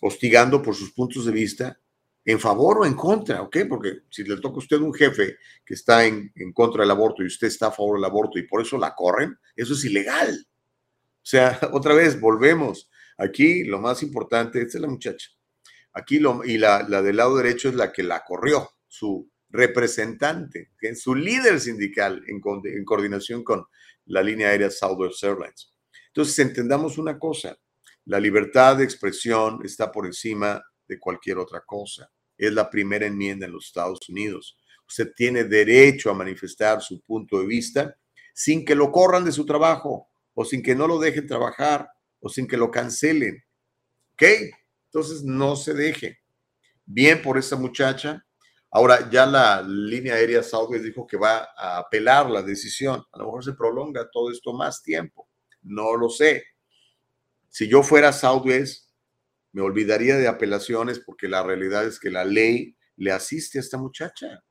[0.00, 1.80] hostigando por sus puntos de vista,
[2.24, 3.58] en favor o en contra, ¿ok?
[3.68, 7.22] Porque si le toca a usted un jefe que está en, en contra del aborto
[7.22, 10.44] y usted está a favor del aborto y por eso la corren, eso es ilegal.
[10.44, 12.90] O sea, otra vez, volvemos.
[13.16, 15.28] Aquí lo más importante, esta es la muchacha.
[15.92, 21.14] Aquí lo, y la, del lado derecho es la que la corrió, su representante, su
[21.14, 23.64] líder sindical en, en coordinación con
[24.06, 25.72] la línea aérea Southwest Airlines.
[26.08, 27.58] Entonces, entendamos una cosa,
[28.04, 32.10] la libertad de expresión está por encima de cualquier otra cosa.
[32.36, 34.56] Es la primera enmienda en los Estados Unidos.
[34.88, 37.94] Usted tiene derecho a manifestar su punto de vista
[38.32, 41.88] sin que lo corran de su trabajo o sin que no lo dejen trabajar
[42.20, 43.44] o sin que lo cancelen.
[44.14, 44.22] ¿Ok?
[44.86, 46.20] Entonces no se deje.
[46.86, 48.24] Bien por esa muchacha.
[48.70, 53.02] Ahora ya la línea aérea Southwest dijo que va a apelar la decisión.
[53.12, 55.28] A lo mejor se prolonga todo esto más tiempo.
[55.62, 56.44] No lo sé.
[57.48, 58.90] Si yo fuera Southwest,
[59.52, 63.78] me olvidaría de apelaciones porque la realidad es que la ley le asiste a esta
[63.78, 64.44] muchacha.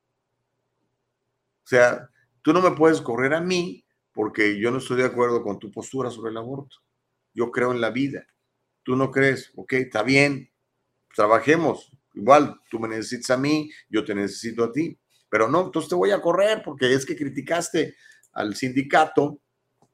[1.64, 2.10] O sea,
[2.42, 5.72] tú no me puedes correr a mí porque yo no estoy de acuerdo con tu
[5.72, 6.78] postura sobre el aborto.
[7.34, 8.26] Yo creo en la vida.
[8.82, 10.52] Tú no crees, ok, está bien,
[11.14, 11.92] trabajemos.
[12.18, 14.98] Igual, tú me necesitas a mí, yo te necesito a ti.
[15.30, 17.96] Pero no, entonces te voy a correr porque es que criticaste
[18.34, 19.40] al sindicato,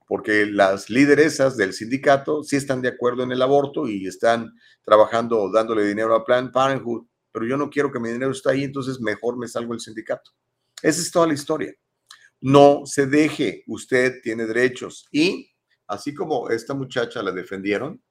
[0.08, 4.54] porque las lideresas del sindicato sí están de acuerdo en el aborto y están
[4.86, 8.64] trabajando, dándole dinero a Planned Parenthood, pero yo no quiero que mi dinero esté ahí,
[8.64, 10.32] entonces mejor me salgo del sindicato.
[10.82, 11.74] Esa es toda la historia.
[12.40, 15.08] No se deje, usted tiene derechos.
[15.12, 15.50] Y
[15.88, 18.02] así como esta muchacha la defendieron,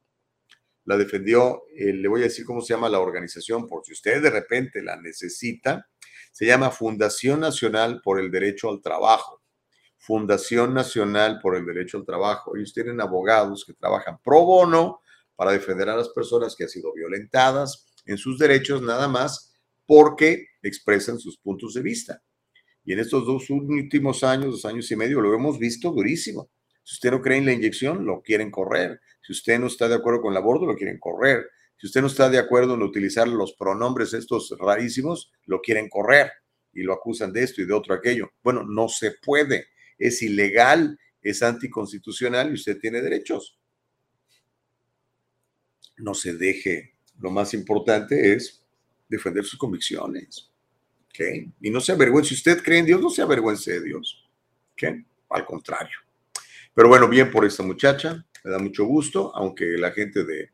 [0.84, 4.22] la defendió, eh, le voy a decir cómo se llama la organización, por si usted
[4.22, 5.88] de repente la necesita,
[6.32, 9.42] se llama Fundación Nacional por el Derecho al Trabajo.
[9.98, 12.56] Fundación Nacional por el Derecho al Trabajo.
[12.56, 15.00] Ellos tienen abogados que trabajan pro bono
[15.36, 19.54] para defender a las personas que han sido violentadas en sus derechos nada más
[19.86, 22.22] porque expresan sus puntos de vista.
[22.84, 26.50] Y en estos dos últimos años, dos años y medio, lo hemos visto durísimo.
[26.82, 29.00] Si usted no cree en la inyección, lo quieren correr.
[29.22, 31.48] Si usted no está de acuerdo con el aborto, lo quieren correr.
[31.76, 36.30] Si usted no está de acuerdo en utilizar los pronombres estos rarísimos, lo quieren correr
[36.72, 38.32] y lo acusan de esto y de otro aquello.
[38.42, 39.66] Bueno, no se puede.
[39.98, 43.58] Es ilegal, es anticonstitucional y usted tiene derechos.
[45.98, 46.94] No se deje.
[47.20, 48.64] Lo más importante es
[49.08, 50.50] defender sus convicciones.
[51.60, 52.30] Y no se avergüence.
[52.30, 54.28] Si usted cree en Dios, no se avergüence de Dios.
[54.72, 55.04] ¿Okay?
[55.28, 55.98] Al contrario.
[56.74, 58.24] Pero bueno, bien por esta muchacha.
[58.44, 60.50] Me da mucho gusto, aunque la gente de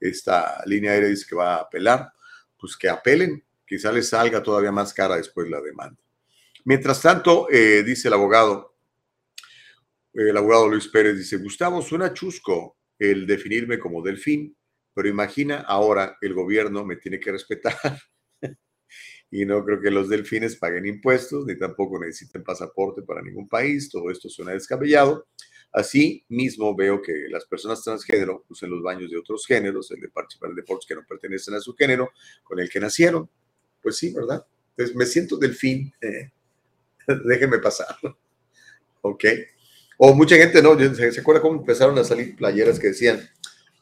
[0.00, 2.12] esta línea aérea dice que va a apelar,
[2.58, 3.44] pues que apelen.
[3.66, 6.00] Quizá les salga todavía más cara después la demanda.
[6.64, 8.76] Mientras tanto, eh, dice el abogado,
[10.12, 14.56] el abogado Luis Pérez dice, Gustavo, suena chusco el definirme como delfín,
[14.94, 17.74] pero imagina ahora el gobierno me tiene que respetar
[19.30, 23.88] y no creo que los delfines paguen impuestos, ni tampoco necesiten pasaporte para ningún país,
[23.90, 25.26] todo esto suena descabellado.
[25.72, 30.08] Así mismo veo que las personas transgénero usen los baños de otros géneros, el de
[30.08, 32.10] participar en deportes que no pertenecen a su género,
[32.44, 33.28] con el que nacieron.
[33.82, 34.44] Pues sí, ¿verdad?
[34.70, 36.30] Entonces me siento delfín, eh,
[37.24, 37.96] déjenme pasar.
[39.00, 39.24] ¿Ok?
[39.98, 40.78] O mucha gente, ¿no?
[40.94, 43.20] ¿Se, acuerda cómo empezaron a salir playeras que decían,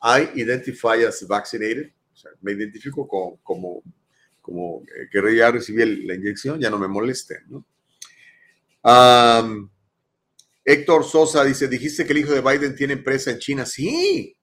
[0.03, 1.91] I identify as vaccinated?
[2.13, 3.83] O sea, me identifico como, como
[4.51, 7.65] como que ya recibí la inyección, ya no me moleste, ¿no?
[10.65, 13.65] Héctor Sosa dice, dijiste que el hijo de Biden tiene empresa en China.
[13.67, 14.37] Sí,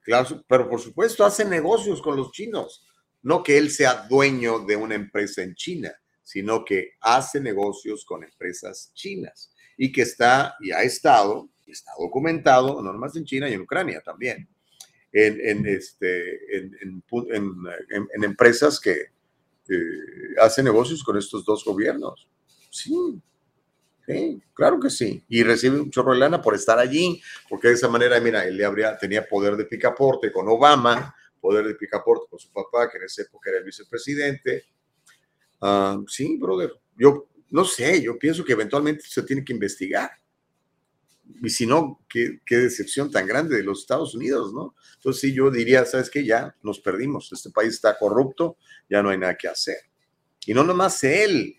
[0.00, 2.86] claro, pero por supuesto hace negocios con los chinos.
[3.22, 5.92] No que él sea dueño de una empresa en China,
[6.22, 12.82] sino que hace negocios con empresas chinas y que está y ha estado, está documentado,
[12.82, 14.48] no nomás en China y en Ucrania también,
[15.12, 16.76] en, en, este, en,
[17.30, 18.92] en- en empresas que
[19.68, 22.28] eh, hacen negocios con estos dos gobiernos.
[22.70, 22.92] Sí,
[24.54, 25.24] claro que sí.
[25.28, 28.56] Y recibe un chorro de lana por estar allí, porque de esa manera, mira, él
[28.56, 32.98] le habría, tenía poder de picaporte con Obama, poder de picaporte con su papá, que
[32.98, 34.64] en esa época era el vicepresidente.
[35.60, 36.72] Ah, sí, brother.
[36.96, 40.10] Yo no sé, yo pienso que eventualmente se tiene que investigar.
[41.42, 44.74] Y si no, qué, qué decepción tan grande de los Estados Unidos, ¿no?
[44.96, 46.24] Entonces sí, yo diría, ¿sabes qué?
[46.24, 47.32] Ya nos perdimos.
[47.32, 48.56] Este país está corrupto,
[48.88, 49.78] ya no hay nada que hacer.
[50.46, 51.56] Y no nomás él.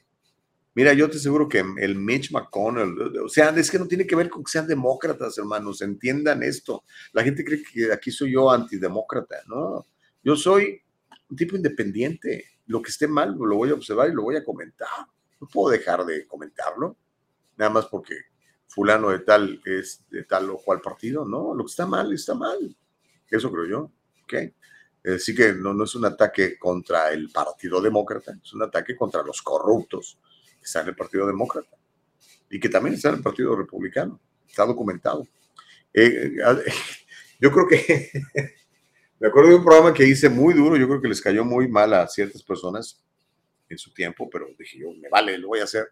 [0.76, 4.16] Mira, yo te aseguro que el Mitch McConnell, o sea, es que no tiene que
[4.16, 6.84] ver con que sean demócratas, hermanos, entiendan esto.
[7.12, 9.86] La gente cree que aquí soy yo antidemócrata, ¿no?
[10.24, 10.82] Yo soy
[11.30, 12.46] un tipo independiente.
[12.66, 14.88] Lo que esté mal lo voy a observar y lo voy a comentar.
[15.40, 16.98] No puedo dejar de comentarlo,
[17.58, 18.16] nada más porque
[18.68, 21.24] fulano de tal es de tal o cual partido.
[21.24, 22.76] No, lo que está mal, está mal.
[23.30, 23.92] Eso creo yo.
[24.24, 25.14] ¿ok?
[25.16, 29.22] Así que no, no es un ataque contra el Partido Demócrata, es un ataque contra
[29.22, 30.18] los corruptos
[30.64, 31.78] que están en el Partido Demócrata
[32.50, 34.20] y que también están en el Partido Republicano.
[34.48, 35.28] Está documentado.
[35.94, 36.72] Eh, eh,
[37.40, 38.10] yo creo que
[39.20, 41.68] me acuerdo de un programa que hice muy duro, yo creo que les cayó muy
[41.68, 43.04] mal a ciertas personas
[43.70, 45.88] en su tiempo, pero dije yo, me vale, lo voy a hacer.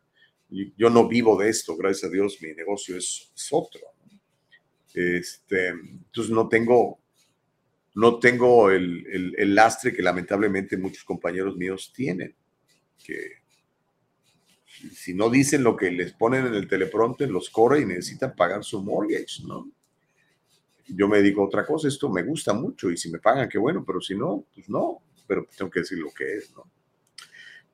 [0.50, 3.82] Yo no vivo de esto, gracias a Dios, mi negocio es, es otro.
[4.94, 7.00] Este, entonces no tengo,
[7.96, 12.36] no tengo el, el- el lastre que lamentablemente muchos compañeros míos tienen,
[13.04, 13.41] que
[14.90, 18.64] si- no dicen lo que les ponen en el teleprompter, los corre y necesitan pagar
[18.64, 19.70] su mortgage, ¿no?
[20.88, 23.58] Yo me dedico a otra cosa, esto me gusta mucho y si me pagan, qué
[23.58, 26.70] bueno, pero si no, pues no, pero tengo que decir lo que es, ¿no?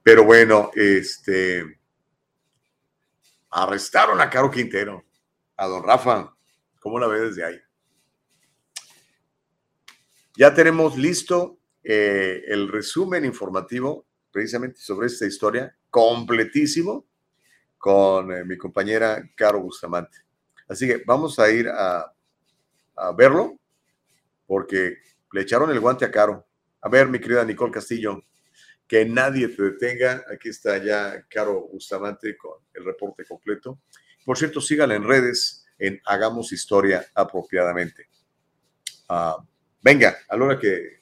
[0.03, 1.79] Pero bueno, este,
[3.49, 5.03] arrestaron a Caro Quintero,
[5.57, 6.33] a don Rafa,
[6.79, 7.59] ¿cómo la ve desde ahí?
[10.37, 17.07] Ya tenemos listo eh, el resumen informativo precisamente sobre esta historia, completísimo,
[17.75, 20.19] con eh, mi compañera Caro Bustamante.
[20.67, 22.13] Así que vamos a ir a,
[22.95, 23.57] a verlo,
[24.45, 24.97] porque
[25.31, 26.45] le echaron el guante a Caro.
[26.81, 28.23] A ver, mi querida Nicole Castillo,
[28.87, 30.23] que nadie te detenga.
[30.31, 33.79] Aquí está ya Caro Bustamante con el reporte completo.
[34.23, 38.07] Por cierto, síganla en redes en Hagamos Historia Apropiadamente.
[39.09, 39.43] Ah,
[39.81, 40.96] venga, a la hora que,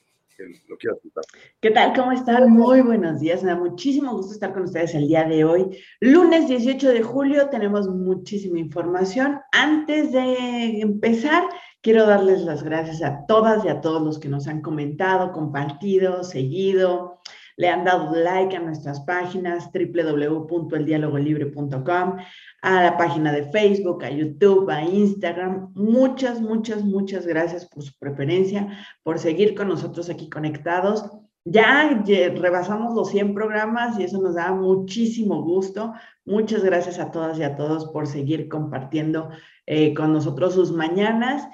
[0.68, 1.24] lo quieras contar.
[1.60, 1.94] ¿Qué tal?
[1.94, 2.50] ¿Cómo están?
[2.50, 3.42] Muy buenos días.
[3.42, 5.78] Me da muchísimo gusto estar con ustedes el día de hoy.
[6.00, 9.40] Lunes 18 de julio tenemos muchísima información.
[9.52, 11.44] Antes de empezar,
[11.80, 16.22] quiero darles las gracias a todas y a todos los que nos han comentado, compartido,
[16.22, 17.20] seguido,
[17.56, 22.16] le han dado like a nuestras páginas www.eldialogolibre.com,
[22.62, 25.72] a la página de Facebook, a YouTube, a Instagram.
[25.74, 31.10] Muchas, muchas, muchas gracias por su preferencia, por seguir con nosotros aquí conectados.
[31.48, 35.92] Ya rebasamos los 100 programas y eso nos da muchísimo gusto.
[36.24, 39.30] Muchas gracias a todas y a todos por seguir compartiendo
[39.64, 41.48] eh, con nosotros sus mañanas.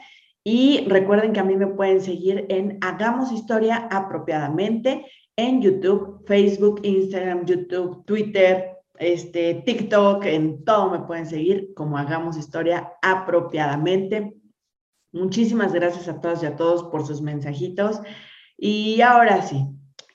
[0.45, 5.05] Y recuerden que a mí me pueden seguir en Hagamos Historia Apropiadamente
[5.37, 12.37] en YouTube, Facebook, Instagram, YouTube, Twitter, este, TikTok, en todo me pueden seguir como Hagamos
[12.37, 14.37] Historia Apropiadamente.
[15.13, 18.01] Muchísimas gracias a todas y a todos por sus mensajitos.
[18.57, 19.67] Y ahora sí,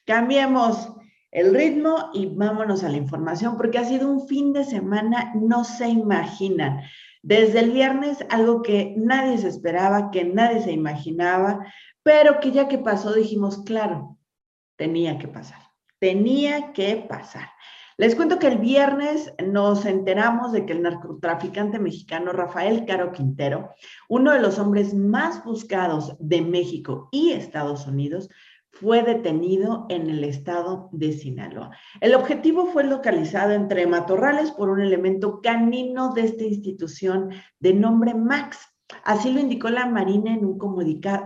[0.05, 0.89] cambiemos
[1.31, 5.63] el ritmo y vámonos a la información, porque ha sido un fin de semana, no
[5.63, 6.81] se imaginan.
[7.21, 11.65] Desde el viernes, algo que nadie se esperaba, que nadie se imaginaba,
[12.03, 14.16] pero que ya que pasó dijimos, claro,
[14.77, 15.59] tenía que pasar,
[15.99, 17.49] tenía que pasar.
[17.99, 23.71] Les cuento que el viernes nos enteramos de que el narcotraficante mexicano Rafael Caro Quintero,
[24.07, 28.29] uno de los hombres más buscados de México y Estados Unidos,
[28.79, 31.71] fue detenido en el estado de Sinaloa.
[31.99, 38.13] El objetivo fue localizado entre matorrales por un elemento canino de esta institución de nombre
[38.13, 38.59] Max.
[39.03, 40.59] Así lo indicó la Marina en un,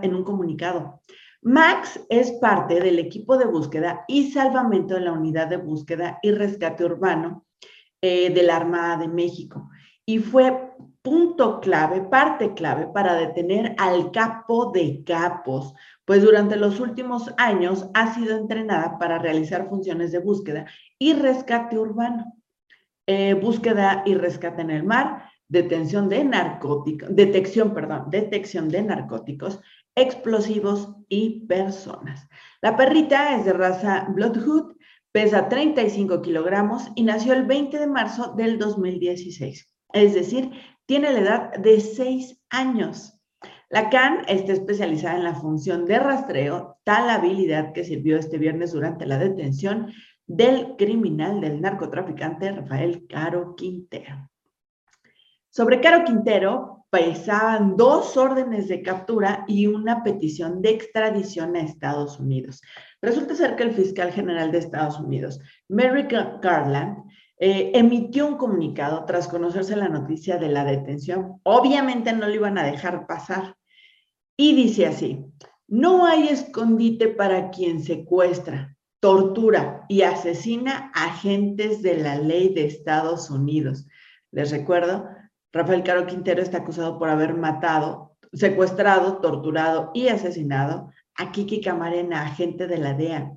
[0.02, 1.02] en un comunicado.
[1.42, 6.30] Max es parte del equipo de búsqueda y salvamento de la unidad de búsqueda y
[6.30, 7.44] rescate urbano
[8.00, 9.68] eh, de la Armada de México.
[10.06, 15.74] Y fue punto clave, parte clave para detener al capo de capos,
[16.04, 20.66] pues durante los últimos años ha sido entrenada para realizar funciones de búsqueda
[20.96, 22.36] y rescate urbano,
[23.08, 29.60] eh, búsqueda y rescate en el mar, detención de narcóticos, detección, perdón, detección de narcóticos,
[29.94, 32.28] explosivos y personas.
[32.60, 34.76] La perrita es de raza Bloodhood,
[35.12, 39.68] pesa 35 kilogramos y nació el 20 de marzo del 2016.
[39.92, 40.50] Es decir,
[40.86, 43.18] tiene la edad de 6 años.
[43.68, 48.72] La CAN está especializada en la función de rastreo, tal habilidad que sirvió este viernes
[48.72, 49.92] durante la detención
[50.26, 54.30] del criminal del narcotraficante Rafael Caro Quintero.
[55.50, 62.20] Sobre Caro Quintero pesaban dos órdenes de captura y una petición de extradición a Estados
[62.20, 62.60] Unidos.
[63.00, 66.12] Resulta ser que el fiscal general de Estados Unidos, Merrick
[66.42, 66.98] Garland,
[67.38, 71.40] eh, emitió un comunicado tras conocerse la noticia de la detención.
[71.44, 73.56] Obviamente no lo iban a dejar pasar.
[74.36, 75.24] Y dice así,
[75.68, 83.30] no hay escondite para quien secuestra, tortura y asesina agentes de la ley de Estados
[83.30, 83.88] Unidos.
[84.30, 85.08] Les recuerdo,
[85.52, 92.22] Rafael Caro Quintero está acusado por haber matado, secuestrado, torturado y asesinado a Kiki Camarena,
[92.22, 93.32] agente de la DEA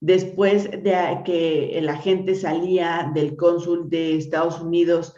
[0.00, 5.14] después de que el agente salía del cónsul de Estados Unidos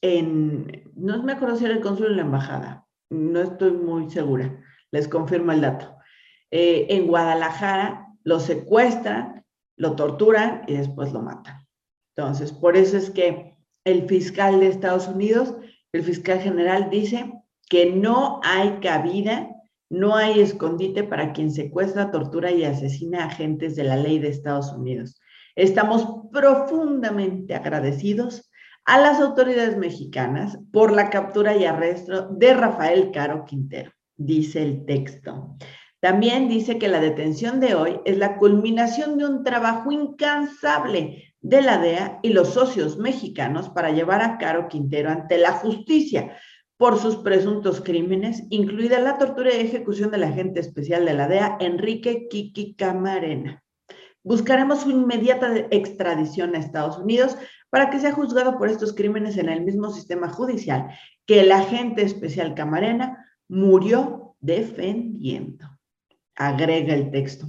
[0.00, 4.60] en, no me acuerdo si era el cónsul en la embajada, no estoy muy segura,
[4.90, 5.96] les confirmo el dato.
[6.50, 9.44] Eh, en Guadalajara lo secuestran,
[9.76, 11.66] lo torturan y después lo matan.
[12.14, 15.54] Entonces, por eso es que el fiscal de Estados Unidos,
[15.92, 17.32] el fiscal general dice
[17.68, 19.48] que no hay cabida
[19.92, 24.72] no hay escondite para quien secuestra, tortura y asesina agentes de la ley de Estados
[24.72, 25.20] Unidos.
[25.54, 28.50] Estamos profundamente agradecidos
[28.86, 34.86] a las autoridades mexicanas por la captura y arresto de Rafael Caro Quintero, dice el
[34.86, 35.58] texto.
[36.00, 41.60] También dice que la detención de hoy es la culminación de un trabajo incansable de
[41.60, 46.36] la DEA y los socios mexicanos para llevar a Caro Quintero ante la justicia
[46.76, 51.58] por sus presuntos crímenes, incluida la tortura y ejecución del agente especial de la DEA,
[51.60, 53.62] Enrique Kiki Camarena.
[54.24, 57.36] Buscaremos su inmediata extradición a Estados Unidos
[57.70, 60.90] para que sea juzgado por estos crímenes en el mismo sistema judicial
[61.26, 65.66] que el agente especial Camarena murió defendiendo.
[66.36, 67.48] Agrega el texto.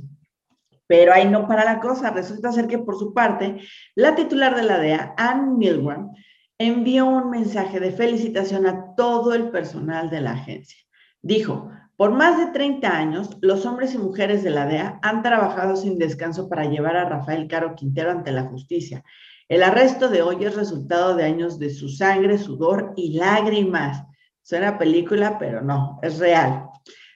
[0.94, 2.12] Pero ahí no para la cosa.
[2.12, 3.58] Resulta ser que por su parte,
[3.96, 6.12] la titular de la DEA, Ann Milgram,
[6.60, 10.78] envió un mensaje de felicitación a todo el personal de la agencia.
[11.24, 15.76] Dijo, por más de 30 años, los hombres y mujeres de la DEA han trabajado
[15.78, 19.04] sin descanso para llevar a Rafael Caro Quintero ante la justicia.
[19.50, 24.06] El arresto de hoy es resultado de años de su sangre, sudor y lágrimas.
[24.44, 26.70] Suena película, pero no, es real.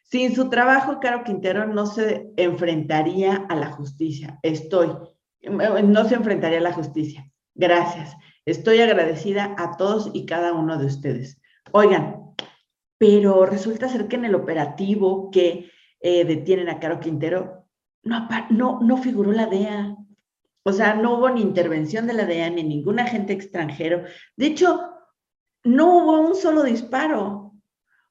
[0.09, 4.39] Sin su trabajo, Caro Quintero no se enfrentaría a la justicia.
[4.41, 4.89] Estoy,
[5.43, 7.29] no se enfrentaría a la justicia.
[7.55, 8.15] Gracias.
[8.45, 11.41] Estoy agradecida a todos y cada uno de ustedes.
[11.73, 12.34] Oigan,
[12.97, 15.69] pero resulta ser que en el operativo que
[15.99, 17.65] eh, detienen a Caro Quintero,
[18.03, 19.97] no, no, no figuró la DEA.
[20.63, 24.03] O sea, no hubo ni intervención de la DEA ni ningún agente extranjero.
[24.38, 24.89] De hecho,
[25.65, 27.51] no hubo un solo disparo.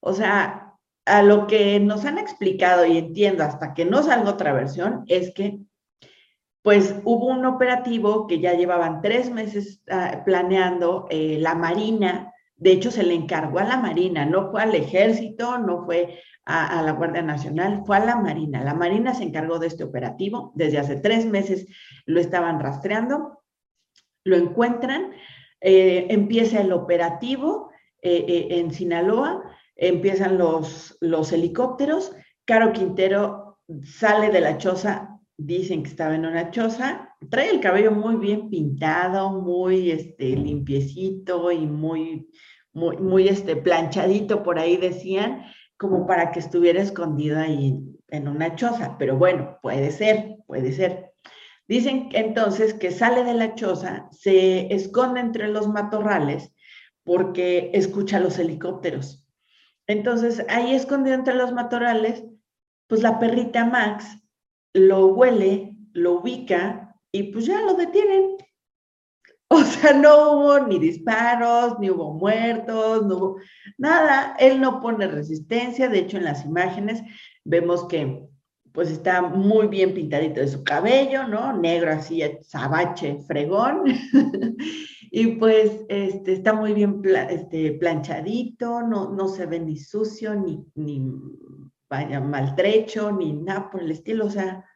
[0.00, 0.65] O sea,
[1.06, 5.32] a lo que nos han explicado y entiendo hasta que no salga otra versión es
[5.32, 5.60] que
[6.62, 12.32] pues hubo un operativo que ya llevaban tres meses ah, planeando eh, la Marina.
[12.56, 16.82] De hecho, se le encargó a la Marina, no fue al ejército, no fue a,
[16.82, 18.64] la Guardia Nacional, fue a la Marina.
[18.64, 20.50] La Marina se encargó de este operativo.
[20.56, 21.68] Desde hace tres meses
[22.04, 23.44] lo estaban rastreando,
[24.24, 25.12] lo encuentran,
[25.60, 27.70] eh, empieza el operativo
[28.02, 32.12] eh, en Sinaloa, empiezan los, los helicópteros.
[32.44, 37.92] Caro Quintero sale de la choza dicen que estaba en una choza, trae el cabello
[37.92, 42.28] muy bien pintado, muy este, limpiecito y muy,
[42.72, 45.44] muy, muy este, planchadito, por ahí decían,
[45.76, 47.78] como para que estuviera escondido ahí
[48.08, 48.96] en una choza.
[48.98, 51.12] Pero bueno, puede ser, puede ser.
[51.68, 56.52] Dicen entonces que sale de la choza, se esconde entre los matorrales
[57.02, 59.25] porque escucha los helicópteros.
[59.86, 62.24] Entonces, ahí escondido entre los matorrales,
[62.88, 64.18] pues la perrita Max
[64.74, 68.36] lo huele, lo ubica y pues ya lo detienen.
[69.48, 73.36] O sea, no hubo ni disparos, ni hubo muertos, no hubo
[73.78, 74.34] nada.
[74.40, 75.88] Él no pone resistencia.
[75.88, 77.00] De hecho, en las imágenes
[77.44, 78.26] vemos que
[78.72, 81.52] pues está muy bien pintadito de su cabello, ¿no?
[81.52, 83.84] Negro así, sabache, fregón.
[85.18, 90.62] y pues este, está muy bien este, planchadito, no, no se ve ni sucio, ni,
[90.74, 91.10] ni
[91.88, 94.66] vaya maltrecho, ni nada por el estilo, o sea,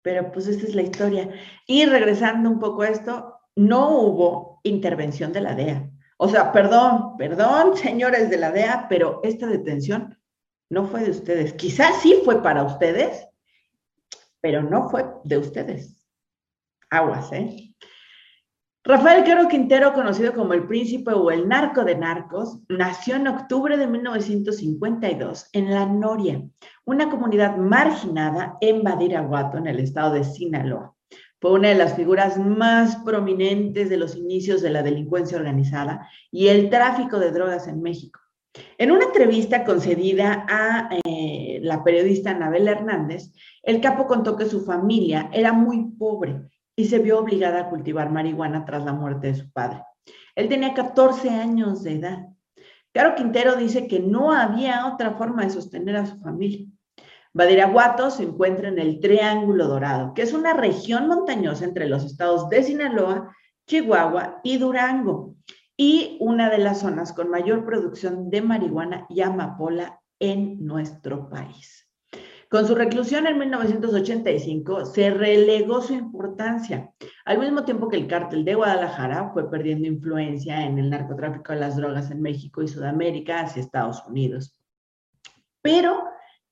[0.00, 1.28] pero pues esta es la historia.
[1.66, 5.90] Y regresando un poco a esto, no hubo intervención de la DEA.
[6.16, 10.18] O sea, perdón, perdón, señores de la DEA, pero esta detención
[10.70, 11.52] no fue de ustedes.
[11.52, 13.28] Quizás sí fue para ustedes,
[14.40, 16.08] pero no fue de ustedes.
[16.88, 17.74] Aguas, ¿eh?
[18.88, 23.76] Rafael Caro Quintero, conocido como el príncipe o el narco de narcos, nació en octubre
[23.76, 26.42] de 1952 en La Noria,
[26.86, 30.94] una comunidad marginada en Badiraguato, en el estado de Sinaloa.
[31.38, 36.48] Fue una de las figuras más prominentes de los inicios de la delincuencia organizada y
[36.48, 38.20] el tráfico de drogas en México.
[38.78, 44.64] En una entrevista concedida a eh, la periodista Anabel Hernández, el capo contó que su
[44.64, 46.40] familia era muy pobre
[46.78, 49.82] y se vio obligada a cultivar marihuana tras la muerte de su padre.
[50.36, 52.26] Él tenía 14 años de edad.
[52.92, 56.64] Caro Quintero dice que no había otra forma de sostener a su familia.
[57.34, 62.48] Badiraguato se encuentra en el Triángulo Dorado, que es una región montañosa entre los estados
[62.48, 63.34] de Sinaloa,
[63.66, 65.34] Chihuahua y Durango,
[65.76, 71.87] y una de las zonas con mayor producción de marihuana y amapola en nuestro país.
[72.50, 76.90] Con su reclusión en 1985 se relegó su importancia,
[77.26, 81.60] al mismo tiempo que el cártel de Guadalajara fue perdiendo influencia en el narcotráfico de
[81.60, 84.58] las drogas en México y Sudamérica hacia Estados Unidos.
[85.60, 86.04] Pero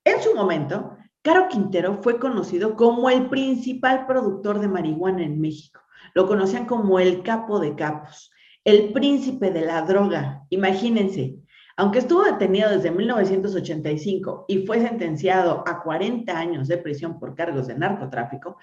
[0.04, 5.80] en su momento, Caro Quintero fue conocido como el principal productor de marihuana en México.
[6.14, 8.30] Lo conocían como el capo de capos,
[8.64, 10.42] el príncipe de la droga.
[10.50, 11.38] Imagínense,
[11.76, 17.66] aunque estuvo detenido desde 1985 y fue sentenciado a 40 años de prisión por cargos
[17.66, 18.56] de narcotráfico,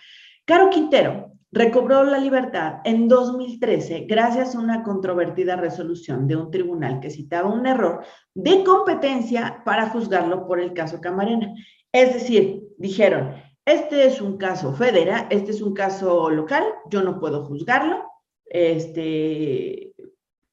[0.45, 6.99] Caro Quintero recobró la libertad en 2013 gracias a una controvertida resolución de un tribunal
[6.99, 8.03] que citaba un error
[8.33, 11.53] de competencia para juzgarlo por el caso Camarena.
[11.91, 13.35] Es decir, dijeron,
[13.65, 18.03] este es un caso federal, este es un caso local, yo no puedo juzgarlo,
[18.45, 19.93] este,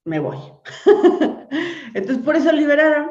[0.05, 0.39] me voy.
[1.95, 3.11] Entonces, por eso liberaron,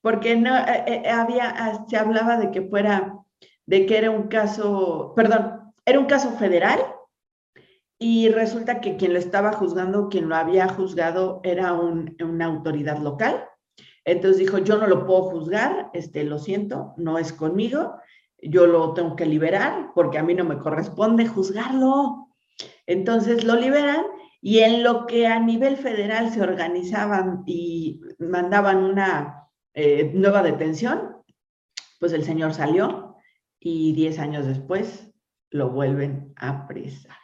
[0.00, 3.18] porque no eh, eh, había, ah, se hablaba de que fuera,
[3.66, 6.80] de que era un caso, perdón, era un caso federal
[7.98, 13.44] y resulta que quien lo estaba juzgando, quien lo había juzgado era una autoridad local.
[14.04, 17.94] Entonces dijo, yo no lo puedo juzgar, este, lo siento, no es conmigo,
[18.42, 22.28] yo lo tengo que liberar porque a mí no me corresponde juzgarlo.
[22.86, 24.04] Entonces lo liberan
[24.44, 31.16] y en lo que a nivel federal se organizaban y mandaban una eh, nueva detención,
[32.00, 33.16] pues el señor salió
[33.60, 35.12] y 10 años después
[35.50, 37.16] lo vuelven a apresar.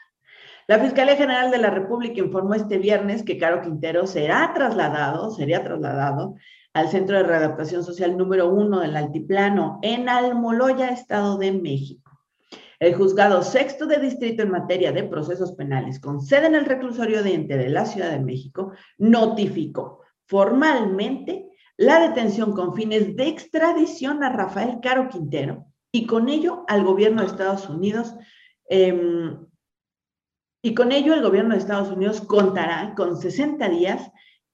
[0.68, 5.64] La Fiscalía General de la República informó este viernes que Caro Quintero será trasladado, sería
[5.64, 6.36] trasladado
[6.72, 12.07] al Centro de Readaptación Social número uno del Altiplano en Almoloya, Estado de México.
[12.80, 17.20] El juzgado sexto de distrito en materia de procesos penales, con sede en el reclusorio
[17.20, 24.30] oriente de la Ciudad de México, notificó formalmente la detención con fines de extradición a
[24.30, 28.14] Rafael Caro Quintero y con ello al gobierno de Estados Unidos.
[28.68, 29.46] Em,
[30.62, 34.10] y con ello el gobierno de Estados Unidos contará con 60 días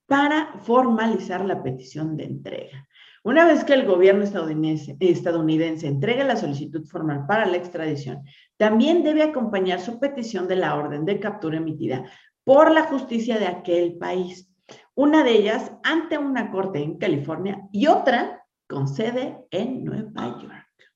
[0.07, 2.89] para formalizar la petición de entrega.
[3.25, 8.23] Una vez que el gobierno estadounidense, entregue la solicitud formal para la extradición,
[8.59, 12.05] también debe acompañar su petición de la orden de captura emitida
[12.45, 14.51] por la justicia de aquel país.
[14.95, 20.93] Una de ellas ante una corte en California y otra con sede en Nueva York.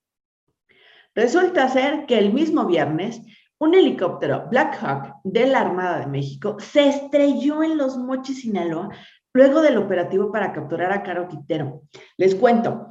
[1.14, 3.22] Resulta ser que el mismo viernes
[3.60, 8.90] un helicóptero Black Hawk de la Armada de México se estrelló en Los Mochis, Sinaloa,
[9.32, 11.82] luego del operativo para capturar a Caro Quintero.
[12.16, 12.88] Les cuento,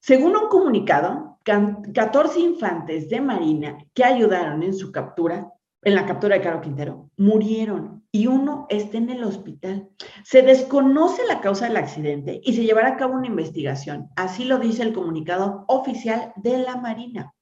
[0.00, 5.50] según un comunicado, 14 infantes de Marina que ayudaron en su captura,
[5.82, 9.88] en la captura de Caro Quintero, murieron y uno está en el hospital.
[10.24, 14.08] Se desconoce la causa del accidente y se llevará a cabo una investigación.
[14.16, 17.34] Así lo dice el comunicado oficial de la Marina.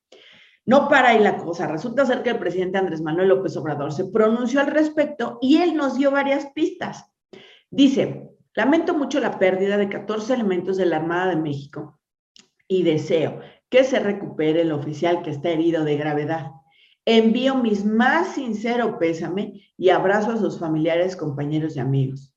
[0.64, 1.68] No para ahí la cosa.
[1.68, 5.77] Resulta ser que el presidente Andrés Manuel López Obrador se pronunció al respecto y él
[5.77, 7.05] nos dio varias pistas.
[7.70, 12.01] Dice, Lamento mucho la pérdida de 14 elementos de la Armada de México
[12.66, 16.53] y deseo que se recupere el oficial que está herido de gravedad.
[17.05, 22.35] Envío mis más sincero pésame y abrazo a sus familiares, compañeros y amigos.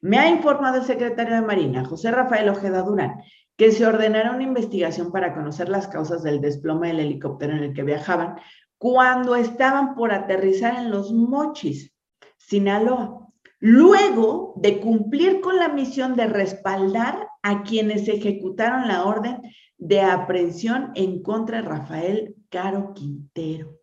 [0.00, 3.20] Me ha informado el secretario de Marina, José Rafael Ojeda Durán,
[3.58, 7.74] que se ordenará una investigación para conocer las causas del desplome del helicóptero en el
[7.74, 8.36] que viajaban
[8.78, 11.92] cuando estaban por aterrizar en los Mochis,
[12.38, 13.27] Sinaloa
[13.60, 19.42] luego de cumplir con la misión de respaldar a quienes ejecutaron la orden
[19.76, 23.78] de aprehensión en contra de Rafael Caro Quintero.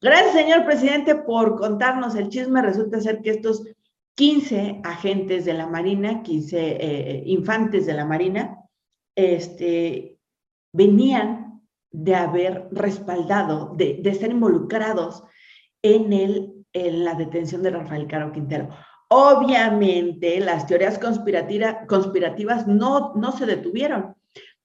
[0.00, 2.62] Gracias, señor presidente, por contarnos el chisme.
[2.62, 3.64] Resulta ser que estos
[4.14, 8.58] 15 agentes de la Marina, 15 eh, infantes de la Marina,
[9.16, 10.18] este,
[10.72, 15.24] venían de haber respaldado, de, de estar involucrados
[15.82, 18.68] en el en la detención de Rafael Caro Quintero.
[19.08, 24.14] Obviamente, las teorías conspirativas no, no se detuvieron.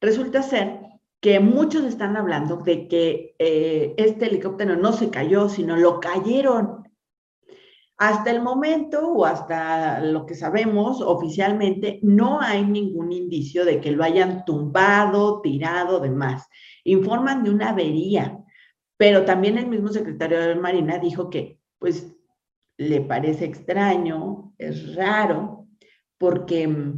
[0.02, 0.82] Resulta ser
[1.22, 6.84] que muchos están hablando de que eh, este helicóptero no se cayó, sino lo cayeron.
[7.98, 13.92] Hasta el momento o hasta lo que sabemos oficialmente, no hay ningún indicio de que
[13.92, 16.50] lo hayan tumbado, tirado, demás.
[16.84, 18.38] Informan de una avería,
[18.98, 22.16] pero también el mismo secretario de Marina dijo que, pues,
[22.78, 25.68] le parece extraño, es raro,
[26.18, 26.94] porque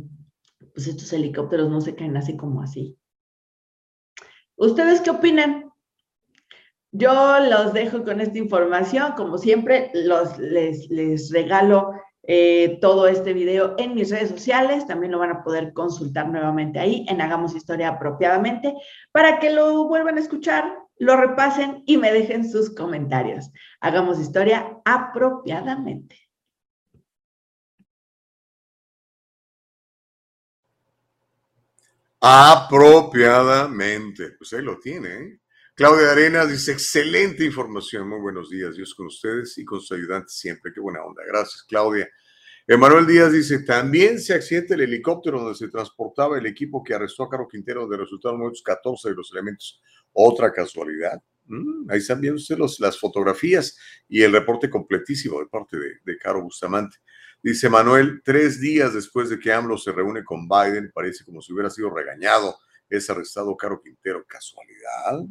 [0.76, 2.96] pues, estos helicópteros no se caen así como así.
[4.56, 5.72] ¿Ustedes qué opinan?
[6.92, 7.12] Yo
[7.50, 9.14] los dejo con esta información.
[9.14, 11.92] Como siempre, los, les, les regalo
[12.22, 14.86] eh, todo este video en mis redes sociales.
[14.86, 18.76] También lo van a poder consultar nuevamente ahí en Hagamos Historia apropiadamente
[19.12, 23.52] para que lo vuelvan a escuchar, lo repasen y me dejen sus comentarios.
[23.80, 26.20] Hagamos historia apropiadamente.
[32.22, 34.32] Apropiadamente.
[34.38, 35.10] Pues ahí lo tiene.
[35.10, 35.40] ¿eh?
[35.76, 38.10] Claudia Arenas dice, excelente información.
[38.10, 38.76] Muy buenos días.
[38.76, 40.72] Dios con ustedes y con sus ayudantes siempre.
[40.74, 41.24] Qué buena onda.
[41.28, 42.08] Gracias, Claudia.
[42.68, 47.24] Emanuel Díaz dice, también se accidenta el helicóptero donde se transportaba el equipo que arrestó
[47.24, 49.80] a Caro Quintero, donde resultaron muertos 14 de los elementos.
[50.18, 51.22] Otra casualidad.
[51.48, 53.78] Mm, ahí están viendo ustedes las fotografías
[54.08, 56.98] y el reporte completísimo de parte de, de Caro Bustamante.
[57.44, 61.54] Dice Manuel, tres días después de que AMLO se reúne con Biden, parece como si
[61.54, 62.58] hubiera sido regañado,
[62.90, 64.26] es arrestado Caro Quintero.
[64.26, 65.26] ¿Casualidad?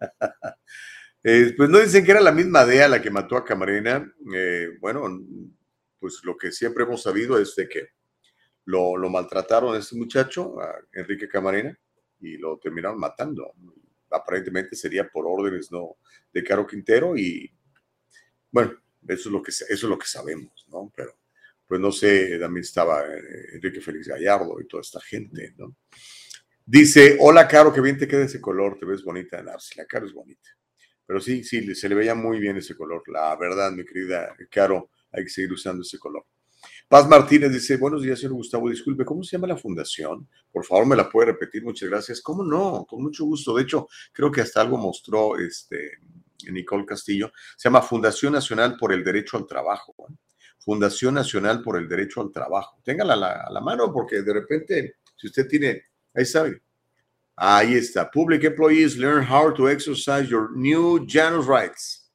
[1.24, 4.10] eh, pues no dicen que era la misma DEA la que mató a Camarena.
[4.34, 5.06] Eh, bueno,
[5.98, 7.88] pues lo que siempre hemos sabido es de que
[8.64, 11.76] lo, lo maltrataron a este muchacho, a Enrique Camarena,
[12.20, 13.52] y lo terminaron matando.
[14.10, 15.96] Aparentemente sería por órdenes no
[16.32, 17.50] de Caro Quintero y
[18.50, 18.72] bueno,
[19.06, 20.92] eso es lo que, eso es lo que sabemos, ¿no?
[20.94, 21.18] Pero
[21.66, 25.76] pues no sé, también estaba eh, Enrique Félix Gallardo y toda esta gente, ¿no?
[26.64, 29.42] Dice, hola Caro, que bien te queda ese color, te ves bonita.
[29.58, 30.50] Sí, la Caro es bonita.
[31.06, 33.02] Pero sí, sí, se le veía muy bien ese color.
[33.06, 36.26] La verdad, mi querida Caro, hay que seguir usando ese color.
[36.88, 40.26] Paz Martínez dice, buenos días, señor Gustavo, disculpe, ¿cómo se llama la fundación?
[40.50, 42.22] Por favor, me la puede repetir, muchas gracias.
[42.22, 42.86] ¿Cómo no?
[42.88, 43.54] Con mucho gusto.
[43.54, 45.98] De hecho, creo que hasta algo mostró este,
[46.50, 47.30] Nicole Castillo.
[47.58, 49.94] Se llama Fundación Nacional por el Derecho al Trabajo.
[50.08, 50.14] ¿eh?
[50.58, 52.80] Fundación Nacional por el Derecho al Trabajo.
[52.82, 55.82] Téngala a la, mano porque de repente, si usted tiene,
[56.14, 56.62] ahí sabe,
[57.36, 58.10] ahí está.
[58.10, 62.10] Public Employees Learn How to Exercise Your New Janus Rights.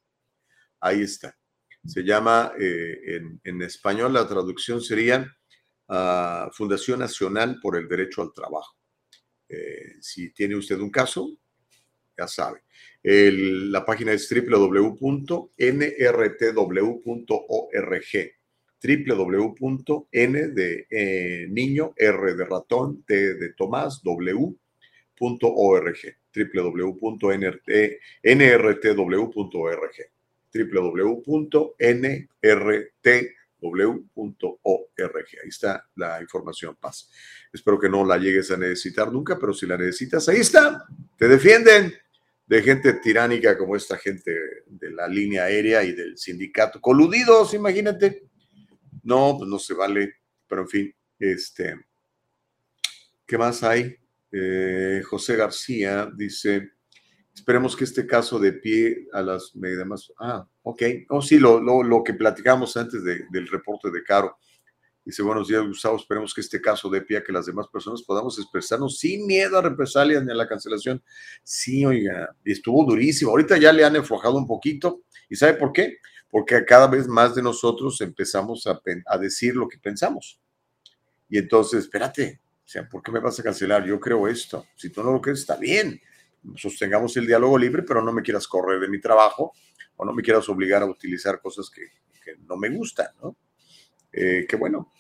[0.80, 1.38] Ahí está.
[1.86, 5.36] Se llama, eh, en, español la traducción sería
[5.90, 8.78] ah, Fundación Nacional por el Derecho al Trabajo.
[9.50, 11.38] Eh, si tiene usted un caso,
[12.18, 12.62] ya sabe.
[13.04, 14.94] la página es www.nrtw.org
[18.84, 24.58] www.n de eh, niño, R de ratón, T de Tomás, W.org
[26.36, 26.94] www.nrtw.org
[30.54, 31.76] www.nrtw.org.
[35.44, 37.10] Ahí está la información, Paz.
[37.52, 40.86] Espero que no la llegues a necesitar nunca, pero si la necesitas, ahí está.
[41.18, 41.94] Te defienden
[42.46, 44.32] de gente tiránica como esta gente
[44.68, 46.80] de la línea aérea y del sindicato.
[46.82, 48.24] Coludidos, imagínate.
[49.04, 50.16] No, pues no se vale,
[50.48, 51.80] pero en fin, este,
[53.26, 53.98] ¿qué más hay?
[54.32, 56.73] Eh, José García dice,
[57.34, 62.04] esperemos que este caso de pie a las demás, ah, ok, oh sí, lo, lo,
[62.04, 64.38] que platicamos antes del reporte de Caro.
[65.06, 68.04] Dice, buenos días, Gustavo, esperemos que este caso de pie a que las demás personas
[68.04, 71.04] podamos expresarnos sin miedo a represalias ni a la cancelación.
[71.44, 73.32] Sí, oiga, estuvo durísimo.
[73.32, 75.02] Ahorita ya le han enflojado un poquito.
[75.28, 75.98] ¿Y sabe por qué?
[76.34, 78.82] porque cada vez más de nosotros empezamos a,
[79.20, 80.42] decir lo que pensamos.
[81.30, 83.86] Y entonces, espérate, o sea, ¿por qué me vas a cancelar?
[83.86, 84.66] Yo creo esto.
[84.76, 86.02] Si tú no lo crees, está bien.
[86.56, 89.54] Sostengamos el diálogo libre, pero no me quieras correr de mi trabajo
[89.96, 91.84] o no me quieras obligar a utilizar cosas que,
[92.48, 93.36] no me gustan, ¿no?
[94.12, 94.92] Eh, qué bueno.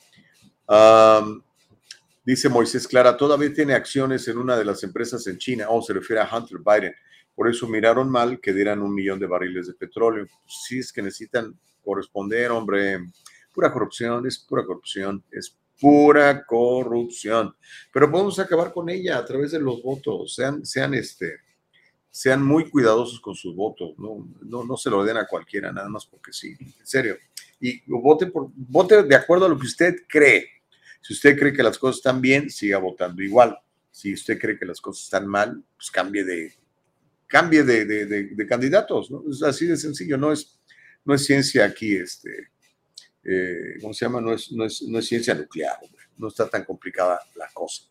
[2.25, 5.69] dice Moisés Clara, todavía tiene acciones en una de las empresas en China.
[5.69, 6.93] o oh, se refiere a Hunter Biden.
[7.35, 10.27] Por eso miraron mal que dieran un millón de barriles de petróleo.
[10.45, 12.99] Si es que necesitan corresponder, hombre,
[13.53, 17.55] pura corrupción, es pura corrupción, es pura corrupción.
[17.91, 20.35] Pero podemos acabar con ella a través de los votos.
[20.35, 21.39] Sean, sean, este,
[22.09, 23.93] sean muy cuidadosos con sus votos.
[23.97, 26.55] No, no, no se lo den a cualquiera, nada más porque sí.
[26.59, 27.17] En serio.
[27.59, 30.47] Y vote, por, vote de acuerdo a lo que usted cree.
[31.01, 33.57] Si usted cree que las cosas están bien, siga votando igual.
[33.91, 36.53] Si usted cree que las cosas están mal, pues cambie de,
[37.27, 39.23] cambie de, candidatos, ¿no?
[39.29, 40.59] Es así de sencillo, no es,
[41.03, 42.49] no es ciencia aquí, este,
[43.23, 44.21] eh, ¿cómo se llama?
[44.21, 45.77] No es, no es, no es ciencia nuclear,
[46.17, 47.83] no está tan complicada la cosa.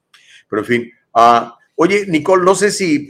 [0.48, 3.08] Pero en fin, ah, oye, Nicole, no sé si,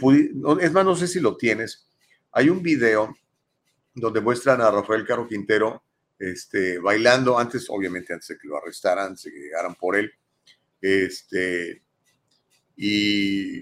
[0.61, 1.89] es más, no sé si lo tienes.
[2.33, 3.15] Hay un video
[3.95, 5.83] donde muestran a Rafael Caro Quintero
[6.19, 10.13] este, bailando, antes, obviamente, antes de que lo arrestaran, antes de que llegaran por él.
[10.81, 11.83] Este,
[12.77, 13.61] y,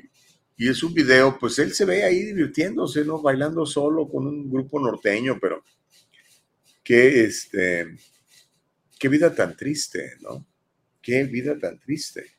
[0.57, 3.23] y es un video, pues él se ve ahí divirtiéndose, ¿no?
[3.23, 5.65] Bailando solo con un grupo norteño, pero
[6.85, 7.97] qué, este,
[9.01, 10.47] qué vida tan triste, ¿no?
[11.01, 12.37] Qué vida tan triste.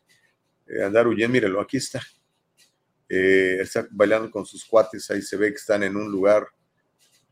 [0.68, 2.00] Eh, andar huyendo, mírelo, aquí está.
[3.10, 6.46] Eh, está bailando con sus cuates, ahí se ve que están en un lugar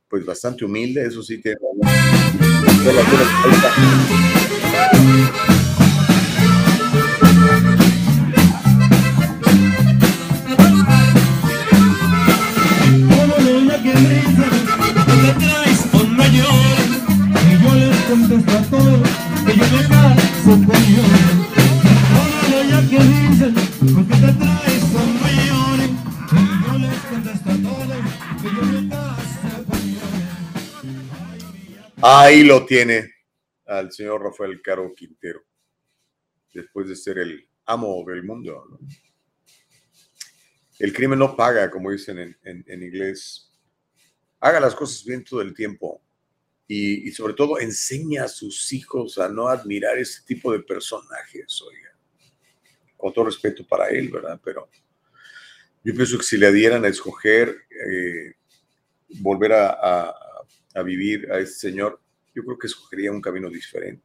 [0.09, 1.57] pues bastante humilde, eso sí tiene...
[32.01, 33.11] Ahí lo tiene
[33.65, 35.43] al señor Rafael Caro Quintero,
[36.53, 38.79] después de ser el amo del mundo.
[40.79, 43.51] El crimen no paga, como dicen en, en, en inglés.
[44.39, 46.01] Haga las cosas bien todo el tiempo
[46.71, 51.89] y, sobre todo enseña a sus hijos a no admirar ese tipo de personajes, oiga.
[52.95, 54.39] Con todo respeto para él, ¿verdad?
[54.43, 54.69] Pero
[55.83, 58.35] yo pienso que si le dieran a escoger eh,
[59.19, 60.15] volver a,
[60.83, 61.99] vivir a este señor,
[62.33, 64.03] yo creo que escogería un camino diferente.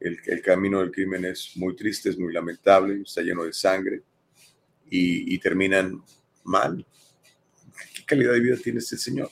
[0.00, 4.02] El, el, camino del crimen es muy triste, es muy lamentable, está lleno de sangre
[4.90, 6.02] y, terminan
[6.44, 6.84] mal.
[7.94, 9.30] ¿Qué calidad de vida tiene este señor?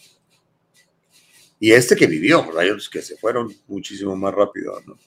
[1.58, 4.98] Y este que vivió, pues hay otros que se fueron muchísimo más rápido, ¿no?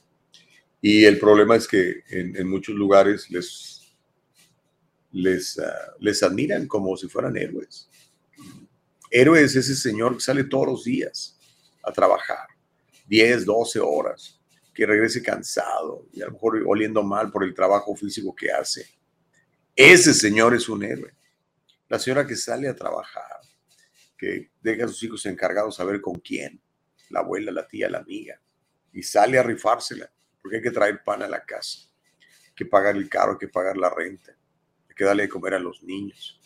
[0.82, 3.94] Y el problema es que en, muchos lugares les,
[5.12, 7.90] les, ah, les admiran como si fueran héroes.
[9.12, 11.38] Héroe es ese señor que sale todos los días
[11.84, 12.48] a trabajar,
[13.08, 14.40] 10, 12 horas,
[14.74, 18.88] que regrese cansado y a lo mejor oliendo mal por el trabajo físico que hace.
[19.76, 21.14] Ese señor es un héroe.
[21.88, 23.40] La señora que sale a trabajar,
[24.16, 26.62] que deja a sus hijos encargados a ver con quién,
[27.10, 28.40] la abuela, la tía, la amiga,
[28.94, 30.12] y sale a rifársela,
[30.42, 31.80] porque hay que traer pan a la casa,
[32.48, 34.38] hay que pagar el carro, hay que pagar la renta,
[34.88, 36.40] hay que darle de comer a los niños.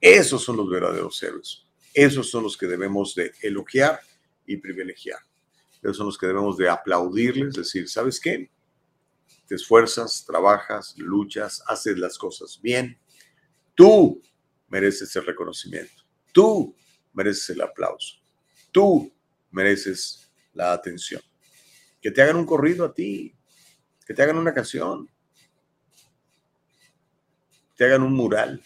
[0.00, 1.67] Esos son los verdaderos héroes.
[1.94, 4.00] Esos son los que debemos de elogiar
[4.46, 5.18] y privilegiar.
[5.82, 8.50] Esos son los que debemos de aplaudirles, decir, ¿sabes qué?
[9.46, 12.98] Te esfuerzas, trabajas, luchas, haces las cosas bien.
[13.74, 14.20] Tú
[14.68, 16.02] mereces el reconocimiento.
[16.32, 16.74] Tú
[17.12, 18.16] mereces el aplauso.
[18.72, 19.12] Tú
[19.50, 21.22] mereces la atención.
[22.00, 23.34] Que te hagan un corrido a ti,
[24.06, 25.06] que te hagan una canción,
[27.70, 28.62] que te hagan un mural.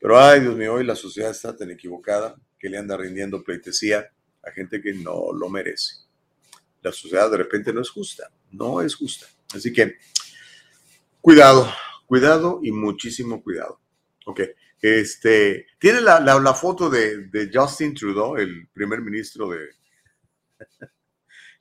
[0.00, 4.10] Pero ay, Dios mío, hoy la sociedad está tan equivocada que le anda rindiendo pleitesía
[4.44, 5.96] a gente que no lo merece.
[6.82, 9.26] La sociedad de repente no es justa, no es justa.
[9.54, 9.98] Así que
[11.20, 11.68] cuidado,
[12.06, 13.80] cuidado y muchísimo cuidado.
[14.26, 14.40] Ok.
[14.80, 19.70] Este, tiene la, la, foto de, Justin Trudeau, el primer ministro de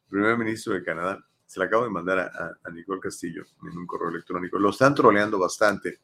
[0.10, 1.26] primer ministro de Canadá.
[1.46, 4.60] Se la acabo de mandar a, a, Nicole Castillo en un correo electrónico.
[4.60, 6.02] Lo están troleando bastante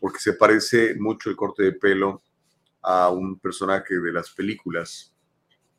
[0.00, 2.22] porque se parece mucho el corte de pelo
[2.82, 5.14] a un personaje de las películas,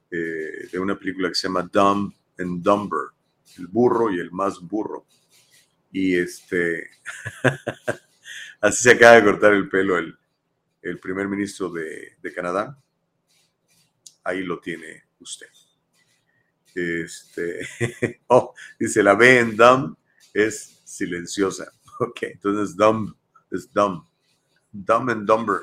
[0.10, 3.10] eh, de una película que se llama Dumb and Dumber,
[3.58, 5.06] el burro y el más burro.
[5.92, 6.90] Y este,
[8.62, 10.18] así se acaba de cortar el pelo el,
[11.00, 12.78] primer ministro de, Canadá.
[14.24, 15.48] Ahí lo tiene usted.
[16.74, 17.68] Este,
[18.28, 19.96] oh, dice la B en dumb
[20.34, 21.72] es silenciosa.
[21.98, 23.16] Ok, entonces dumb
[23.56, 24.06] es dumb.
[24.72, 25.62] Dumb and dumber.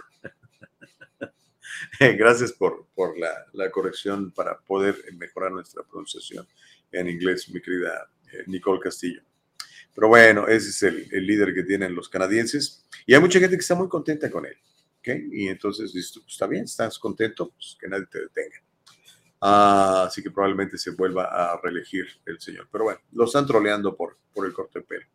[2.01, 6.47] Gracias por, por la, la, corrección para poder mejorar nuestra pronunciación
[6.91, 9.23] en inglés, mi querida eh, Nicole Castillo.
[9.95, 13.57] Pero bueno, ese es el, el líder que tienen los canadienses y hay mucha gente
[13.57, 14.57] que está muy contenta con él.
[15.05, 18.63] Y entonces pues, está bien, estás contento, pues que nadie te detenga.
[19.41, 22.69] Ah, así que probablemente se vuelva a reelegir el señor.
[22.71, 25.07] Pero bueno, lo están troleando por, por el corte de pelo.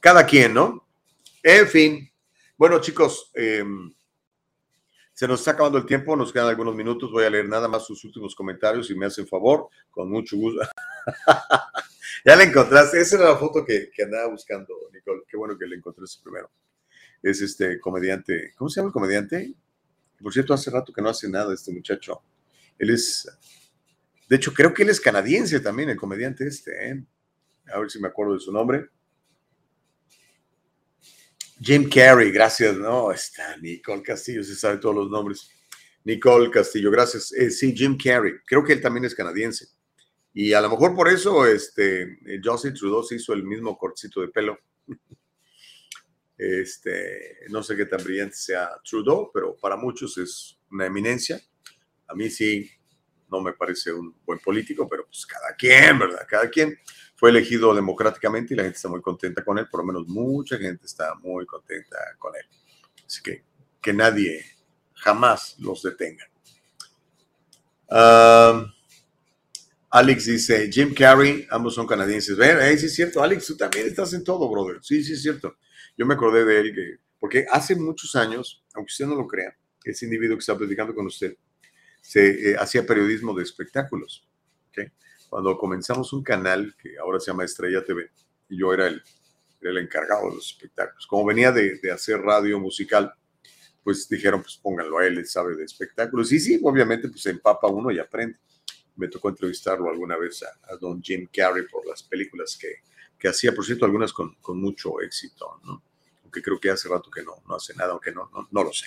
[0.00, 0.86] Cada quien, ¿no?
[1.48, 2.12] En fin.
[2.56, 3.94] Bueno, chicos, em,
[5.12, 7.12] se nos está acabando el tiempo, nos quedan algunos minutos.
[7.12, 10.68] Voy a leer nada más sus últimos comentarios, si me hacen favor, con mucho gusto.
[12.24, 13.00] ya la encontraste.
[13.00, 15.22] Esa era la foto que, andaba buscando, Nicole.
[15.28, 16.50] Qué bueno que la encontraste primero
[17.22, 19.54] es este comediante, ¿cómo se llama el comediante?
[20.20, 22.22] Por cierto, hace rato que no hace nada este muchacho.
[22.76, 23.28] Él es,
[24.28, 26.90] De hecho, creo que él es canadiense también, el comediante este.
[26.90, 27.04] ¿eh?
[27.72, 28.90] A ver si me acuerdo de su nombre.
[31.60, 32.76] Jim Carrey, gracias.
[32.76, 35.50] No, está Nicole Castillo, se sabe todos los nombres.
[36.04, 37.32] Nicole Castillo, gracias.
[37.32, 39.66] Eh, sí, Jim Carrey, creo que él también es canadiense.
[40.32, 44.20] Y a lo mejor por eso este, eh, Justin Trudeau se hizo el mismo cortito
[44.20, 44.58] de pelo.
[46.38, 51.40] Este, no sé qué tan brillante sea Trudeau, pero para muchos es una eminencia.
[52.06, 52.70] A mí sí,
[53.30, 56.26] no me parece un buen político, pero pues cada quien, ¿verdad?
[56.28, 56.78] Cada quien
[57.14, 60.58] fue elegido democráticamente y la gente está muy contenta con él, por lo menos mucha
[60.58, 62.44] gente está muy contenta con él.
[63.04, 63.44] Así que
[63.86, 64.44] que nadie
[64.94, 66.24] jamás los detenga.
[69.90, 72.36] Alex dice, Jim Carrey, ambos son canadienses.
[72.36, 73.22] Ven, ahí sí es cierto.
[73.22, 74.78] Alex, tú también estás en todo, brother.
[74.82, 75.56] Sí, sí es cierto.
[75.96, 79.56] Yo me acordé de él, que, porque hace muchos años, aunque usted no lo crea,
[79.84, 81.36] ese individuo que está platicando con usted,
[82.06, 84.24] se eh, hacía periodismo de espectáculos.
[85.28, 88.08] Cuando comenzamos un canal que ahora se llama Estrella TV,
[88.48, 89.02] yo era el,
[89.60, 91.04] el encargado de los espectáculos.
[91.04, 93.12] Como venía de, de hacer radio musical,
[93.82, 96.30] pues dijeron, pues pónganlo a él, sabe de espectáculos.
[96.30, 98.38] Y sí, obviamente, pues empapa uno y aprende.
[98.94, 102.82] Me tocó entrevistarlo alguna vez a, a don Jim Carrey por las películas que,
[103.18, 105.82] que hacía, por cierto, algunas con, con, mucho éxito, ¿no?
[106.22, 108.72] Aunque creo que hace rato que no, no hace nada, aunque no, no, no lo
[108.72, 108.86] sé.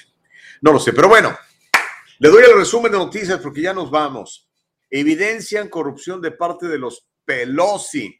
[0.61, 1.37] No lo sé, pero bueno,
[2.21, 4.49] le doy el resumen de noticias porque ya nos vamos.
[4.89, 8.13] Evidencian corrupción de parte de los Pelosi.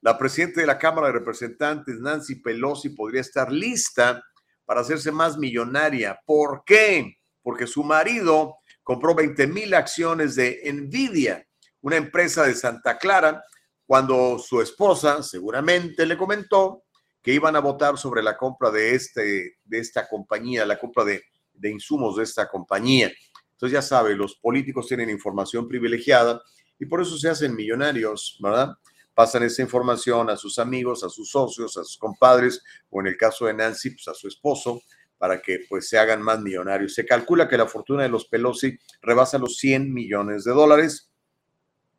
[0.00, 4.20] La presidenta de la Cámara de Representantes, Nancy Pelosi, podría estar lista
[4.64, 6.18] para hacerse más millonaria.
[6.26, 7.18] ¿Por qué?
[7.40, 11.46] Porque su marido compró 20 mil acciones de Nvidia,
[11.82, 13.44] una empresa de Santa Clara,
[13.86, 16.82] cuando su esposa seguramente le comentó
[17.22, 21.22] que iban a votar sobre la compra de, este, de esta compañía, la compra de,
[21.52, 23.12] de insumos de esta compañía.
[23.56, 26.42] Entonces ya sabe, los políticos tienen información privilegiada
[26.78, 28.76] y por eso se hacen millonarios, ¿verdad?
[29.14, 33.16] Pasan esa información a sus amigos, a sus socios, a sus compadres o en el
[33.16, 34.82] caso de Nancy, pues a su esposo,
[35.16, 36.92] para que pues se hagan más millonarios.
[36.92, 41.10] Se calcula que la fortuna de los Pelosi rebasa los 100 millones de dólares.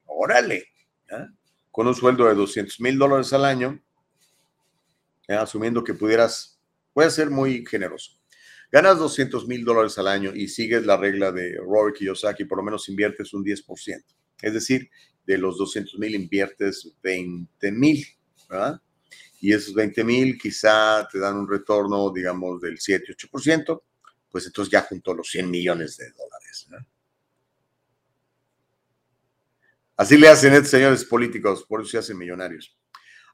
[0.06, 0.68] Órale,
[1.10, 1.26] ¿eh?
[1.72, 3.82] con un sueldo de 200 mil dólares al año,
[5.28, 5.34] ¿eh?
[5.34, 6.60] asumiendo que pudieras,
[6.94, 8.17] puede ser muy generoso.
[8.72, 12.64] Ganas 200 mil dólares al año y sigues la regla de Robert Kiyosaki, por lo
[12.64, 14.04] menos inviertes un 10%.
[14.42, 14.90] Es decir,
[15.26, 18.06] de los 200 mil inviertes 20 mil,
[18.50, 18.82] ¿verdad?
[19.40, 23.84] Y esos 20 mil quizá te dan un retorno, digamos, del 7-8%,
[24.30, 26.68] pues entonces ya juntó los 100 millones de dólares.
[29.96, 32.77] Así le hacen estos señores políticos, por eso se hacen millonarios.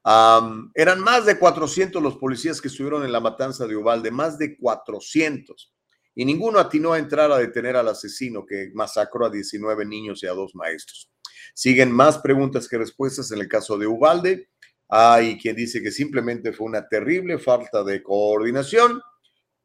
[0.06, 4.58] Eran más de 400 los policías que estuvieron en la matanza de Uvalde, más de
[4.58, 5.74] 400.
[6.16, 10.28] Y ninguno atinó a entrar a detener al asesino que masacró a 19 niños y
[10.28, 11.10] a dos maestros.
[11.54, 14.50] Siguen más preguntas que respuestas en el caso de Uvalde.
[14.90, 19.02] Hay quien dice que simplemente fue una terrible falta de coordinación.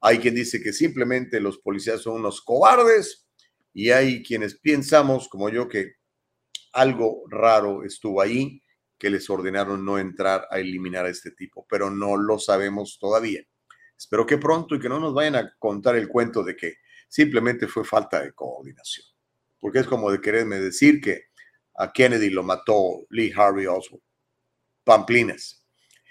[0.01, 3.27] Hay quien dice que simplemente los policías son unos cobardes.
[3.75, 5.97] Y hay quienes pensamos, como yo, que
[6.73, 8.63] algo raro estuvo ahí
[8.99, 13.43] que les ordenaron no entrar a eliminar a este tipo, pero no lo sabemos todavía.
[13.97, 16.75] Espero que pronto y que no nos vayan a contar el cuento de que
[17.09, 19.07] simplemente fue falta de coordinación,
[19.59, 21.29] porque es como de quererme decir que
[21.77, 24.03] a Kennedy lo mató Lee Harvey Oswald.
[24.89, 25.65] Pamplinas.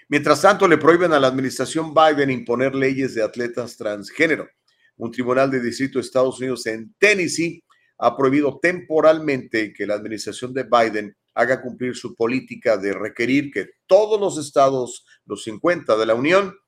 [0.08, 4.48] Mientras tanto, le prohíben a la administración Biden imponer leyes de atletas transgénero.
[4.96, 7.62] Un tribunal de distrito de Estados Unidos en Tennessee
[7.98, 13.70] ha prohibido temporalmente que la administración de Biden haga cumplir su política de requerir que
[13.86, 16.58] todos los estados, los 50 de la Unión,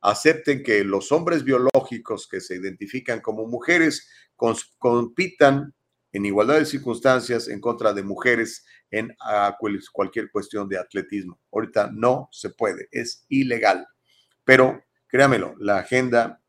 [0.00, 4.08] acepten que los hombres biológicos que se identifican como mujeres
[4.78, 5.74] compitan
[6.12, 9.12] en igualdad de circunstancias en contra de mujeres en
[9.92, 11.40] cualquier cuestión de atletismo.
[11.50, 13.84] Ahorita no se puede, es ilegal.
[14.44, 16.40] Pero créamelo, la agenda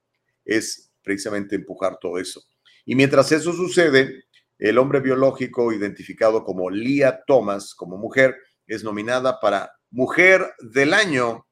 [0.45, 2.43] es precisamente empujar todo eso.
[2.85, 4.25] Y mientras eso sucede,
[4.61, 11.47] el hombre biológico identificado como Leah Thomas, como mujer, es nominada para Mujer del Año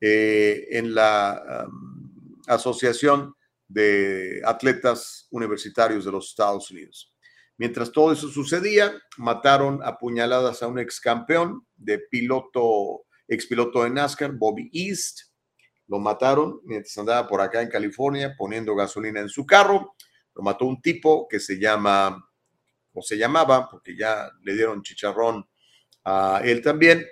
[0.00, 1.66] eh, en la
[2.46, 3.34] Asociación
[3.66, 7.12] de Atletas Universitarios de los Estados Unidos.
[7.56, 13.82] Mientras todo eso sucedía, mataron a puñaladas a un ex campeón de piloto, ex piloto
[13.82, 15.20] de NASCAR, Bobby East.
[15.88, 19.94] Lo mataron mientras andaba por acá en California poniendo gasolina en su carro.
[20.36, 22.25] Lo mató un tipo que se llama,
[23.02, 25.46] se llamaba, porque ya le dieron chicharrón
[26.04, 27.04] a él también,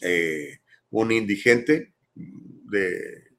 [0.00, 0.60] eh,
[0.90, 3.30] un indigente de,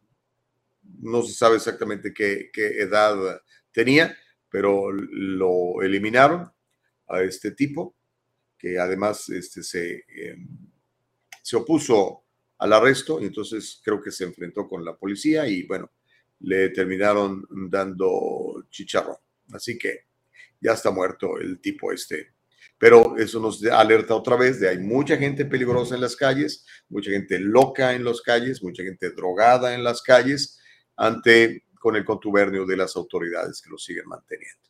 [1.00, 4.16] no se sabe exactamente qué, edad tenía,
[4.50, 6.52] pero lo eliminaron
[7.08, 7.96] a este tipo
[8.58, 10.36] que además este, se, eh,
[11.42, 12.26] se opuso
[12.60, 15.92] al arresto y entonces creo que se enfrentó con la policía y bueno,
[16.42, 19.18] le terminaron dando chicharrón.
[19.52, 20.11] Así que
[20.62, 22.34] ya está muerto el tipo este.
[22.78, 27.12] Pero eso nos alerta otra vez de hay mucha gente peligrosa en las calles, mucha
[27.12, 30.60] gente loca en las calles, mucha gente drogada en las calles,
[30.96, 34.70] ante con el contubernio de las autoridades que lo siguen manteniendo.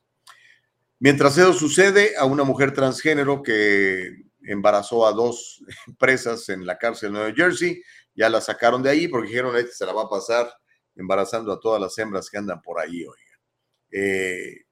[0.99, 5.63] Mientras eso sucede, a una mujer transgénero que embarazó a dos
[5.99, 7.81] presas en la cárcel de Nueva Jersey,
[8.13, 10.51] ya la sacaron de ahí porque dijeron, este se la va a pasar
[10.95, 13.39] embarazando a todas las hembras que andan por ahí, oiga.
[13.91, 14.65] Eh,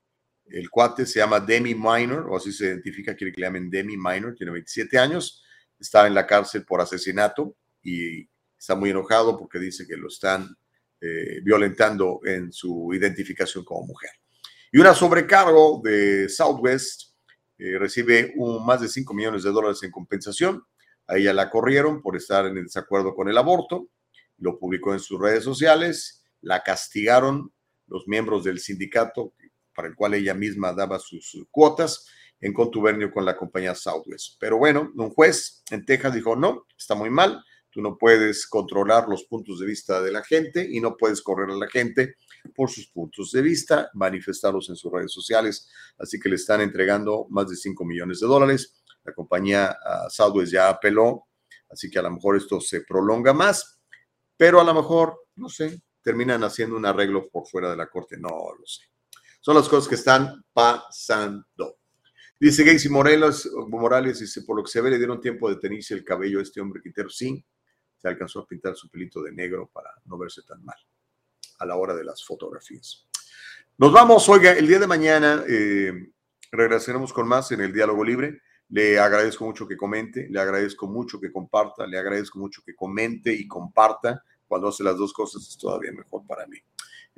[0.51, 3.97] el cuate se llama Demi Minor, o así se identifica, quiere que le llamen Demi
[3.97, 5.43] Minor, tiene 27 años,
[5.79, 8.27] está en la cárcel por asesinato y
[8.57, 10.55] está muy enojado porque dice que lo están
[11.01, 14.11] eh, violentando en su identificación como mujer.
[14.71, 17.13] Y una sobrecargo de Southwest
[17.57, 20.63] eh, recibe un, más de 5 millones de dólares en compensación.
[21.07, 23.89] A ella la corrieron por estar en desacuerdo con el aborto,
[24.37, 27.51] lo publicó en sus redes sociales, la castigaron
[27.87, 29.33] los miembros del sindicato
[29.79, 32.05] para el cual ella misma daba sus cuotas
[32.41, 34.35] en contubernio con la compañía Southwest.
[34.37, 39.07] Pero bueno, un juez en Texas dijo, no, está muy mal, tú no puedes controlar
[39.07, 42.15] los puntos de vista de la gente y no puedes correr a la gente
[42.53, 45.69] por sus puntos de vista, manifestarlos en sus redes sociales.
[45.97, 48.83] Así que le están entregando más de 5 millones de dólares.
[49.05, 51.27] La compañía uh, Southwest ya apeló,
[51.69, 53.79] así que a lo mejor esto se prolonga más,
[54.35, 58.17] pero a lo mejor, no sé, terminan haciendo un arreglo por fuera de la corte,
[58.17, 58.88] no lo sé.
[59.41, 61.77] Son las cosas que están pasando.
[62.39, 65.93] Dice Gacy Morales, Morales, dice, por lo que se ve, le dieron tiempo de tenerse
[65.93, 67.09] el cabello a este hombre Quintero.
[67.09, 67.43] Sí,
[67.97, 70.77] se alcanzó a pintar su pelito de negro para no verse tan mal
[71.59, 73.05] a la hora de las fotografías.
[73.77, 76.11] Nos vamos, oiga, el día de mañana eh,
[76.51, 78.41] regresaremos con más en el diálogo libre.
[78.69, 83.33] Le agradezco mucho que comente, le agradezco mucho que comparta, le agradezco mucho que comente
[83.33, 84.23] y comparta.
[84.47, 86.57] Cuando hace las dos cosas es todavía mejor para mí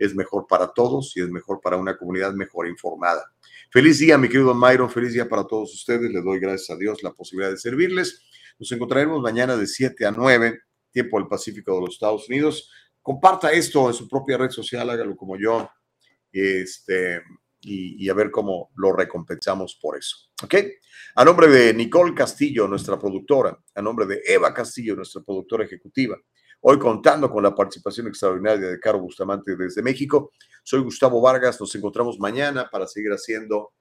[0.02, 3.24] es mejor para todos y es mejor para una comunidad mejor informada.
[3.70, 6.10] Feliz día, mi querido Myron, feliz día para todos ustedes.
[6.12, 8.24] Le doy gracias a Dios la posibilidad de servirles.
[8.58, 10.60] Nos encontraremos mañana de 7 a 9,
[10.90, 12.72] tiempo del Pacífico de los Estados Unidos.
[13.00, 15.70] Comparta esto en su propia red social, hágalo como yo,
[16.32, 17.22] este,
[17.62, 20.32] y, y a ver cómo lo recompensamos por eso.
[20.44, 20.56] ¿Ok?
[21.14, 26.18] A nombre de Nicole Castillo, nuestra productora, a nombre de Eva Castillo, nuestra productora ejecutiva,
[26.64, 30.32] Hoy contando con la participación extraordinaria de Caro Bustamante desde México.
[30.62, 33.72] Soy Gustavo Vargas, nos encontramos mañana para seguir haciendo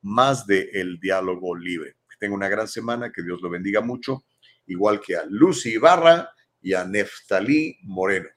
[0.00, 1.96] más de El Diálogo Libre.
[2.08, 4.24] Que tenga una gran semana, que Dios lo bendiga mucho,
[4.66, 6.30] igual que a Lucy Ibarra
[6.62, 8.30] y a Neftalí Moreno.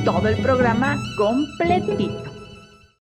[0.04, 2.37] Todo el programa completito.